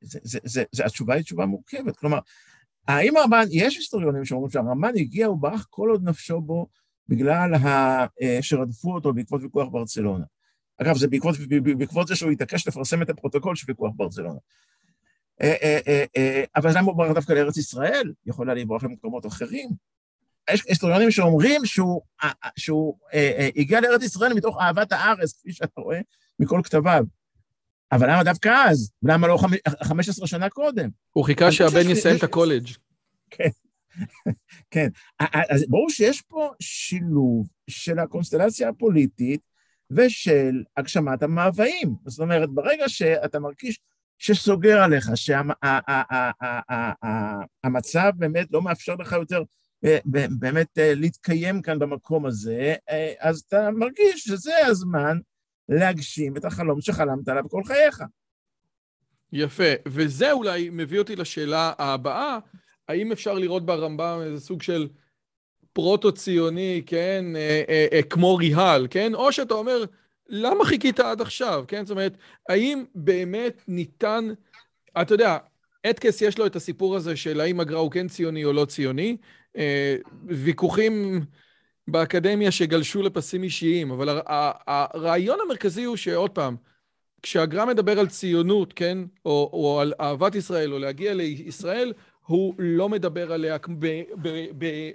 זה, 0.00 0.18
זה, 0.22 0.38
זה, 0.44 0.64
זה, 0.72 0.84
התשובה 0.84 1.14
היא 1.14 1.22
תשובה 1.22 1.46
מורכבת. 1.46 1.96
כלומר, 1.96 2.18
האם 2.88 3.16
הרמב"ן, 3.16 3.44
יש 3.50 3.76
היסטוריונים 3.76 4.24
שאומרים 4.24 4.50
שהרמב"ן 4.50 4.92
הגיע, 4.96 5.26
הוא 5.26 5.38
ברח 5.38 5.66
כל 5.70 5.90
עוד 5.90 6.08
נפשו 6.08 6.40
בו 6.40 6.66
בגלל 7.08 7.54
ה, 7.54 7.66
אה, 8.22 8.38
שרדפו 8.40 8.94
אותו 8.94 9.12
בעקבות 9.12 9.42
ויכוח 9.42 9.68
ברצלונה. 9.70 10.24
אגב, 10.82 10.96
זה 10.96 11.08
בעקבות, 11.08 11.34
בעקבות 11.78 12.08
זה 12.08 12.16
שהוא 12.16 12.30
התעקש 12.30 12.68
לפרסם 12.68 13.02
את 13.02 13.10
הפרוטוקול 13.10 13.56
של 13.56 13.64
ויכוח 13.68 13.92
ברצלונה. 13.96 14.38
אה, 15.40 15.78
אה, 16.16 16.44
אבל 16.56 16.70
למה 16.74 16.86
הוא 16.86 16.96
ברח 16.96 17.12
דווקא 17.14 17.32
לארץ 17.32 17.56
ישראל? 17.56 18.12
יכול 18.26 18.50
היה 18.50 18.62
לברוח 18.62 18.84
למקומות 18.84 19.26
אחרים. 19.26 19.68
יש 20.52 20.62
היסטוריונים 20.68 21.10
שאומרים 21.10 21.64
שהוא, 21.64 22.00
אה, 22.24 22.30
אה, 22.44 22.50
שהוא 22.56 22.98
אה, 23.14 23.32
אה, 23.38 23.48
הגיע 23.56 23.80
לארץ 23.80 24.02
ישראל 24.02 24.34
מתוך 24.34 24.58
אהבת 24.60 24.92
הארץ, 24.92 25.32
כפי 25.32 25.52
שאתה 25.52 25.80
רואה 25.80 26.00
מכל 26.38 26.60
כתביו. 26.64 27.04
אבל 27.92 28.10
למה 28.10 28.24
דווקא 28.24 28.48
אז? 28.68 28.92
למה 29.02 29.26
לא 29.26 29.38
15 29.82 30.26
שנה 30.26 30.50
קודם? 30.50 30.88
הוא 31.12 31.24
חיכה 31.24 31.52
שהבן 31.52 31.90
יסיים 31.90 32.16
את 32.16 32.22
הקולג'. 32.22 32.68
כן, 33.30 33.48
כן. 34.70 34.88
אז 35.50 35.64
ברור 35.68 35.90
שיש 35.90 36.22
פה 36.22 36.50
שילוב 36.60 37.48
של 37.70 37.98
הקונסטלציה 37.98 38.68
הפוליטית 38.68 39.40
ושל 39.90 40.62
הגשמת 40.76 41.22
המאוויים. 41.22 41.94
זאת 42.06 42.20
אומרת, 42.20 42.50
ברגע 42.50 42.88
שאתה 42.88 43.38
מרגיש 43.38 43.80
שסוגר 44.18 44.82
עליך, 44.82 45.10
שהמצב 47.64 48.10
באמת 48.16 48.46
לא 48.50 48.62
מאפשר 48.62 48.94
לך 48.94 49.12
יותר 49.12 49.42
באמת 50.38 50.78
אה, 50.78 50.94
להתקיים 50.94 51.62
כאן 51.62 51.78
במקום 51.78 52.26
הזה, 52.26 52.74
אה, 52.90 53.12
אז 53.18 53.44
אתה 53.48 53.70
מרגיש 53.70 54.24
שזה 54.24 54.66
הזמן 54.66 55.18
להגשים 55.68 56.36
את 56.36 56.44
החלום 56.44 56.80
שחלמת 56.80 57.28
עליו 57.28 57.48
כל 57.48 57.62
חייך. 57.64 58.02
יפה, 59.32 59.72
וזה 59.88 60.32
אולי 60.32 60.70
מביא 60.72 60.98
אותי 60.98 61.16
לשאלה 61.16 61.72
הבאה, 61.78 62.38
האם 62.88 63.12
אפשר 63.12 63.34
לראות 63.34 63.66
ברמב"ם 63.66 64.20
איזה 64.22 64.40
סוג 64.40 64.62
של 64.62 64.88
פרוטו-ציוני, 65.72 66.82
כן, 66.86 67.24
אה, 67.36 67.62
אה, 67.68 67.86
אה, 67.92 68.02
כמו 68.02 68.36
ריהל, 68.36 68.86
כן? 68.90 69.14
או 69.14 69.32
שאתה 69.32 69.54
אומר, 69.54 69.84
למה 70.28 70.64
חיכית 70.64 71.00
עד 71.00 71.20
עכשיו, 71.20 71.64
כן? 71.68 71.86
זאת 71.86 71.90
אומרת, 71.90 72.16
האם 72.48 72.84
באמת 72.94 73.62
ניתן, 73.68 74.28
אתה 75.00 75.14
יודע, 75.14 75.38
אתקס 75.90 76.22
יש 76.22 76.38
לו 76.38 76.46
את 76.46 76.56
הסיפור 76.56 76.96
הזה 76.96 77.16
של 77.16 77.40
האם 77.40 77.60
הגר"א 77.60 77.78
הוא 77.78 77.90
כן 77.90 78.08
ציוני 78.08 78.44
או 78.44 78.52
לא 78.52 78.64
ציוני, 78.64 79.16
אה, 79.56 79.96
ויכוחים 80.26 81.24
באקדמיה 81.88 82.50
שגלשו 82.50 83.02
לפסים 83.02 83.42
אישיים, 83.42 83.90
אבל 83.90 84.20
הרעיון 84.66 85.38
המרכזי 85.44 85.84
הוא 85.84 85.96
שעוד 85.96 86.30
פעם, 86.30 86.56
כשהגר"א 87.22 87.64
מדבר 87.64 87.98
על 87.98 88.08
ציונות, 88.08 88.72
כן, 88.72 88.98
או, 89.24 89.50
או 89.52 89.80
על 89.80 89.92
אהבת 90.00 90.34
ישראל, 90.34 90.72
או 90.72 90.78
להגיע 90.78 91.14
לישראל, 91.14 91.92
הוא 92.26 92.54
לא 92.58 92.88
מדבר 92.88 93.32
עליה 93.32 93.56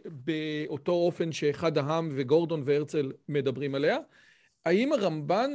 באותו 0.06 0.92
אופן 0.92 1.32
שאחד 1.32 1.78
העם 1.78 2.10
וגורדון 2.12 2.64
והרצל 2.66 3.12
מדברים 3.30 3.76
עליה. 3.76 3.98
האם 4.66 4.94
הרמב"ן 4.94 5.52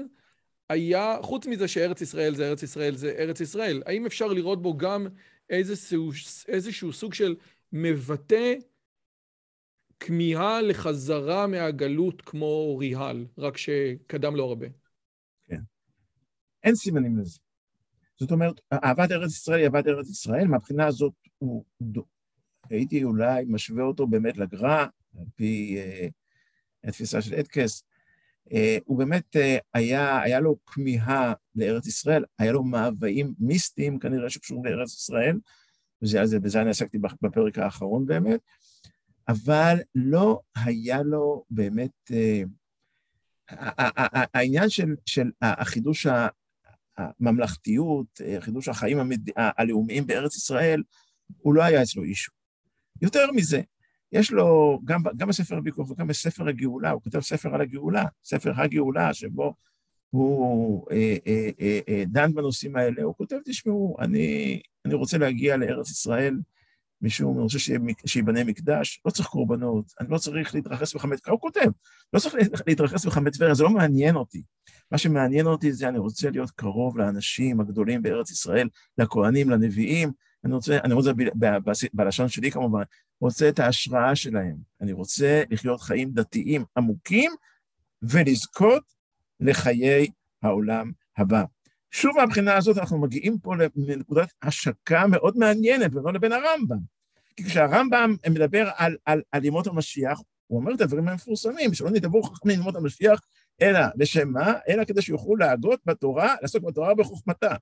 היה, 0.68 1.16
חוץ 1.22 1.46
מזה 1.46 1.68
שארץ 1.68 2.00
ישראל 2.00 2.34
זה 2.34 2.48
ארץ 2.48 2.62
ישראל 2.62 2.96
זה 2.96 3.14
ארץ 3.18 3.40
ישראל, 3.40 3.82
האם 3.86 4.06
אפשר 4.06 4.26
לראות 4.26 4.62
בו 4.62 4.76
גם 4.76 5.06
איזשהו, 5.50 6.10
איזשהו 6.48 6.92
סוג 6.92 7.14
של 7.14 7.36
מבטא 7.72 8.54
כמיהה 10.00 10.62
לחזרה 10.62 11.46
מהגלות 11.46 12.22
כמו 12.22 12.76
ריהל, 12.78 13.26
רק 13.38 13.56
שקדם 13.56 14.36
לו 14.36 14.44
הרבה. 14.44 14.66
כן. 15.46 15.60
אין 16.64 16.74
סימנים 16.74 17.18
לזה. 17.18 17.38
זאת 18.16 18.30
אומרת, 18.30 18.60
אהבת 18.72 19.12
ארץ 19.12 19.30
ישראל 19.30 19.58
היא 19.58 19.64
אהבת 19.64 19.86
ארץ 19.86 20.08
ישראל, 20.08 20.46
מהבחינה 20.46 20.86
הזאת 20.86 21.12
הוא, 21.38 21.64
הייתי 22.70 23.04
אולי 23.04 23.44
משווה 23.48 23.84
אותו 23.84 24.06
באמת 24.06 24.36
לגר"א, 24.36 24.86
על 25.18 25.24
פי 25.34 25.76
אה, 25.78 26.08
התפיסה 26.84 27.22
של 27.22 27.34
אדקס, 27.34 27.82
הוא 28.84 28.98
באמת 28.98 29.36
אה, 29.36 29.58
היה, 29.74 30.22
היה 30.22 30.40
לו 30.40 30.56
כמיהה 30.66 31.32
לארץ 31.54 31.86
ישראל, 31.86 32.24
היה 32.38 32.52
לו 32.52 32.64
מאוויים 32.64 33.34
מיסטיים 33.38 33.98
כנראה 33.98 34.30
שקשורים 34.30 34.64
לארץ 34.64 34.94
ישראל, 34.94 35.38
וזה, 36.02 36.40
בזה 36.40 36.62
אני 36.62 36.70
עסקתי 36.70 36.98
בפרק 37.22 37.58
האחרון 37.58 38.06
באמת, 38.06 38.40
אבל 39.28 39.76
לא 39.94 40.40
היה 40.64 41.02
לו 41.02 41.44
באמת, 41.50 42.10
אה, 42.12 42.42
העניין 44.34 44.68
של, 44.68 44.94
של 45.06 45.30
החידוש 45.42 46.06
הממלכתיות, 46.96 48.20
חידוש 48.40 48.68
החיים. 48.68 48.98
הלאומיים 49.36 50.06
בארץ 50.06 50.36
ישראל, 50.36 50.82
הוא 51.36 51.54
לא 51.54 51.62
היה 51.62 51.82
אצלו 51.82 52.04
אישו. 52.04 52.32
יותר 53.02 53.32
מזה, 53.32 53.60
יש 54.12 54.32
לו, 54.32 54.80
גם, 54.84 55.02
גם 55.16 55.28
בספר 55.28 55.56
הוויכוח 55.56 55.90
וגם 55.90 56.06
בספר 56.06 56.48
הגאולה, 56.48 56.90
הוא 56.90 57.02
כותב 57.02 57.20
ספר 57.20 57.54
על 57.54 57.60
הגאולה, 57.60 58.04
ספר 58.24 58.52
הגאולה, 58.56 59.14
שבו 59.14 59.54
הוא 60.10 60.86
אה, 60.90 61.16
אה, 61.26 61.50
אה, 61.60 61.80
אה, 61.88 62.04
דן 62.06 62.34
בנושאים 62.34 62.76
האלה, 62.76 63.02
הוא 63.02 63.14
כותב, 63.16 63.36
תשמעו, 63.44 63.96
אני, 64.00 64.60
אני 64.84 64.94
רוצה 64.94 65.18
להגיע 65.18 65.56
לארץ 65.56 65.90
ישראל, 65.90 66.38
משום, 67.02 67.34
אני 67.34 67.42
רוצה 67.42 67.58
שיבנה 68.06 68.44
מקדש, 68.44 69.00
לא 69.04 69.10
צריך 69.10 69.28
קורבנות, 69.28 69.84
אני 70.00 70.08
לא 70.10 70.18
צריך 70.18 70.54
להתרחס 70.54 70.94
בחמץ, 70.94 71.28
הוא 71.28 71.40
כותב, 71.40 71.70
לא 72.12 72.18
צריך 72.18 72.34
להתרחס 72.66 73.06
בחמץ 73.06 73.36
טבריה, 73.36 73.54
זה 73.54 73.64
לא 73.64 73.70
מעניין 73.70 74.16
אותי. 74.16 74.42
מה 74.92 74.98
שמעניין 74.98 75.46
אותי 75.46 75.72
זה 75.72 75.88
אני 75.88 75.98
רוצה 75.98 76.30
להיות 76.30 76.50
קרוב 76.50 76.98
לאנשים 76.98 77.60
הגדולים 77.60 78.02
בארץ 78.02 78.30
ישראל, 78.30 78.68
לכהנים, 78.98 79.50
לנביאים, 79.50 80.12
אני 80.44 80.54
רוצה, 80.54 80.78
אני 80.84 80.94
רוצה 80.94 81.12
בלשון 81.92 82.28
שלי 82.28 82.50
כמובן, 82.50 82.82
רוצה 83.20 83.48
את 83.48 83.58
ההשראה 83.58 84.16
שלהם. 84.16 84.56
אני 84.80 84.92
רוצה 84.92 85.42
לחיות 85.50 85.80
חיים 85.80 86.10
דתיים 86.12 86.64
עמוקים 86.76 87.32
ולזכות 88.02 88.82
לחיי 89.40 90.06
העולם 90.42 90.90
הבא. 91.16 91.44
שוב 91.90 92.16
מהבחינה 92.16 92.56
הזאת 92.56 92.78
אנחנו 92.78 92.98
מגיעים 92.98 93.38
פה 93.38 93.54
לנקודת 93.76 94.32
השקה 94.42 95.06
מאוד 95.06 95.36
מעניינת 95.36 95.94
בינו 95.94 96.12
לבין 96.12 96.32
הרמב"ם. 96.32 96.78
כי 97.36 97.44
כשהרמב"ם 97.44 98.16
מדבר 98.30 98.70
על, 98.76 98.96
על, 99.04 99.22
על 99.32 99.44
ימות 99.44 99.66
המשיח, 99.66 100.20
הוא 100.46 100.60
אומר 100.60 100.74
את 100.74 100.80
הדברים 100.80 101.08
המפורסמים, 101.08 101.74
שלא 101.74 101.90
נדברו 101.90 102.22
חכמים 102.22 102.58
לימות 102.58 102.76
המשיח, 102.76 103.20
אלא 103.62 103.80
לשם 103.96 104.28
מה? 104.28 104.52
אלא 104.68 104.84
כדי 104.84 105.02
שיוכלו 105.02 105.36
להגות 105.36 105.80
בתורה, 105.86 106.34
לעסוק 106.42 106.64
בתורה 106.64 106.94
בחוכמתה. 106.94 107.54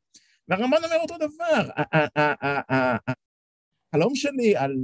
והרמב"ן 0.48 0.84
אומר 0.84 0.96
אותו 1.02 1.14
דבר. 1.18 1.70
החלום 3.96 4.14
שלי 4.14 4.56
על, 4.56 4.74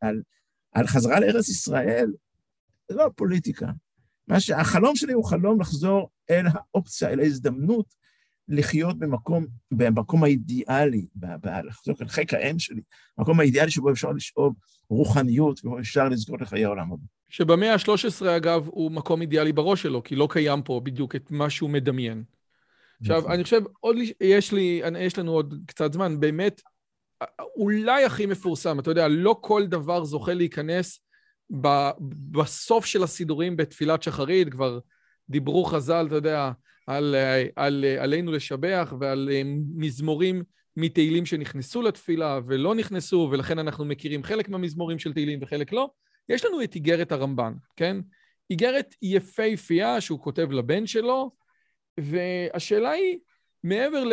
על, 0.00 0.22
על 0.72 0.86
חזרה 0.86 1.20
לארץ 1.20 1.48
ישראל 1.48 2.12
זה 2.88 2.96
לא 2.96 3.06
הפוליטיקה. 3.06 3.66
מה 4.28 4.40
שהחלום 4.40 4.96
שלי 4.96 5.12
הוא 5.12 5.24
חלום 5.24 5.60
לחזור 5.60 6.10
אל 6.30 6.46
האופציה, 6.52 7.10
אל 7.10 7.20
ההזדמנות 7.20 7.86
לחיות 8.48 8.98
במקום, 8.98 9.46
במקום 9.70 10.24
האידיאלי, 10.24 11.06
לחזור 11.64 11.94
אל 12.02 12.08
חיק 12.08 12.34
האם 12.34 12.58
שלי, 12.58 12.80
המקום 13.18 13.40
האידיאלי 13.40 13.70
שבו 13.70 13.90
אפשר 13.90 14.12
לשאוב 14.12 14.54
רוחניות 14.90 15.64
ובו 15.64 15.78
אפשר 15.78 16.08
לזכות 16.08 16.40
לחיי 16.40 16.64
העולם 16.64 16.92
הבא. 16.92 17.04
שבמאה 17.28 17.72
ה-13, 17.72 18.26
אגב, 18.36 18.66
הוא 18.66 18.92
מקום 18.92 19.20
אידיאלי 19.20 19.52
בראש 19.52 19.82
שלו, 19.82 20.02
כי 20.02 20.16
לא 20.16 20.28
קיים 20.30 20.62
פה 20.62 20.80
בדיוק 20.84 21.16
את 21.16 21.30
מה 21.30 21.50
שהוא 21.50 21.70
מדמיין. 21.70 22.24
עכשיו, 23.00 23.18
נכון. 23.18 23.32
אני 23.32 23.44
חושב, 23.44 23.60
עוד 23.80 23.96
יש 24.20 24.52
לי, 24.52 24.82
יש 24.98 25.18
לנו 25.18 25.32
עוד 25.32 25.54
קצת 25.66 25.92
זמן, 25.92 26.20
באמת, 26.20 26.62
אולי 27.56 28.04
הכי 28.04 28.26
מפורסם, 28.26 28.78
אתה 28.78 28.90
יודע, 28.90 29.08
לא 29.08 29.38
כל 29.40 29.66
דבר 29.66 30.04
זוכה 30.04 30.34
להיכנס 30.34 31.00
ב, 31.60 31.90
בסוף 32.30 32.84
של 32.84 33.02
הסידורים 33.02 33.56
בתפילת 33.56 34.02
שחרית, 34.02 34.48
כבר 34.48 34.78
דיברו 35.30 35.64
חז"ל, 35.64 36.06
אתה 36.06 36.14
יודע, 36.14 36.50
על, 36.86 37.14
על, 37.56 37.84
עלינו 37.98 38.32
לשבח 38.32 38.92
ועל 39.00 39.28
אה, 39.32 39.42
מזמורים 39.76 40.42
מתהילים 40.76 41.26
שנכנסו 41.26 41.82
לתפילה 41.82 42.40
ולא 42.46 42.74
נכנסו, 42.74 43.28
ולכן 43.32 43.58
אנחנו 43.58 43.84
מכירים 43.84 44.22
חלק 44.22 44.48
מהמזמורים 44.48 44.98
של 44.98 45.12
תהילים 45.12 45.38
וחלק 45.42 45.72
לא. 45.72 45.90
יש 46.28 46.44
לנו 46.44 46.62
את 46.62 46.74
איגרת 46.74 47.12
הרמב"ן, 47.12 47.52
כן? 47.76 47.96
איגרת 48.50 48.94
יפהפייה 49.02 50.00
שהוא 50.00 50.20
כותב 50.20 50.52
לבן 50.52 50.86
שלו, 50.86 51.30
והשאלה 51.98 52.90
היא, 52.90 53.18
מעבר 53.64 54.04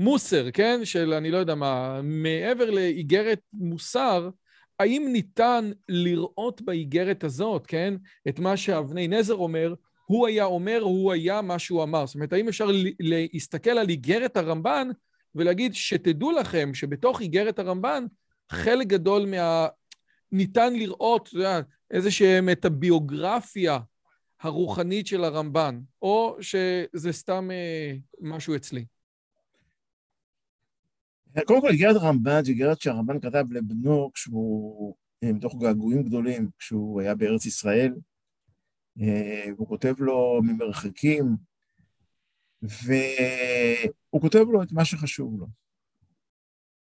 למוסר, 0.00 0.50
כן? 0.50 0.80
של 0.84 1.12
אני 1.12 1.30
לא 1.30 1.38
יודע 1.38 1.54
מה, 1.54 2.00
מעבר 2.02 2.70
לאיגרת 2.70 3.40
מוסר, 3.52 4.30
האם 4.78 5.08
ניתן 5.12 5.70
לראות 5.88 6.62
באיגרת 6.62 7.24
הזאת, 7.24 7.66
כן? 7.66 7.94
את 8.28 8.38
מה 8.38 8.56
שאבני 8.56 9.08
נזר 9.08 9.34
אומר, 9.34 9.74
הוא 10.06 10.26
היה 10.26 10.44
אומר, 10.44 10.80
הוא 10.82 11.12
היה 11.12 11.42
מה 11.42 11.58
שהוא 11.58 11.82
אמר. 11.82 12.06
זאת 12.06 12.14
אומרת, 12.14 12.32
האם 12.32 12.48
אפשר 12.48 12.70
להסתכל 13.00 13.70
על 13.70 13.88
איגרת 13.88 14.36
הרמב"ן 14.36 14.88
ולהגיד 15.34 15.74
שתדעו 15.74 16.32
לכם 16.32 16.74
שבתוך 16.74 17.20
איגרת 17.20 17.58
הרמב"ן, 17.58 18.04
חלק 18.50 18.86
גדול 18.86 19.26
מה... 19.26 19.66
ניתן 20.32 20.74
לראות, 20.74 21.28
אתה 21.28 21.36
יודע, 21.36 21.60
איזה 21.90 22.10
שהם 22.10 22.48
את 22.48 22.64
הביוגרפיה 22.64 23.78
הרוחנית 24.40 25.06
של 25.06 25.24
הרמב"ן, 25.24 25.80
או 26.02 26.36
שזה 26.40 27.12
סתם 27.12 27.50
אה, 27.50 27.92
משהו 28.20 28.56
אצלי? 28.56 28.84
קודם 31.46 31.60
כל, 31.60 31.68
איגרת 31.68 31.96
הרמב"ן 31.96 32.44
זו 32.44 32.50
איגרת 32.50 32.80
שהרמב"ן 32.80 33.20
כתב 33.20 33.44
לבנו 33.50 34.10
כשהוא, 34.14 34.94
אה, 35.24 35.32
מתוך 35.32 35.54
געגועים 35.62 36.02
גדולים, 36.02 36.50
כשהוא 36.58 37.00
היה 37.00 37.14
בארץ 37.14 37.46
ישראל. 37.46 37.94
אה, 39.00 39.44
הוא 39.56 39.68
כותב 39.68 39.94
לו 39.98 40.40
ממרחקים, 40.42 41.36
והוא 42.62 44.20
כותב 44.20 44.44
לו 44.48 44.62
את 44.62 44.72
מה 44.72 44.84
שחשוב 44.84 45.40
לו. 45.40 45.46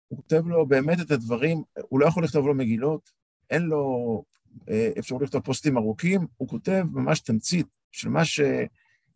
הוא 0.07 0.17
כותב 0.17 0.47
לו 0.47 0.65
באמת 0.65 0.97
את 1.01 1.11
הדברים, 1.11 1.63
הוא 1.89 1.99
לא 1.99 2.05
יכול 2.05 2.23
לכתוב 2.23 2.47
לו 2.47 2.55
מגילות, 2.55 3.11
אין 3.49 3.61
לו 3.61 4.23
אה, 4.69 4.91
אפשרות 4.99 5.21
לכתוב 5.21 5.41
פוסטים 5.41 5.77
ארוכים, 5.77 6.27
הוא 6.37 6.47
כותב 6.47 6.83
ממש 6.91 7.19
תמצית 7.19 7.67
של 7.91 8.09
מה 8.09 8.25
ש... 8.25 8.39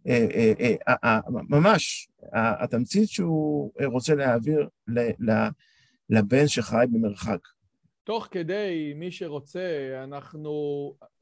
אה, 0.08 1.20
ממש, 1.34 2.10
התמצית 2.34 3.10
שהוא 3.10 3.72
רוצה 3.86 4.16
להעביר 4.16 4.68
לבן 6.10 6.48
שחי 6.48 6.86
במרחק. 6.92 7.40
תוך 8.04 8.28
כדי, 8.32 8.94
מי 8.96 9.12
שרוצה, 9.12 10.00
אנחנו, 10.04 10.52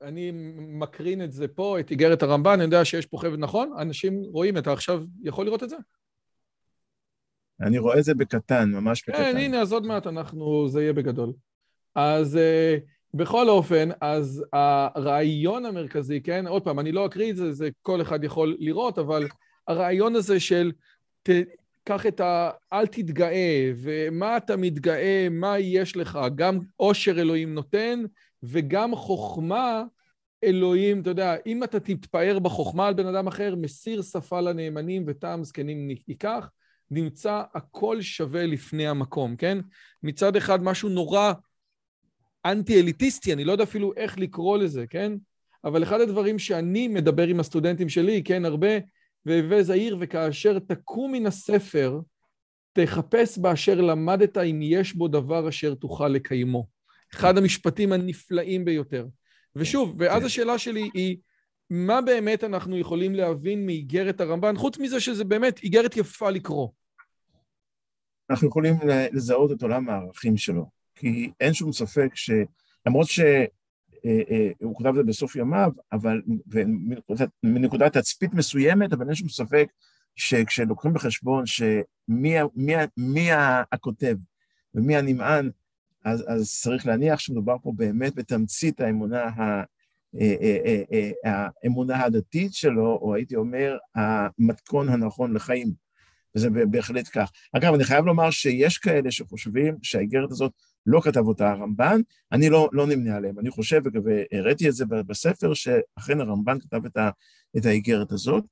אני 0.01 0.31
מקרין 0.57 1.23
את 1.23 1.31
זה 1.31 1.47
פה, 1.47 1.79
את 1.79 1.91
איגרת 1.91 2.23
הרמב"ן, 2.23 2.51
אני 2.51 2.63
יודע 2.63 2.85
שיש 2.85 3.05
פה 3.05 3.17
חבר'ה, 3.17 3.37
נכון? 3.37 3.73
אנשים 3.79 4.21
רואים, 4.23 4.57
אתה 4.57 4.73
עכשיו 4.73 5.03
יכול 5.23 5.45
לראות 5.45 5.63
את 5.63 5.69
זה? 5.69 5.75
אני 7.61 7.77
רואה 7.77 7.99
את 7.99 8.03
זה 8.03 8.13
בקטן, 8.13 8.69
ממש 8.71 9.03
בקטן. 9.07 9.23
כן, 9.23 9.37
הנה, 9.37 9.61
אז 9.61 9.73
עוד 9.73 9.85
מעט 9.85 10.07
אנחנו, 10.07 10.67
זה 10.69 10.81
יהיה 10.81 10.93
בגדול. 10.93 11.33
אז 11.95 12.35
uh, 12.35 12.81
בכל 13.13 13.49
אופן, 13.49 13.89
אז 14.01 14.43
הרעיון 14.53 15.65
המרכזי, 15.65 16.21
כן, 16.21 16.47
עוד 16.47 16.63
פעם, 16.63 16.79
אני 16.79 16.91
לא 16.91 17.05
אקריא 17.05 17.31
את 17.31 17.35
זה, 17.35 17.51
זה 17.51 17.69
כל 17.81 18.01
אחד 18.01 18.23
יכול 18.23 18.57
לראות, 18.59 18.99
אבל 18.99 19.27
הרעיון 19.67 20.15
הזה 20.15 20.39
של 20.39 20.71
ת, 21.23 21.29
קח 21.83 22.05
את 22.05 22.19
ה... 22.19 22.49
אל 22.73 22.87
תתגאה, 22.87 23.71
ומה 23.75 24.37
אתה 24.37 24.57
מתגאה, 24.57 25.27
מה 25.31 25.59
יש 25.59 25.97
לך, 25.97 26.19
גם 26.35 26.59
עושר 26.75 27.21
אלוהים 27.21 27.53
נותן, 27.53 28.03
וגם 28.43 28.95
חוכמה 28.95 29.83
אלוהים, 30.43 31.01
אתה 31.01 31.09
יודע, 31.09 31.35
אם 31.45 31.63
אתה 31.63 31.79
תתפאר 31.79 32.39
בחוכמה 32.39 32.87
על 32.87 32.93
בן 32.93 33.07
אדם 33.07 33.27
אחר, 33.27 33.55
מסיר 33.55 34.01
שפה 34.01 34.41
לנאמנים 34.41 35.03
וטעם 35.07 35.43
זקנים 35.43 35.89
ייקח, 36.07 36.49
נמצא 36.91 37.43
הכל 37.53 38.01
שווה 38.01 38.45
לפני 38.45 38.87
המקום, 38.87 39.35
כן? 39.35 39.57
מצד 40.03 40.35
אחד 40.35 40.63
משהו 40.63 40.89
נורא 40.89 41.33
אנטי-אליטיסטי, 42.45 43.33
אני 43.33 43.45
לא 43.45 43.51
יודע 43.51 43.63
אפילו 43.63 43.93
איך 43.97 44.17
לקרוא 44.17 44.57
לזה, 44.57 44.87
כן? 44.87 45.13
אבל 45.63 45.83
אחד 45.83 46.01
הדברים 46.01 46.39
שאני 46.39 46.87
מדבר 46.87 47.27
עם 47.27 47.39
הסטודנטים 47.39 47.89
שלי, 47.89 48.23
כן, 48.23 48.45
הרבה, 48.45 48.67
והווה 49.25 49.63
זהיר, 49.63 49.97
וכאשר 49.99 50.59
תקום 50.59 51.11
מן 51.11 51.25
הספר, 51.25 51.99
תחפש 52.73 53.37
באשר 53.37 53.81
למדת 53.81 54.37
אם 54.37 54.59
יש 54.63 54.93
בו 54.93 55.07
דבר 55.07 55.49
אשר 55.49 55.75
תוכל 55.75 56.07
לקיימו. 56.07 56.67
אחד 57.13 57.37
המשפטים 57.37 57.91
הנפלאים 57.91 58.65
ביותר. 58.65 59.07
ושוב, 59.55 59.95
ואז 59.99 60.19
כן. 60.19 60.25
השאלה 60.25 60.57
שלי 60.57 60.89
היא, 60.93 61.17
מה 61.69 62.01
באמת 62.01 62.43
אנחנו 62.43 62.77
יכולים 62.77 63.15
להבין 63.15 63.65
מאיגרת 63.65 64.21
הרמב"ן, 64.21 64.57
חוץ 64.57 64.77
מזה 64.77 64.99
שזה 64.99 65.23
באמת 65.23 65.63
איגרת 65.63 65.97
יפה 65.97 66.29
לקרוא? 66.29 66.69
אנחנו 68.29 68.47
יכולים 68.47 68.75
לזהות 69.13 69.51
את 69.51 69.61
עולם 69.61 69.89
הערכים 69.89 70.37
שלו, 70.37 70.69
כי 71.01 71.31
אין 71.39 71.53
שום 71.53 71.73
ספק 71.73 72.09
ש... 72.15 72.31
אה, 74.05 74.21
אה, 74.31 74.49
הוא 74.61 74.75
כותב 74.75 74.89
את 74.89 74.95
זה 74.95 75.03
בסוף 75.03 75.35
ימיו, 75.35 75.71
אבל 75.91 76.21
מנקודת 77.43 77.97
תצפית 77.97 78.33
מסוימת, 78.33 78.93
אבל 78.93 79.05
אין 79.05 79.15
שום 79.15 79.29
ספק 79.29 79.67
שכשלוקחים 80.15 80.93
בחשבון 80.93 81.45
שמי 81.45 81.75
מי, 82.55 82.73
מי 82.97 83.29
הכותב 83.71 84.15
ומי 84.75 84.95
הנמען, 84.95 85.49
אז, 86.05 86.23
אז 86.27 86.59
צריך 86.61 86.85
להניח 86.87 87.19
שמדובר 87.19 87.55
פה 87.63 87.71
באמת 87.75 88.15
בתמצית 88.15 88.81
האמונה, 88.81 89.23
ה, 89.23 89.63
אה, 90.21 91.47
האמונה 91.63 92.03
הדתית 92.03 92.53
שלו, 92.53 92.99
או 93.01 93.15
הייתי 93.15 93.35
אומר, 93.35 93.77
המתכון 93.95 94.89
הנכון 94.89 95.33
לחיים. 95.33 95.73
וזה 96.35 96.49
בהחלט 96.49 97.09
כך. 97.13 97.31
אגב, 97.53 97.73
אני 97.73 97.83
חייב 97.83 98.05
לומר 98.05 98.31
שיש 98.31 98.77
כאלה 98.77 99.11
שחושבים 99.11 99.77
שהאיגרת 99.81 100.31
הזאת 100.31 100.51
לא 100.85 101.01
כתב 101.03 101.27
אותה 101.27 101.51
הרמב"ן, 101.51 102.01
אני 102.31 102.49
לא, 102.49 102.69
לא 102.71 102.87
נמנה 102.87 103.15
עליהם. 103.15 103.39
אני 103.39 103.49
חושב, 103.49 103.81
והראיתי 104.03 104.69
את 104.69 104.73
זה 104.73 104.85
בספר, 104.85 105.53
שאכן 105.53 106.21
הרמב"ן 106.21 106.59
כתב 106.59 106.85
את, 106.85 106.97
את 107.57 107.65
האיגרת 107.65 108.11
הזאת, 108.11 108.43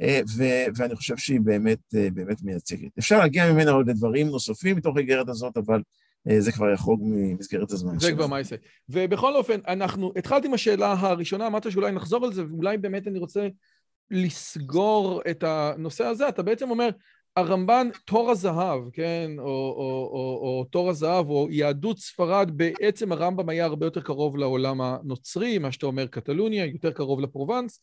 אה, 0.00 0.20
ו, 0.36 0.44
ואני 0.76 0.96
חושב 0.96 1.16
שהיא 1.16 1.40
באמת, 1.40 1.78
אה, 1.96 2.08
באמת 2.14 2.42
מייצגת. 2.42 2.98
אפשר 2.98 3.18
להגיע 3.18 3.52
ממנה 3.52 3.70
עוד 3.70 3.88
לדברים 3.88 4.28
נוספים 4.28 4.76
מתוך 4.76 4.96
האיגרת 4.96 5.28
הזאת, 5.28 5.56
אבל 5.56 5.82
אה, 6.30 6.40
זה 6.40 6.52
כבר 6.52 6.70
יחרוג 6.70 7.00
ממסגרת 7.04 7.72
הזמן. 7.72 7.98
זה 7.98 8.12
כבר 8.12 8.26
מה 8.26 8.38
יעשה. 8.38 8.56
ובכל 8.88 9.36
אופן, 9.36 9.60
אנחנו, 9.68 10.12
התחלתי 10.16 10.46
עם 10.48 10.54
השאלה 10.54 10.92
הראשונה, 10.98 11.46
אמרת 11.46 11.70
שאולי 11.70 11.92
נחזור 11.92 12.24
על 12.24 12.32
זה, 12.32 12.44
ואולי 12.44 12.78
באמת 12.78 13.06
אני 13.06 13.18
רוצה 13.18 13.48
לסגור 14.10 15.22
את 15.30 15.44
הנושא 15.46 16.04
הזה. 16.04 16.28
אתה 16.28 16.42
בעצם 16.42 16.70
אומר, 16.70 16.88
הרמב"ן, 17.36 17.88
תור 18.04 18.30
הזהב, 18.30 18.90
כן, 18.92 19.30
או, 19.38 19.44
או, 19.44 20.10
או, 20.12 20.38
או 20.42 20.64
תור 20.70 20.90
הזהב, 20.90 21.28
או 21.28 21.48
יהדות 21.50 21.98
ספרד, 21.98 22.50
בעצם 22.54 23.12
הרמב"ם 23.12 23.48
היה 23.48 23.64
הרבה 23.64 23.86
יותר 23.86 24.00
קרוב 24.00 24.36
לעולם 24.36 24.80
הנוצרי, 24.80 25.58
מה 25.58 25.72
שאתה 25.72 25.86
אומר 25.86 26.06
קטלוניה, 26.06 26.66
יותר 26.66 26.92
קרוב 26.92 27.20
לפרובנס. 27.20 27.80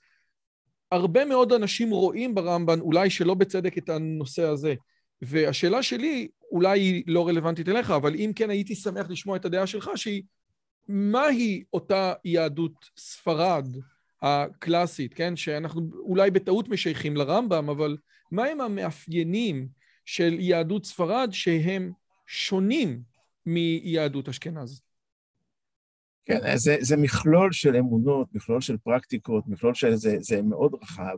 הרבה 0.91 1.25
מאוד 1.25 1.53
אנשים 1.53 1.89
רואים 1.91 2.35
ברמב"ן, 2.35 2.79
אולי 2.79 3.09
שלא 3.09 3.33
בצדק, 3.33 3.77
את 3.77 3.89
הנושא 3.89 4.43
הזה. 4.43 4.73
והשאלה 5.21 5.83
שלי, 5.83 6.27
אולי 6.51 6.79
היא 6.79 7.03
לא 7.07 7.27
רלוונטית 7.27 7.69
אליך, 7.69 7.91
אבל 7.91 8.15
אם 8.15 8.31
כן, 8.35 8.49
הייתי 8.49 8.75
שמח 8.75 9.09
לשמוע 9.09 9.37
את 9.37 9.45
הדעה 9.45 9.67
שלך, 9.67 9.91
שהיא, 9.95 10.23
מהי 10.87 11.63
אותה 11.73 12.13
יהדות 12.25 12.89
ספרד 12.97 13.67
הקלאסית, 14.21 15.13
כן? 15.13 15.35
שאנחנו 15.35 15.81
אולי 15.99 16.31
בטעות 16.31 16.69
משייכים 16.69 17.17
לרמב"ם, 17.17 17.69
אבל 17.69 17.97
מהם 18.31 18.61
המאפיינים 18.61 19.67
של 20.05 20.37
יהדות 20.39 20.85
ספרד 20.85 21.29
שהם 21.31 21.91
שונים 22.27 23.01
מיהדות 23.45 24.29
אשכנז? 24.29 24.81
כן, 26.25 26.39
זה, 26.55 26.77
זה 26.79 26.97
מכלול 26.97 27.51
של 27.51 27.75
אמונות, 27.75 28.27
מכלול 28.33 28.61
של 28.61 28.77
פרקטיקות, 28.77 29.47
מכלול 29.47 29.73
של... 29.73 29.95
זה, 29.95 30.17
זה 30.19 30.41
מאוד 30.41 30.73
רחב. 30.81 31.15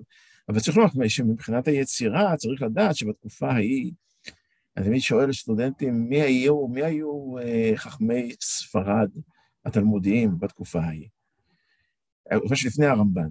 אבל 0.49 0.59
צריך 0.59 0.77
לומר 0.77 1.07
שמבחינת 1.07 1.67
היצירה, 1.67 2.37
צריך 2.37 2.61
לדעת 2.61 2.95
שבתקופה 2.95 3.51
ההיא, 3.51 3.91
אני 4.77 4.85
תמיד 4.85 5.01
שואל 5.01 5.33
סטודנטים, 5.33 6.09
מי 6.09 6.21
היו, 6.21 6.67
מי 6.67 6.83
היו 6.83 7.37
אה, 7.37 7.71
חכמי 7.75 8.35
ספרד 8.41 9.09
התלמודיים 9.65 10.39
בתקופה 10.39 10.79
ההיא? 10.79 11.07
בתקופה 12.31 12.55
שלפני 12.55 12.85
הרמב"ן. 12.85 13.29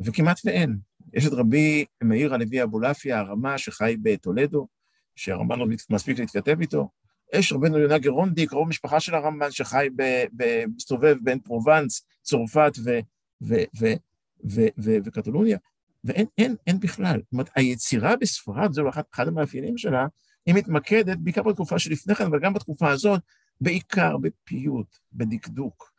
וכמעט 0.00 0.40
ואין. 0.44 0.78
יש 1.14 1.26
את 1.26 1.32
רבי 1.32 1.84
מאיר 2.02 2.34
הלוי 2.34 2.62
אבולעפיה, 2.62 3.18
הרמה 3.18 3.58
שחי 3.58 3.96
בטולדו, 4.02 4.68
שהרמב"ן 5.16 5.58
לא 5.58 5.66
מספיק 5.90 6.18
להתכתב 6.18 6.60
איתו. 6.60 6.88
יש 7.34 7.52
רבנו 7.52 7.78
יונה 7.78 7.98
גרונדי, 7.98 8.46
קרוב 8.46 8.68
משפחה 8.68 9.00
של 9.00 9.14
הרמב"ן, 9.14 9.50
שחי, 9.50 9.88
מסתובב 10.76 11.16
בין 11.22 11.40
פרובנס, 11.40 12.06
צרפת 12.22 12.72
וקטלוניה, 14.78 15.58
ואין 16.04 16.26
אין, 16.38 16.56
אין 16.66 16.80
בכלל. 16.80 17.20
זאת 17.24 17.32
אומרת, 17.32 17.50
היצירה 17.56 18.16
בספרד, 18.16 18.72
זהו 18.72 18.88
אחד, 18.88 19.02
אחד 19.14 19.28
המאפיינים 19.28 19.78
שלה, 19.78 20.06
היא 20.46 20.54
מתמקדת 20.54 21.18
בעיקר 21.18 21.42
בתקופה 21.42 21.78
שלפני 21.78 22.14
כן, 22.14 22.24
אבל 22.24 22.40
גם 22.40 22.54
בתקופה 22.54 22.90
הזאת, 22.90 23.20
בעיקר 23.60 24.16
בפיוט, 24.16 24.96
בדקדוק, 25.12 25.91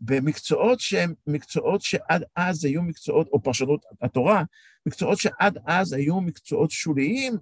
במקצועות 0.00 0.80
שהם 0.80 1.14
מקצועות 1.26 1.82
שעד 1.82 2.24
אז 2.36 2.64
היו 2.64 2.82
מקצועות, 2.82 3.28
או 3.32 3.42
פרשנות 3.42 3.84
התורה, 4.02 4.42
מקצועות 4.86 5.18
שעד 5.18 5.58
אז 5.66 5.92
היו 5.92 6.20
מקצועות 6.20 6.70
שוליים, 6.70 7.36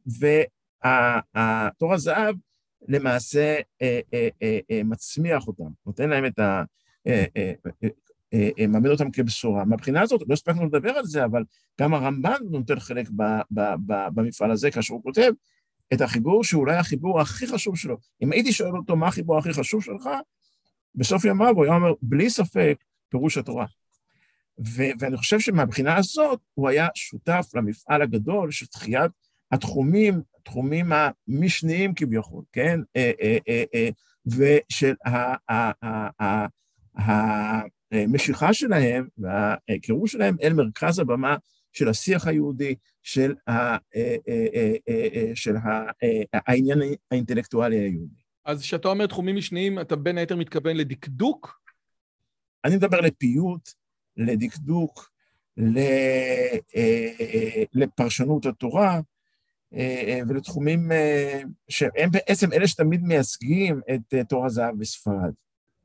והתור 1.35 1.95
הזהב 1.95 2.37
למעשה 2.89 3.57
אה, 3.83 4.01
אה, 4.15 4.29
אה, 4.43 4.81
מצמיח 4.85 5.47
אותם, 5.47 5.69
נותן 5.87 6.11
להם 6.11 6.27
את 6.27 6.39
ה... 6.39 6.63
מעמיד 8.69 8.91
אותם 8.91 9.11
כבשורה. 9.11 9.65
מהבחינה 9.65 10.03
הזאת, 10.03 10.21
לא 10.29 10.35
הספקנו 10.35 10.67
לדבר 10.67 10.91
על 10.91 11.05
זה, 11.05 11.25
אבל 11.25 11.45
גם 11.81 11.95
הרמב"ן 11.95 12.37
נותן 12.51 12.81
חלק 12.81 13.09
במפעל 14.15 14.51
הזה, 14.51 14.71
כאשר 14.71 14.95
הוא 14.95 15.03
כותב 15.03 15.33
את 15.93 16.01
החיבור 16.01 16.45
שאולי 16.45 16.77
החיבור 16.77 17.21
הכי 17.21 17.47
חשוב 17.47 17.77
שלו. 17.77 17.97
אם 18.23 18.33
הייתי 18.33 18.53
שואל 18.53 18.77
אותו 18.77 18.97
מה 18.97 19.07
החיבור 19.07 19.39
הכי 19.39 19.53
חשוב 19.53 19.83
שלך, 19.85 20.09
בסוף 20.99 21.25
ימיו 21.25 21.55
הוא 21.55 21.65
היה 21.65 21.75
אומר, 21.75 21.93
בלי 22.03 22.31
ספק, 22.31 22.77
פירוש 23.09 23.39
התורה. 23.39 23.67
ו- 24.67 24.93
ואני 24.99 25.17
חושב 25.17 25.41
שמבחינה 25.41 25.97
הזאת 25.97 26.41
הוא 26.55 26.69
היה 26.69 26.89
שותף 26.95 27.47
למפעל 27.55 28.03
הגדול 28.03 28.51
של 28.51 28.67
תחיית 28.67 29.11
התחומים, 29.53 30.23
התחומים 30.41 30.93
המשניים 30.93 31.95
כביכול, 31.95 32.45
כן? 32.53 32.81
אה, 32.97 33.13
אה, 33.23 33.65
אה, 33.75 33.89
ושל 34.27 34.95
המשיכה 37.91 38.53
שלהם 38.53 39.09
והקירוב 39.19 40.09
שלהם 40.09 40.37
אל 40.43 40.53
מרכז 40.53 40.99
הבמה 40.99 41.37
של 41.73 41.89
השיח 41.89 42.27
היהודי, 42.27 42.75
של, 43.03 43.35
של 45.35 45.55
העניין 46.33 46.79
האינטלקטואלי 47.11 47.77
היהודי. 47.77 48.18
אז 48.49 48.63
כשאתה 48.63 48.89
אומר 48.89 49.07
תחומים 49.07 49.37
משניים, 49.37 49.81
אתה 49.81 49.97
בין 49.97 50.19
היתר 50.19 50.37
מתכוון 50.37 50.77
לדקדוק? 50.77 51.61
אני 52.65 52.77
מדבר 52.77 53.01
לפיוט, 53.01 53.71
לדקדוק, 54.17 55.11
לפרשנות 57.75 58.47
התורה, 58.47 59.01
אה, 59.75 60.03
אה, 60.09 60.21
ולתחומים 60.29 60.93
אה, 60.93 61.41
שהם 61.69 62.11
בעצם 62.11 62.53
אלה 62.53 62.67
שתמיד 62.69 63.03
מייצגים 63.03 63.81
את 63.95 64.15
תור 64.29 64.47
הזהב 64.47 64.79
בספרד. 64.79 65.33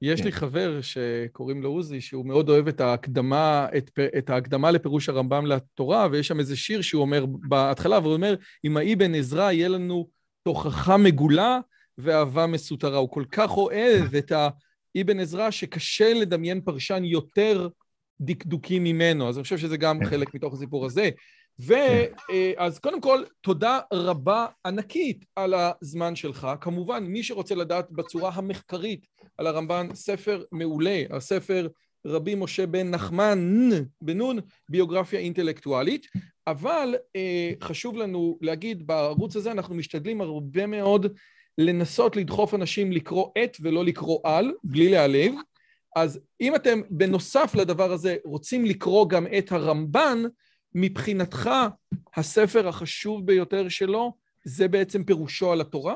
יש 0.02 0.24
לי 0.24 0.32
כן. 0.32 0.38
חבר 0.38 0.80
שקוראים 0.82 1.64
לו 1.64 1.70
עוזי, 1.70 2.02
שהוא 2.02 2.26
מאוד 2.26 2.50
אוהב 2.50 2.68
את 2.68 2.82
ההקדמה, 2.82 3.68
את, 3.78 4.00
את 4.18 4.30
ההקדמה 4.30 4.72
לפירוש 4.72 5.10
הרמב"ם 5.10 5.46
לתורה, 5.46 6.08
ויש 6.12 6.28
שם 6.28 6.40
איזה 6.40 6.56
שיר 6.56 6.82
שהוא 6.82 7.02
אומר 7.02 7.26
בהתחלה, 7.26 8.00
והוא 8.00 8.14
אומר, 8.14 8.36
אם 8.66 8.78
האי 8.78 8.96
בן 8.96 9.16
עזרא 9.16 9.52
יהיה 9.52 9.68
לנו 9.68 10.08
תוכחה 10.44 10.98
מגולה 10.98 11.60
ואהבה 11.98 12.48
מסותרה. 12.48 12.98
הוא 12.98 13.10
כל 13.10 13.24
כך 13.32 13.58
אוהב 13.58 14.16
את 14.16 14.32
האבן 14.96 15.20
עזרא, 15.20 15.52
שקשה 15.52 16.14
לדמיין 16.14 16.62
פרשן 16.62 17.04
יותר 17.04 17.68
דקדוקי 18.22 18.80
ממנו. 18.80 19.30
אז 19.30 19.38
אני 19.38 19.44
חושב 19.44 19.58
שזה 19.58 19.78
גם 19.78 20.00
כן. 20.00 20.06
חלק 20.06 20.34
מתוך 20.34 20.54
הסיפור 20.54 20.86
הזה. 20.86 21.10
ואז 21.60 22.80
קודם 22.80 23.02
כל, 23.02 23.24
תודה 23.42 23.80
רבה 23.94 24.46
ענקית 24.66 25.26
על 25.36 25.54
הזמן 25.54 26.16
שלך. 26.16 26.48
כמובן, 26.62 27.04
מי 27.04 27.24
שרוצה 27.24 27.56
לדעת 27.56 27.92
בצורה 27.92 28.32
המחקרית 28.34 29.08
על 29.38 29.48
הרמב"ן, 29.48 29.88
ספר 29.94 30.44
מעולה, 30.52 31.04
הספר 31.10 31.68
רבי 32.06 32.36
משה 32.36 32.68
בן 32.68 32.90
נחמן, 32.90 33.70
בן 34.02 34.18
נון, 34.18 34.40
ביוגרפיה 34.70 35.20
אינטלקטואלית. 35.20 36.08
אבל 36.48 36.96
אה, 37.16 37.52
חשוב 37.62 37.98
לנו 37.98 38.38
להגיד, 38.42 38.88
בערוץ 38.88 39.36
הזה 39.36 39.52
אנחנו 39.52 39.76
משתדלים 39.76 40.22
הרבה 40.22 40.66
מאוד 40.66 41.14
לנסות 41.58 42.16
לדחוף 42.16 42.54
אנשים 42.54 42.92
לקרוא 42.92 43.32
את 43.44 43.58
ולא 43.62 43.86
לקרוא 43.86 44.20
על, 44.24 44.54
בלי 44.64 44.90
להעלב. 44.90 45.34
אז 45.96 46.20
אם 46.42 46.56
אתם 46.56 46.82
בנוסף 46.90 47.56
לדבר 47.56 47.92
הזה 47.92 48.16
רוצים 48.24 48.66
לקרוא 48.66 49.10
גם 49.10 49.28
את 49.38 49.52
הרמב"ן, 49.52 50.24
מבחינתך 50.76 51.50
הספר 52.16 52.68
החשוב 52.68 53.26
ביותר 53.26 53.70
שלו 53.70 54.14
זה 54.46 54.68
בעצם 54.68 55.04
פירושו 55.04 55.52
על 55.52 55.62
התורה? 55.62 55.96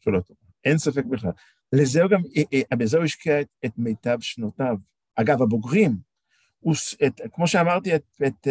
של 0.00 0.16
התורה, 0.16 0.38
אין 0.64 0.78
ספק 0.78 1.04
בכלל. 1.04 1.30
לזה 1.72 2.02
הוא 2.02 2.10
גם, 2.10 2.22
אה, 2.36 2.60
אה, 2.72 2.76
בזה 2.76 2.96
הוא 2.96 3.04
השקיע 3.04 3.40
את, 3.40 3.46
את 3.64 3.72
מיטב 3.76 4.18
שנותיו. 4.20 4.76
אגב, 5.16 5.42
הבוגרים, 5.42 5.96
הוא, 6.60 6.74
את, 7.06 7.20
כמו 7.32 7.46
שאמרתי, 7.46 7.94
את, 7.94 8.02
את, 8.26 8.48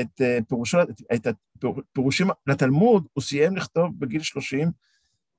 את, 0.00 0.20
פירושו, 0.48 0.78
את 1.14 1.26
הפירושים 1.26 2.26
לתלמוד, 2.46 3.06
הוא 3.12 3.22
סיים 3.22 3.56
לכתוב 3.56 4.00
בגיל 4.00 4.22
30, 4.22 4.70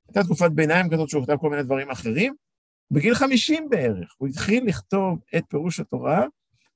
הייתה 0.08 0.24
תקופת 0.24 0.52
ביניים 0.52 0.90
כזאת 0.90 1.10
שהוא 1.10 1.24
כתב 1.24 1.38
כל 1.38 1.50
מיני 1.50 1.64
דברים 1.64 1.90
אחרים. 1.90 2.36
בגיל 2.92 3.16
50 3.16 3.70
בערך 3.70 4.16
הוא 4.18 4.28
התחיל 4.28 4.66
לכתוב 4.66 5.20
את 5.38 5.44
פירוש 5.50 5.80
התורה, 5.80 6.26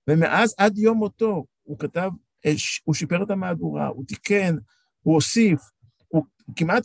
ומאז 0.07 0.55
עד 0.57 0.77
יום 0.77 0.97
מותו 0.97 1.45
הוא 1.63 1.80
כתב, 1.80 2.09
אה, 2.45 2.51
הוא 2.84 2.95
שיפר 2.95 3.23
את 3.23 3.32
המהדורה, 3.32 3.88
הוא 3.88 4.05
תיקן, 4.05 4.55
הוא 5.01 5.13
הוסיף, 5.13 5.59
הוא 6.07 6.23
כמעט, 6.55 6.84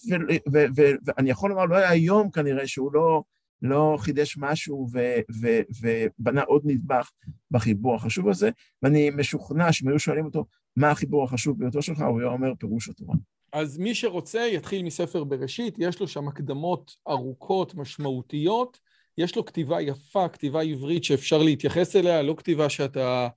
ואני 1.07 1.31
יכול 1.31 1.51
לומר, 1.51 1.65
לא 1.65 1.77
היה 1.77 1.95
יום 1.95 2.31
כנראה 2.31 2.67
שהוא 2.67 2.93
לא, 2.93 3.23
לא 3.63 3.97
חידש 4.01 4.37
משהו 4.39 4.89
ו, 4.93 4.99
ו, 5.41 5.49
ובנה 5.81 6.43
עוד 6.43 6.63
נדבך 6.65 7.11
בחיבור 7.51 7.95
החשוב 7.95 8.29
הזה, 8.29 8.51
ואני 8.83 9.11
משוכנע 9.11 9.73
שאם 9.73 9.89
היו 9.89 9.99
שואלים 9.99 10.25
אותו, 10.25 10.45
מה 10.77 10.91
החיבור 10.91 11.25
החשוב 11.25 11.59
ביותר 11.59 11.81
שלך, 11.81 12.01
הוא 12.01 12.21
היה 12.21 12.29
אומר 12.29 12.55
פירוש 12.59 12.89
התורה. 12.89 13.15
אז 13.55 13.79
מי 13.79 13.95
שרוצה 13.95 14.41
יתחיל 14.41 14.83
מספר 14.83 15.25
בראשית, 15.25 15.75
יש 15.79 16.01
לו 16.01 16.09
שם 16.09 16.29
הקדמות 16.29 16.97
ארוכות, 17.09 17.75
משמעותיות, 17.75 18.79
יש 19.19 19.37
לו 19.37 19.45
כתיבה 19.45 19.81
יפה, 19.81 20.29
כתיבה 20.29 20.63
עברית 20.63 21.05
שאפשר 21.05 21.39
להתייחס 21.39 21.97
אליה, 21.97 22.23
לא 22.23 22.35
כתיבה 22.39 22.69
שאתה, 22.69 23.29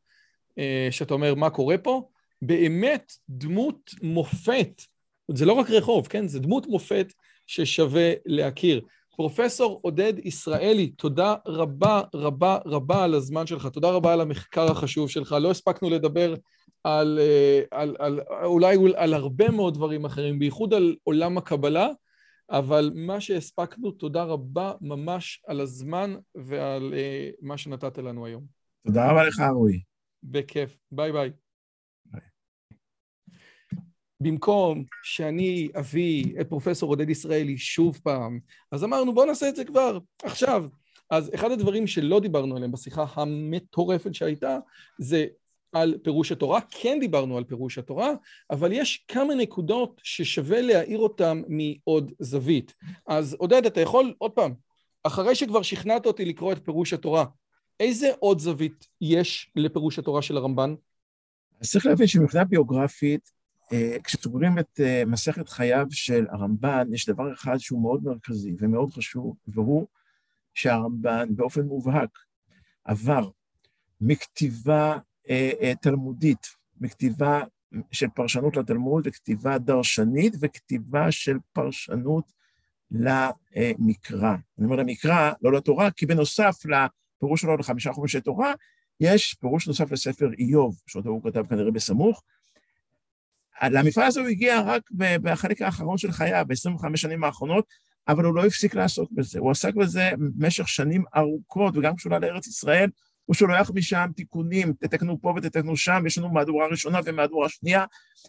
אה, 0.58 0.88
שאתה 0.92 1.14
אומר 1.14 1.36
מה 1.36 1.50
קורה 1.50 1.78
פה. 1.78 2.10
באמת 2.42 3.14
דמות 3.30 3.92
מופת, 4.02 4.82
זה 5.32 5.46
לא 5.46 5.54
רק 5.54 5.70
רחוב, 5.70 6.08
כן? 6.08 6.28
זה 6.28 6.40
דמות 6.40 6.68
מופת 6.68 7.14
ששווה 7.48 8.12
להכיר. 8.26 8.82
פרופסור 9.16 9.80
עודד 9.84 10.14
ישראלי, 10.24 10.88
תודה 10.88 11.36
רבה 11.48 12.02
רבה 12.14 12.58
רבה 12.66 13.04
על 13.04 13.14
הזמן 13.14 13.48
שלך, 13.48 13.68
תודה 13.68 13.90
רבה 13.90 14.14
על 14.14 14.22
המחקר 14.22 14.72
החשוב 14.72 15.10
שלך. 15.10 15.36
לא 15.42 15.52
הספקנו 15.52 15.90
לדבר 15.90 16.34
על, 16.84 17.20
אה, 17.22 17.62
על, 17.72 17.96
על, 18.00 18.20
אולי 18.44 18.78
על 18.96 19.14
הרבה 19.14 19.52
מאוד 19.52 19.74
דברים 19.74 20.06
אחרים, 20.06 20.40
בייחוד 20.40 20.74
על 20.74 20.96
עולם 21.04 21.38
הקבלה, 21.38 21.88
אבל 22.50 22.92
מה 22.96 23.22
שהספקנו, 23.22 23.92
תודה 23.92 24.24
רבה 24.24 24.74
ממש 24.82 25.44
על 25.48 25.62
הזמן 25.62 26.16
ועל 26.36 26.94
uh, 26.94 27.36
מה 27.42 27.58
שנתת 27.58 27.98
לנו 27.98 28.26
היום. 28.26 28.44
תודה 28.86 29.12
רבה 29.12 29.28
לך, 29.28 29.42
רועי. 29.54 29.82
בכיף. 30.24 30.78
ביי 30.92 31.12
ביי. 31.12 31.32
במקום 34.20 34.84
שאני 35.04 35.70
אביא 35.80 36.42
את 36.42 36.50
פרופסור 36.50 36.90
עודד 36.90 37.10
ישראלי 37.10 37.58
שוב 37.58 38.00
פעם, 38.04 38.40
אז 38.72 38.84
אמרנו 38.84 39.14
בואו 39.14 39.26
נעשה 39.26 39.50
את 39.50 39.56
זה 39.56 39.66
כבר, 39.66 40.00
עכשיו. 40.24 40.70
אז 41.10 41.32
אחד 41.36 41.52
הדברים 41.52 41.88
שלא 41.88 42.20
דיברנו 42.20 42.56
עליהם 42.56 42.72
בשיחה 42.72 43.06
המטורפת 43.16 44.14
שהייתה, 44.14 44.58
זה 45.00 45.26
על 45.72 45.98
פירוש 46.04 46.32
התורה, 46.32 46.60
כן 46.72 46.98
דיברנו 47.00 47.38
על 47.38 47.44
פירוש 47.44 47.78
התורה, 47.78 48.12
אבל 48.52 48.72
יש 48.72 49.06
כמה 49.08 49.36
נקודות 49.36 50.02
ששווה 50.04 50.62
להעיר 50.62 51.00
אותן 51.00 51.42
מעוד 51.48 52.12
זווית. 52.20 52.74
אז 53.08 53.34
עודד, 53.34 53.66
אתה 53.66 53.82
יכול, 53.82 54.14
עוד 54.18 54.32
פעם, 54.32 54.54
אחרי 55.04 55.36
שכבר 55.36 55.62
שכנעת 55.62 56.06
אותי 56.06 56.26
לקרוא 56.26 56.52
את 56.52 56.66
פירוש 56.66 56.94
התורה, 56.94 57.26
איזה 57.80 58.12
עוד 58.20 58.40
זווית 58.40 58.88
יש 59.02 59.52
לפירוש 59.56 60.00
התורה 60.00 60.22
של 60.22 60.38
הרמב"ן? 60.38 60.76
אז 61.62 61.70
צריך 61.70 61.86
להבין 61.86 62.08
שמבחינה 62.08 62.44
ביוגרפית, 62.44 63.32
אה, 63.74 63.98
כשסוגרים 64.04 64.60
את 64.60 64.80
אה, 64.80 65.04
מסכת 65.06 65.50
חייו 65.50 65.86
של 65.92 66.26
הרמב"ן, 66.30 66.88
יש 66.94 67.10
דבר 67.10 67.34
אחד 67.34 67.58
שהוא 67.58 67.82
מאוד 67.82 68.04
מרכזי 68.04 68.56
ומאוד 68.60 68.92
חשוב, 68.92 69.36
והוא 69.48 69.88
שהרמב"ן 70.54 71.36
באופן 71.36 71.62
מובהק 71.62 72.20
עבר 72.86 73.30
מכתיבה 74.02 74.98
תלמודית, 75.82 76.48
מכתיבה 76.82 77.42
של 77.92 78.08
פרשנות 78.16 78.58
לתלמוד 78.58 79.08
וכתיבה 79.08 79.58
דרשנית 79.58 80.34
וכתיבה 80.40 81.12
של 81.12 81.38
פרשנות 81.54 82.34
למקרא. 82.92 84.36
אני 84.58 84.66
אומר 84.66 84.76
למקרא, 84.76 85.32
לא 85.42 85.54
לתורה, 85.54 85.92
כי 85.92 86.06
בנוסף 86.06 86.56
לפירוש 86.66 87.42
שלו 87.42 87.58
לחמישה 87.58 87.94
חומשי 87.94 88.22
תורה, 88.22 88.54
יש 89.00 89.34
פירוש 89.34 89.68
נוסף 89.68 89.92
לספר 89.92 90.30
איוב, 90.40 90.82
שאותו 90.88 91.10
הוא 91.10 91.24
כתב 91.24 91.48
כנראה 91.50 91.72
בסמוך. 91.72 92.24
למפעל 93.64 94.08
הזה 94.08 94.20
הוא 94.20 94.30
הגיע 94.30 94.62
רק 94.62 94.82
בחלק 94.92 95.62
האחרון 95.62 95.98
של 95.98 96.12
חייו, 96.12 96.46
ב-25 96.48 96.96
שנים 96.96 97.24
האחרונות, 97.24 97.66
אבל 98.08 98.26
הוא 98.26 98.36
לא 98.36 98.46
הפסיק 98.46 98.76
לעסוק 98.76 99.12
בזה. 99.12 99.40
הוא 99.40 99.52
עסק 99.52 99.74
בזה 99.74 100.10
במשך 100.18 100.68
שנים 100.68 101.04
ארוכות, 101.16 101.78
וגם 101.78 101.96
כשהוא 101.96 102.16
עלה 102.16 102.28
לארץ 102.28 102.48
ישראל, 102.48 102.90
הוא 103.28 103.36
שולח 103.36 103.72
משם 103.76 104.10
תיקונים, 104.16 104.74
תתקנו 104.74 105.22
פה 105.22 105.34
ותתקנו 105.38 105.78
שם, 105.78 106.04
יש 106.08 106.18
לנו 106.18 106.30
מהדורה 106.30 106.68
ראשונה 106.68 107.00
ומהדורה 107.06 107.50
שנייה, 107.50 107.86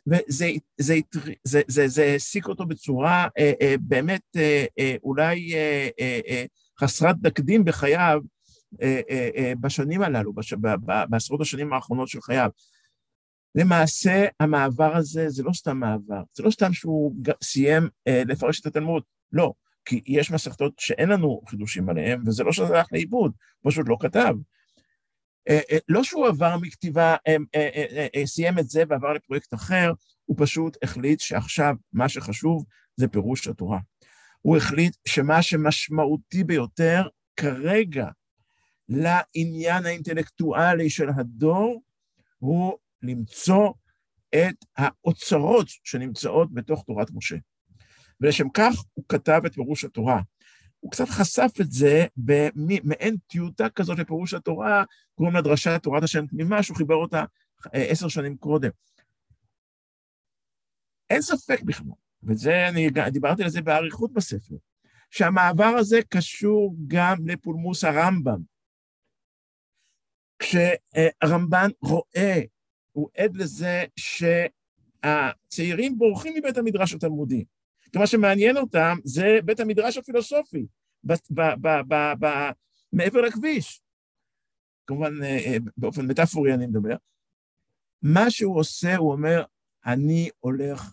וזה 0.06 2.02
העסיק 2.02 2.48
אותו 2.48 2.66
בצורה 2.66 3.28
אה, 3.38 3.52
אה, 3.62 3.74
באמת 3.80 4.22
אה, 4.36 4.64
אה, 4.78 4.96
אולי 5.02 5.54
אה, 5.54 5.88
אה, 6.00 6.20
אה, 6.28 6.44
חסרת 6.80 7.16
תקדים 7.22 7.64
בחייו 7.64 8.20
אה, 8.82 9.00
אה, 9.10 9.28
אה, 9.36 9.52
בשנים 9.60 10.02
הללו, 10.02 10.32
בש, 10.32 10.52
ב, 10.52 10.68
ב, 10.68 11.02
בעשרות 11.08 11.40
השנים 11.40 11.72
האחרונות 11.72 12.08
של 12.08 12.20
חייו. 12.20 12.50
למעשה, 13.54 14.26
המעבר 14.40 14.96
הזה 14.96 15.28
זה 15.28 15.42
לא 15.42 15.52
סתם 15.52 15.76
מעבר, 15.76 16.22
זה 16.36 16.42
לא 16.42 16.50
סתם 16.50 16.72
שהוא 16.72 17.14
סיים 17.42 17.88
אה, 18.08 18.22
לפרש 18.26 18.60
את 18.60 18.66
התלמוד, 18.66 19.02
לא, 19.32 19.52
כי 19.84 20.02
יש 20.06 20.30
מסכתות 20.30 20.72
שאין 20.78 21.08
לנו 21.08 21.40
חידושים 21.48 21.88
עליהן, 21.88 22.22
וזה 22.26 22.44
לא 22.44 22.52
שזה 22.52 22.76
הלך 22.76 22.86
לאיבוד, 22.92 23.32
פשוט 23.62 23.88
לא 23.88 23.96
כתב. 24.00 24.34
אה, 25.48 25.60
אה, 25.72 25.78
לא 25.88 26.04
שהוא 26.04 26.26
עבר 26.26 26.56
מכתיבה, 26.60 27.16
אה, 27.26 28.26
סיים 28.26 28.58
את 28.58 28.68
זה 28.68 28.82
ועבר 28.88 29.12
לפרויקט 29.12 29.54
אחר, 29.54 29.92
הוא 30.24 30.36
פשוט 30.40 30.76
החליט 30.82 31.20
שעכשיו 31.20 31.74
מה 31.92 32.08
שחשוב 32.08 32.64
זה 32.96 33.08
פירוש 33.08 33.48
התורה. 33.48 33.78
הוא 34.42 34.56
החליט 34.56 34.96
שמה 35.08 35.42
שמשמעותי 35.42 36.44
ביותר 36.44 37.02
כרגע 37.36 38.08
לעניין 38.88 39.86
האינטלקטואלי 39.86 40.90
של 40.90 41.08
הדור 41.16 41.82
הוא 42.38 42.78
למצוא 43.02 43.72
את 44.34 44.64
האוצרות 44.76 45.66
שנמצאות 45.84 46.54
בתוך 46.54 46.84
תורת 46.86 47.10
משה. 47.10 47.36
ולשם 48.20 48.48
כך 48.54 48.72
הוא 48.94 49.04
כתב 49.08 49.42
את 49.46 49.54
פירוש 49.54 49.84
התורה. 49.84 50.20
הוא 50.88 50.92
קצת 50.92 51.08
חשף 51.08 51.50
את 51.60 51.72
זה 51.72 52.06
במעין 52.16 53.16
טיוטה 53.26 53.68
כזאת 53.68 53.98
לפירוש 53.98 54.34
התורה, 54.34 54.84
קוראים 55.14 55.34
לה 55.34 55.42
דרשת 55.42 55.80
תורת 55.82 56.02
השם 56.02 56.26
תמימה, 56.26 56.62
שהוא 56.62 56.76
חיבר 56.76 56.94
אותה 56.94 57.24
אה, 57.74 57.82
עשר 57.82 58.08
שנים 58.08 58.36
קודם. 58.36 58.70
אין 61.10 61.22
ספק 61.22 61.62
בכלל, 61.62 61.92
וזה, 62.22 62.68
אני 62.68 62.90
דיברתי 63.10 63.42
על 63.42 63.48
זה 63.48 63.62
באריכות 63.62 64.12
בספר, 64.12 64.54
שהמעבר 65.10 65.64
הזה 65.78 66.00
קשור 66.08 66.76
גם 66.86 67.16
לפולמוס 67.26 67.84
הרמב"ם. 67.84 68.40
כשהרמב"ן 70.38 71.68
רואה, 71.82 72.40
הוא 72.92 73.08
עד 73.16 73.36
לזה 73.36 73.84
שהצעירים 75.04 75.98
בורחים 75.98 76.34
מבית 76.36 76.56
המדרש 76.56 76.94
התלמודי. 76.94 77.44
כי 77.92 77.98
מה 77.98 78.06
שמעניין 78.06 78.56
אותם 78.56 78.98
זה 79.04 79.38
בית 79.44 79.60
המדרש 79.60 79.96
הפילוסופי, 79.96 80.66
ב, 81.04 81.12
ב, 81.30 81.94
ב, 82.20 82.26
מעבר 82.92 83.20
לכביש. 83.20 83.82
כמובן, 84.86 85.22
אה, 85.22 85.38
אה, 85.46 85.56
באופן 85.76 86.06
מטאפורי 86.06 86.54
אני 86.54 86.66
מדבר. 86.66 86.96
מה 88.02 88.30
שהוא 88.30 88.58
עושה, 88.58 88.96
הוא 88.96 89.12
אומר, 89.12 89.44
אני 89.86 90.30
הולך 90.38 90.92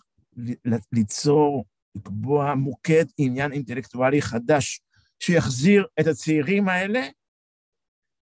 ליצור, 0.92 1.64
לקבוע 1.94 2.54
מוקד 2.54 3.04
עניין 3.18 3.52
אינטלקטואלי 3.52 4.22
חדש, 4.22 4.80
שיחזיר 5.20 5.86
את 6.00 6.06
הצעירים 6.06 6.68
האלה 6.68 7.08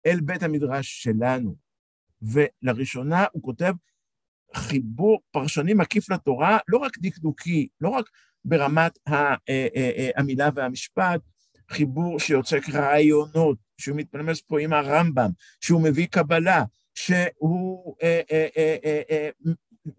אל 0.06 0.20
בית 0.22 0.44
המדרש 0.44 1.04
שלנו. 1.04 1.56
ולראשונה 2.22 3.26
הוא 3.32 3.44
כותב 3.44 3.74
חיבור 4.56 5.22
פרשני 5.32 5.74
מקיף 5.74 6.10
לתורה, 6.10 6.58
לא 6.68 6.78
רק 6.78 6.98
דקדוקי, 6.98 7.68
לא 7.82 7.90
רק 7.90 8.10
ברמת 8.46 9.00
אה, 9.08 10.10
המילה 10.16 10.50
והמשפט, 10.56 11.22
חיבור 11.74 12.20
שיוצק 12.20 12.70
רעיונות, 12.70 13.58
שהוא 13.78 13.98
מתפלמס 13.98 14.42
פה 14.42 14.60
עם 14.60 14.74
הרמב"ם, 14.74 15.30
שהוא 15.62 15.82
מביא 15.82 16.08
קבלה, 16.08 16.64
שהוא 16.96 17.96
אה, 18.04 18.22
אה, 18.32 18.48
אה, 18.58 18.78
אה, 18.86 19.02
אה, 19.12 19.30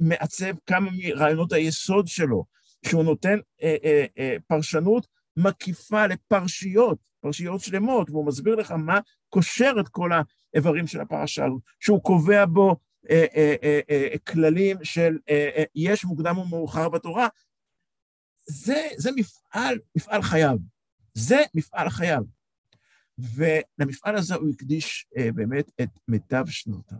מעצב 0.00 0.54
כמה 0.66 0.90
מרעיונות 0.96 1.52
היסוד 1.52 2.06
שלו, 2.08 2.44
שהוא 2.86 3.04
נותן 3.04 3.38
אה, 3.62 3.76
אה, 3.84 4.04
אה, 4.18 4.36
פרשנות 4.46 5.06
מקיפה 5.36 6.06
לפרשיות, 6.06 6.98
פרשיות 7.20 7.60
שלמות, 7.60 8.10
והוא 8.10 8.26
מסביר 8.26 8.54
לך 8.54 8.70
מה 8.70 8.98
קושר 9.28 9.72
את 9.80 9.88
כל 9.88 10.10
האיברים 10.52 10.86
של 10.86 11.00
הפרשה 11.00 11.44
הזאת, 11.44 11.60
שהוא 11.80 12.02
קובע 12.02 12.44
בו 12.46 12.76
אה, 13.10 13.24
אה, 13.36 13.54
אה, 13.62 13.80
אה, 13.90 14.18
כללים 14.26 14.76
של 14.82 15.18
אה, 15.30 15.50
אה, 15.56 15.64
יש 15.74 16.04
מוקדם 16.04 16.38
ומאוחר 16.38 16.88
בתורה, 16.88 17.28
זה, 18.46 18.88
זה 18.96 19.10
מפעל, 19.16 19.78
מפעל 19.96 20.22
חייו. 20.22 20.56
זה 21.14 21.42
מפעל 21.54 21.90
חייו. 21.90 22.22
ולמפעל 23.18 24.16
הזה 24.16 24.34
הוא 24.34 24.50
הקדיש 24.50 25.06
אה, 25.16 25.32
באמת 25.34 25.70
את 25.82 25.88
מיטב 26.08 26.44
שנותיו. 26.48 26.98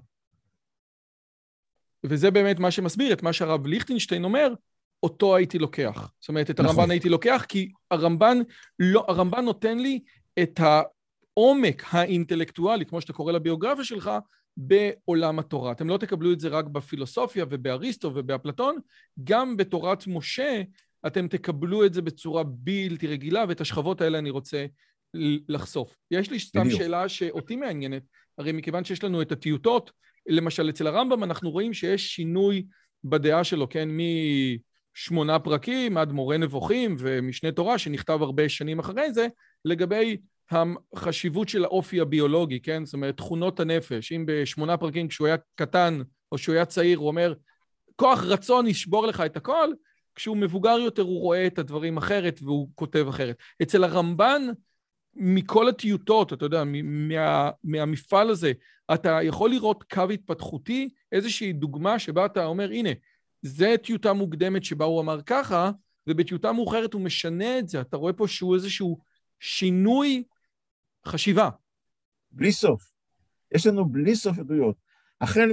וזה 2.04 2.30
באמת 2.30 2.58
מה 2.58 2.70
שמסביר 2.70 3.12
את 3.12 3.22
מה 3.22 3.32
שהרב 3.32 3.66
ליכטנשטיין 3.66 4.24
אומר, 4.24 4.54
אותו 5.02 5.36
הייתי 5.36 5.58
לוקח. 5.58 6.12
זאת 6.20 6.28
אומרת, 6.28 6.50
את 6.50 6.60
הרמב"ן 6.60 6.74
נכון. 6.74 6.90
הייתי 6.90 7.08
לוקח, 7.08 7.44
כי 7.48 7.72
הרמב"ן, 7.90 8.38
לא, 8.78 9.04
הרמב"ן 9.08 9.44
נותן 9.44 9.78
לי 9.78 10.00
את 10.42 10.60
העומק 10.60 11.82
האינטלקטואלי, 11.90 12.86
כמו 12.86 13.00
שאתה 13.00 13.12
קורא 13.12 13.32
לביוגרפיה 13.32 13.84
שלך, 13.84 14.10
בעולם 14.56 15.38
התורה. 15.38 15.72
אתם 15.72 15.88
לא 15.88 15.96
תקבלו 15.96 16.32
את 16.32 16.40
זה 16.40 16.48
רק 16.48 16.64
בפילוסופיה 16.64 17.44
ובאריסטו 17.50 18.12
ובאפלטון, 18.14 18.76
גם 19.24 19.56
בתורת 19.56 20.06
משה 20.06 20.62
אתם 21.06 21.28
תקבלו 21.28 21.84
את 21.84 21.94
זה 21.94 22.02
בצורה 22.02 22.42
בלתי 22.46 23.06
רגילה, 23.06 23.44
ואת 23.48 23.60
השכבות 23.60 24.00
האלה 24.00 24.18
אני 24.18 24.30
רוצה 24.30 24.66
לחשוף. 25.48 25.96
יש 26.10 26.30
לי 26.30 26.38
סתם 26.38 26.64
בדיוק. 26.64 26.80
שאלה 26.80 27.08
שאותי 27.08 27.56
מעניינת, 27.56 28.02
הרי 28.38 28.52
מכיוון 28.52 28.84
שיש 28.84 29.04
לנו 29.04 29.22
את 29.22 29.32
הטיוטות, 29.32 29.90
למשל 30.26 30.68
אצל 30.68 30.86
הרמב"ם 30.86 31.24
אנחנו 31.24 31.50
רואים 31.50 31.74
שיש 31.74 32.14
שינוי 32.14 32.66
בדעה 33.04 33.44
שלו, 33.44 33.68
כן? 33.68 33.88
משמונה 34.96 35.38
פרקים 35.38 35.96
עד 35.96 36.12
מורה 36.12 36.36
נבוכים 36.36 36.96
ומשנה 36.98 37.52
תורה, 37.52 37.78
שנכתב 37.78 38.18
הרבה 38.22 38.48
שנים 38.48 38.78
אחרי 38.78 39.12
זה, 39.12 39.26
לגבי 39.64 40.16
החשיבות 40.50 41.48
של 41.48 41.64
האופי 41.64 42.00
הביולוגי, 42.00 42.60
כן? 42.60 42.84
זאת 42.84 42.94
אומרת, 42.94 43.16
תכונות 43.16 43.60
הנפש. 43.60 44.12
אם 44.12 44.24
בשמונה 44.26 44.76
פרקים 44.76 45.08
כשהוא 45.08 45.26
היה 45.26 45.36
קטן 45.54 46.00
או 46.32 46.36
כשהוא 46.36 46.54
היה 46.54 46.64
צעיר, 46.64 46.98
הוא 46.98 47.08
אומר, 47.08 47.34
כוח 47.96 48.24
רצון 48.24 48.66
ישבור 48.66 49.06
לך 49.06 49.20
את 49.20 49.36
הכל, 49.36 49.68
כשהוא 50.14 50.36
מבוגר 50.36 50.78
יותר 50.78 51.02
הוא 51.02 51.20
רואה 51.20 51.46
את 51.46 51.58
הדברים 51.58 51.96
אחרת 51.96 52.40
והוא 52.42 52.68
כותב 52.74 53.06
אחרת. 53.08 53.36
אצל 53.62 53.84
הרמב"ן, 53.84 54.42
מכל 55.14 55.68
הטיוטות, 55.68 56.32
אתה 56.32 56.44
יודע, 56.44 56.62
מה, 56.64 57.50
מהמפעל 57.64 58.30
הזה, 58.30 58.52
אתה 58.94 59.18
יכול 59.22 59.50
לראות 59.50 59.82
קו 59.82 60.10
התפתחותי, 60.10 60.88
איזושהי 61.12 61.52
דוגמה 61.52 61.98
שבה 61.98 62.26
אתה 62.26 62.44
אומר, 62.44 62.70
הנה, 62.70 62.90
זה 63.42 63.74
טיוטה 63.82 64.12
מוקדמת 64.12 64.64
שבה 64.64 64.84
הוא 64.84 65.00
אמר 65.00 65.22
ככה, 65.22 65.70
ובטיוטה 66.06 66.52
מאוחרת 66.52 66.94
הוא 66.94 67.02
משנה 67.02 67.58
את 67.58 67.68
זה. 67.68 67.80
אתה 67.80 67.96
רואה 67.96 68.12
פה 68.12 68.28
שהוא 68.28 68.54
איזשהו 68.54 68.98
שינוי 69.40 70.24
חשיבה. 71.06 71.48
בלי 72.30 72.52
סוף. 72.52 72.82
יש 73.54 73.66
לנו 73.66 73.84
בלי 73.84 74.16
סוף 74.16 74.38
עדויות. 74.38 74.76
החל 75.20 75.50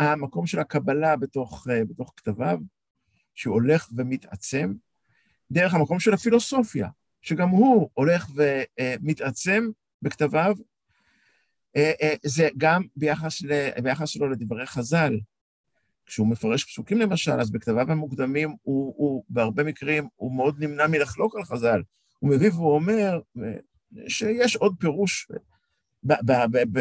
מהמקום 0.00 0.46
של 0.46 0.58
הקבלה 0.58 1.16
בתוך, 1.16 1.66
אה, 1.70 1.84
בתוך 1.84 2.12
כתביו, 2.16 2.58
שהוא 3.34 3.54
הולך 3.54 3.88
ומתעצם, 3.96 4.72
דרך 5.50 5.74
המקום 5.74 6.00
של 6.00 6.14
הפילוסופיה, 6.14 6.88
שגם 7.22 7.48
הוא 7.48 7.90
הולך 7.94 8.26
ומתעצם 8.36 9.70
בכתביו, 10.02 10.56
אה, 11.76 11.92
אה, 12.02 12.14
זה 12.24 12.48
גם 12.56 12.82
ביחס, 12.96 13.42
ל, 13.42 13.80
ביחס 13.82 14.08
שלו 14.08 14.30
לדברי 14.30 14.66
חז"ל. 14.66 15.20
כשהוא 16.06 16.28
מפרש 16.28 16.64
פסוקים 16.64 16.98
למשל, 16.98 17.40
אז 17.40 17.50
בכתביו 17.50 17.90
המוקדמים 17.90 18.56
הוא, 18.62 18.94
הוא 18.96 19.24
בהרבה 19.28 19.64
מקרים, 19.64 20.08
הוא 20.16 20.36
מאוד 20.36 20.64
נמנע 20.64 20.86
מלחלוק 20.86 21.36
על 21.36 21.44
חז"ל. 21.44 21.82
הוא 22.18 22.30
מביא 22.30 22.50
והוא 22.50 22.74
אומר 22.74 23.20
אה, 23.42 23.52
שיש 24.08 24.56
עוד 24.56 24.74
פירוש 24.78 25.28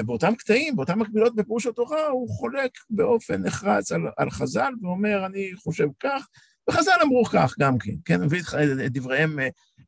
באותם 0.05 0.35
קטעים, 0.35 0.75
באותן 0.75 0.99
מקבילות 0.99 1.35
בפירוש 1.35 1.67
התורה, 1.67 2.07
הוא 2.07 2.29
חולק 2.29 2.71
באופן 2.89 3.41
נחרץ 3.41 3.91
על, 3.91 4.01
על 4.17 4.29
חז"ל 4.29 4.73
ואומר, 4.81 5.25
אני 5.25 5.51
חושב 5.55 5.87
כך, 5.99 6.27
וחז"ל 6.69 6.91
אמרו 7.03 7.25
כך 7.25 7.55
גם 7.59 7.77
כן, 7.77 7.95
כן, 8.05 8.21
מביא 8.21 8.41
את 8.85 8.91
דבריהם. 8.91 9.39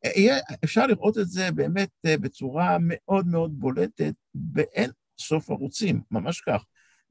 אה, 0.06 0.38
אפשר 0.64 0.88
לראות 0.88 1.18
את 1.18 1.28
זה 1.28 1.52
באמת 1.52 1.90
אה, 2.06 2.18
בצורה 2.18 2.78
מאוד 2.80 3.28
מאוד 3.28 3.60
בולטת 3.60 4.14
באין 4.34 4.90
סוף 5.20 5.50
ערוצים, 5.50 6.02
ממש 6.12 6.42
כך. 6.42 6.64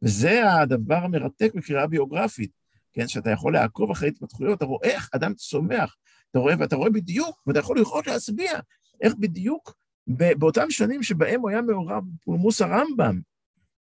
וזה 0.02 0.52
הדבר 0.52 0.96
המרתק 0.96 1.52
בקריאה 1.54 1.86
ביוגרפית. 1.86 2.50
כן, 2.92 3.08
שאתה 3.08 3.30
יכול 3.30 3.52
לעקוב 3.52 3.90
אחרי 3.90 4.08
התפתחויות, 4.08 4.58
אתה 4.58 4.64
רואה 4.64 4.88
איך 4.88 5.10
אדם 5.14 5.34
צומח, 5.34 5.96
אתה 6.30 6.38
רואה, 6.38 6.54
ואתה 6.58 6.76
רואה 6.76 6.90
בדיוק, 6.90 7.42
ואתה 7.46 7.58
יכול 7.58 7.76
לראות 7.76 8.06
להצביע 8.06 8.52
איך 9.00 9.14
בדיוק 9.18 9.74
באותם 10.06 10.70
שנים 10.70 11.02
שבהם 11.02 11.40
הוא 11.40 11.50
היה 11.50 11.62
מעורב 11.62 12.02
בפולמוס 12.14 12.62
הרמב"ם, 12.62 13.20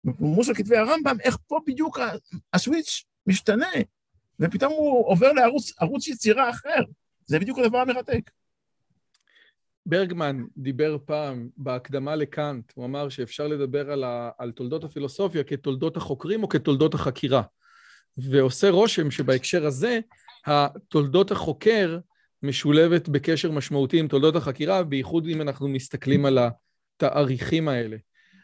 בפולמוס 0.03 0.49
על 0.49 0.55
כתבי 0.55 0.77
הרמב"ם, 0.77 1.17
איך 1.23 1.37
פה 1.47 1.59
בדיוק 1.67 1.99
הסוויץ' 2.53 3.03
משתנה, 3.27 3.71
ופתאום 4.39 4.73
הוא 4.73 5.07
עובר 5.07 5.31
לערוץ 5.31 6.07
יצירה 6.07 6.49
אחר. 6.49 6.83
זה 7.25 7.39
בדיוק 7.39 7.59
הדבר 7.59 7.77
המרתק. 7.77 8.31
ברגמן 9.85 10.43
דיבר 10.57 10.97
פעם 11.05 11.49
בהקדמה 11.57 12.15
לקאנט, 12.15 12.71
הוא 12.75 12.85
אמר 12.85 13.09
שאפשר 13.09 13.47
לדבר 13.47 13.91
על, 13.91 14.03
ה, 14.03 14.29
על 14.37 14.51
תולדות 14.51 14.83
הפילוסופיה 14.83 15.43
כתולדות 15.43 15.97
החוקרים 15.97 16.43
או 16.43 16.49
כתולדות 16.49 16.93
החקירה. 16.93 17.41
ועושה 18.17 18.69
רושם 18.69 19.11
שבהקשר 19.11 19.65
הזה, 19.65 19.99
התולדות 20.45 21.31
החוקר 21.31 21.99
משולבת 22.43 23.09
בקשר 23.09 23.51
משמעותי 23.51 23.99
עם 23.99 24.07
תולדות 24.07 24.35
החקירה, 24.35 24.83
בייחוד 24.83 25.27
אם 25.27 25.41
אנחנו 25.41 25.67
מסתכלים 25.67 26.25
על 26.25 26.37
התאריכים 26.37 27.67
האלה. 27.67 27.97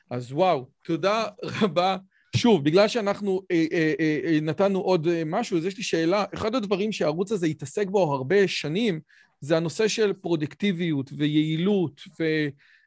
אז 0.10 0.34
וואו, 0.34 0.68
תודה 0.84 1.26
רבה. 1.62 1.98
שוב, 2.36 2.64
בגלל 2.64 2.88
שאנחנו 2.88 3.42
אה, 3.52 3.66
אה, 3.72 3.94
אה, 4.00 4.20
אה 4.26 4.40
נתנו 4.42 4.80
עוד 4.80 5.08
אה, 5.08 5.24
משהו, 5.26 5.58
אז 5.58 5.66
יש 5.66 5.78
לי 5.78 5.84
שאלה. 5.84 6.26
אחד 6.34 6.56
הדברים 6.56 6.92
שהערוץ 6.92 7.32
הזה 7.32 7.48
התעסק 7.48 7.88
בו 7.88 8.14
הרבה 8.14 8.48
שנים, 8.48 9.00
זה 9.42 9.58
הנושא 9.58 9.88
של 9.88 10.14
פרודקטיביות 10.14 11.10
ויעילות, 11.18 12.02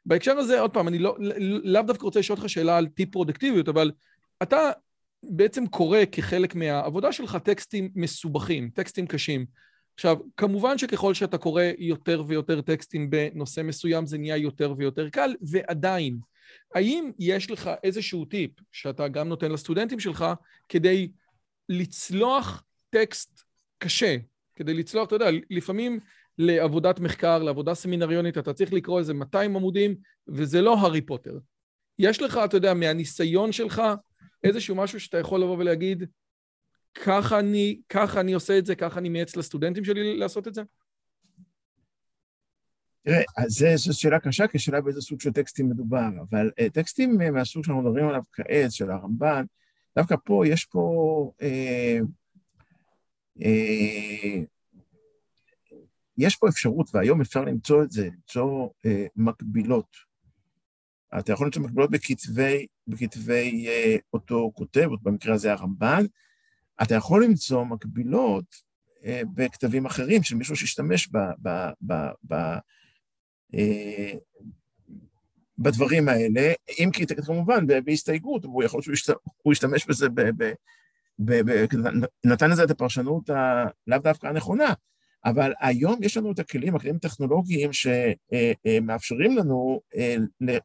ובהקשר 0.05 0.37
הזה, 0.37 0.59
עוד 0.59 0.73
פעם, 0.73 0.87
אני 0.87 0.99
לא, 0.99 1.17
לאו 1.63 1.81
דווקא 1.81 2.03
רוצה 2.03 2.19
לשאול 2.19 2.37
אותך 2.37 2.49
שאלה 2.49 2.77
על 2.77 2.87
טיפ 2.87 3.11
פרודקטיביות, 3.11 3.69
אבל 3.69 3.91
אתה 4.43 4.71
בעצם 5.23 5.67
קורא 5.67 5.99
כחלק 6.11 6.55
מהעבודה 6.55 7.11
שלך 7.11 7.37
טקסטים 7.43 7.89
מסובכים, 7.95 8.69
טקסטים 8.73 9.07
קשים. 9.07 9.45
עכשיו, 9.95 10.17
כמובן 10.37 10.77
שככל 10.77 11.13
שאתה 11.13 11.37
קורא 11.37 11.63
יותר 11.77 12.23
ויותר 12.27 12.61
טקסטים 12.61 13.09
בנושא 13.09 13.61
מסוים, 13.61 14.05
זה 14.05 14.17
נהיה 14.17 14.37
יותר 14.37 14.73
ויותר 14.77 15.09
קל, 15.09 15.35
ועדיין, 15.41 16.19
האם 16.75 17.11
יש 17.19 17.51
לך 17.51 17.69
איזשהו 17.83 18.25
טיפ 18.25 18.51
שאתה 18.71 19.07
גם 19.07 19.29
נותן 19.29 19.51
לסטודנטים 19.51 19.99
שלך 19.99 20.25
כדי 20.69 21.11
לצלוח 21.69 22.63
טקסט 22.89 23.41
קשה, 23.77 24.17
כדי 24.55 24.73
לצלוח, 24.73 25.07
אתה 25.07 25.15
יודע, 25.15 25.29
לפעמים 25.49 25.99
לעבודת 26.37 26.99
מחקר, 26.99 27.43
לעבודה 27.43 27.73
סמינריונית, 27.73 28.37
אתה 28.37 28.53
צריך 28.53 28.73
לקרוא 28.73 28.99
איזה 28.99 29.13
200 29.13 29.55
עמודים, 29.55 29.95
וזה 30.27 30.61
לא 30.61 30.77
הארי 30.79 31.01
פוטר. 31.01 31.37
יש 31.99 32.21
לך, 32.21 32.39
אתה 32.45 32.57
יודע, 32.57 32.73
מהניסיון 32.73 33.51
שלך, 33.51 33.81
איזשהו 34.43 34.75
משהו 34.75 34.99
שאתה 34.99 35.17
יכול 35.17 35.41
לבוא 35.41 35.57
ולהגיד, 35.57 36.03
ככה 36.93 37.39
אני, 37.39 37.81
ככה 37.89 38.19
אני 38.19 38.33
עושה 38.33 38.57
את 38.57 38.65
זה, 38.65 38.75
ככה 38.75 38.99
אני 38.99 39.09
מייעץ 39.09 39.35
לסטודנטים 39.35 39.83
שלי 39.83 40.17
לעשות 40.17 40.47
את 40.47 40.53
זה? 40.53 40.61
תראה, 43.03 43.21
זו 43.75 43.99
שאלה 43.99 44.19
קשה, 44.19 44.47
כי 44.47 44.59
שאלה 44.59 44.81
באיזה 44.81 45.01
סוג 45.01 45.21
של 45.21 45.31
טקסטים 45.31 45.69
מדובר, 45.69 46.09
אבל 46.29 46.51
uh, 46.59 46.69
טקסטים 46.73 47.21
uh, 47.21 47.31
מהסוג 47.31 47.63
שאנחנו 47.63 47.81
מדברים 47.81 48.07
עליו 48.07 48.21
כעת, 48.31 48.71
של 48.71 48.91
הרמב"ן, 48.91 49.45
דווקא 49.95 50.15
פה, 50.25 50.43
יש 50.47 50.65
פה... 50.65 51.31
Uh, 51.41 52.05
uh, 53.39 54.45
יש 56.17 56.35
פה 56.35 56.49
אפשרות, 56.49 56.89
והיום 56.93 57.21
אפשר 57.21 57.45
למצוא 57.45 57.83
את 57.83 57.91
זה, 57.91 58.05
למצוא 58.05 58.69
uh, 58.87 58.89
מקבילות. 59.15 59.95
אתה 61.19 61.33
יכול 61.33 61.47
למצוא 61.47 61.61
מקבילות 61.61 61.91
בכתבי, 61.91 62.67
בכתבי 62.87 63.67
uh, 63.67 64.01
אותו 64.13 64.51
כותב, 64.55 64.89
במקרה 65.01 65.33
הזה 65.33 65.51
הרמב"ן, 65.51 66.05
אתה 66.83 66.95
יכול 66.95 67.23
למצוא 67.23 67.63
מקבילות 67.63 68.45
uh, 69.01 69.05
בכתבים 69.33 69.85
אחרים 69.85 70.23
של 70.23 70.35
מישהו 70.35 70.55
שהשתמש 70.55 71.07
ב, 71.07 71.17
ב, 71.41 71.49
ב, 71.81 71.93
ב, 72.23 72.33
uh, 73.55 74.17
בדברים 75.57 76.09
האלה, 76.09 76.53
אם 76.79 76.89
כי 76.93 77.05
כמובן 77.25 77.67
בהסתייגות, 77.85 78.45
הוא 78.45 78.63
יכול 78.63 78.81
שהוא 78.81 79.51
ישתמש 79.51 79.85
בזה, 79.85 80.09
ב, 80.09 80.21
ב, 80.21 80.53
ב, 81.19 81.41
ב, 81.41 81.65
נתן 82.25 82.49
לזה 82.49 82.63
את 82.63 82.71
הפרשנות 82.71 83.29
הלאו 83.29 83.99
דווקא 83.99 84.27
הנכונה, 84.27 84.73
אבל 85.25 85.53
היום 85.59 86.03
יש 86.03 86.17
לנו 86.17 86.31
את 86.31 86.39
הכלים, 86.39 86.75
הכלים 86.75 86.95
הטכנולוגיים 86.95 87.69
שמאפשרים 87.73 89.37
לנו 89.37 89.81
אה, 89.95 90.15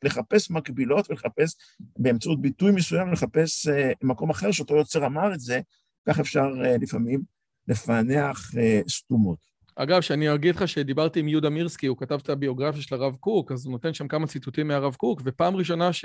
לחפש 0.03 0.51
מקבילות 0.51 1.11
ולחפש 1.11 1.57
באמצעות 1.81 2.41
ביטוי 2.41 2.73
מסוים, 2.73 3.13
לחפש 3.13 3.69
אה, 3.69 3.93
מקום 4.03 4.31
אחר 4.31 4.51
שאותו 4.51 4.77
יוצר 4.77 5.07
אמר 5.07 5.35
את 5.35 5.41
זה, 5.41 5.61
כך 6.09 6.21
אפשר 6.21 6.47
אה, 6.65 6.77
לפעמים 6.81 7.21
לפענח 7.69 8.51
סתומות. 8.89 9.39
אגב, 9.77 10.01
שאני 10.01 10.35
אגיד 10.35 10.55
לך 10.55 10.69
שדיברתי 10.69 11.21
עם 11.21 11.29
יהודה 11.29 11.51
מירסקי, 11.51 11.87
הוא 11.87 11.97
כתב 11.97 12.19
את 12.23 12.29
הביוגרפיה 12.29 12.83
של 12.83 12.95
הרב 12.95 13.17
קוק, 13.17 13.53
אז 13.53 13.67
הוא 13.67 13.73
נותן 13.73 13.95
שם 13.95 14.09
כמה 14.09 14.27
ציטוטים 14.27 14.69
מהרב 14.69 14.95
קוק, 14.95 15.23
ופעם 15.25 15.57
ראשונה 15.57 15.93
ש... 15.93 16.05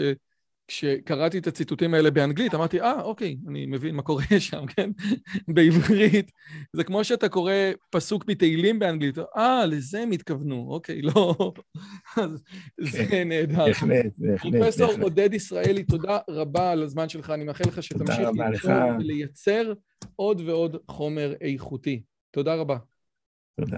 כשקראתי 0.67 1.37
את 1.37 1.47
הציטוטים 1.47 1.93
האלה 1.93 2.11
באנגלית, 2.11 2.55
אמרתי, 2.55 2.81
אה, 2.81 3.01
אוקיי, 3.01 3.37
אני 3.47 3.65
מבין 3.65 3.95
מה 3.95 4.01
קורה 4.01 4.23
שם, 4.39 4.65
כן? 4.65 4.91
בעברית. 5.55 6.31
זה 6.73 6.83
כמו 6.83 7.03
שאתה 7.03 7.29
קורא 7.29 7.53
פסוק 7.89 8.27
מתהילים 8.27 8.79
באנגלית, 8.79 9.17
אה, 9.37 9.65
לזה 9.65 10.01
הם 10.01 10.11
התכוונו, 10.11 10.67
אוקיי, 10.69 11.01
לא... 11.01 11.35
אז 12.17 12.43
זה 12.79 13.05
כן, 13.09 13.27
נהדר. 13.27 13.65
בהחלט, 13.65 14.13
בהחלט. 14.17 14.53
פרופסור 14.53 14.91
עודד 15.01 15.33
ישראלי, 15.33 15.83
תודה 15.83 16.17
רבה 16.29 16.71
על 16.71 16.83
הזמן 16.83 17.09
שלך, 17.09 17.29
אני 17.29 17.43
מאחל 17.43 17.63
לך 17.67 17.83
שתמשיך 17.83 18.29
ולייצר 18.99 19.73
עוד 20.15 20.41
ועוד 20.41 20.77
חומר 20.87 21.33
איכותי. 21.41 22.01
תודה 22.31 22.55
רבה. 22.55 22.77
תודה. 23.59 23.77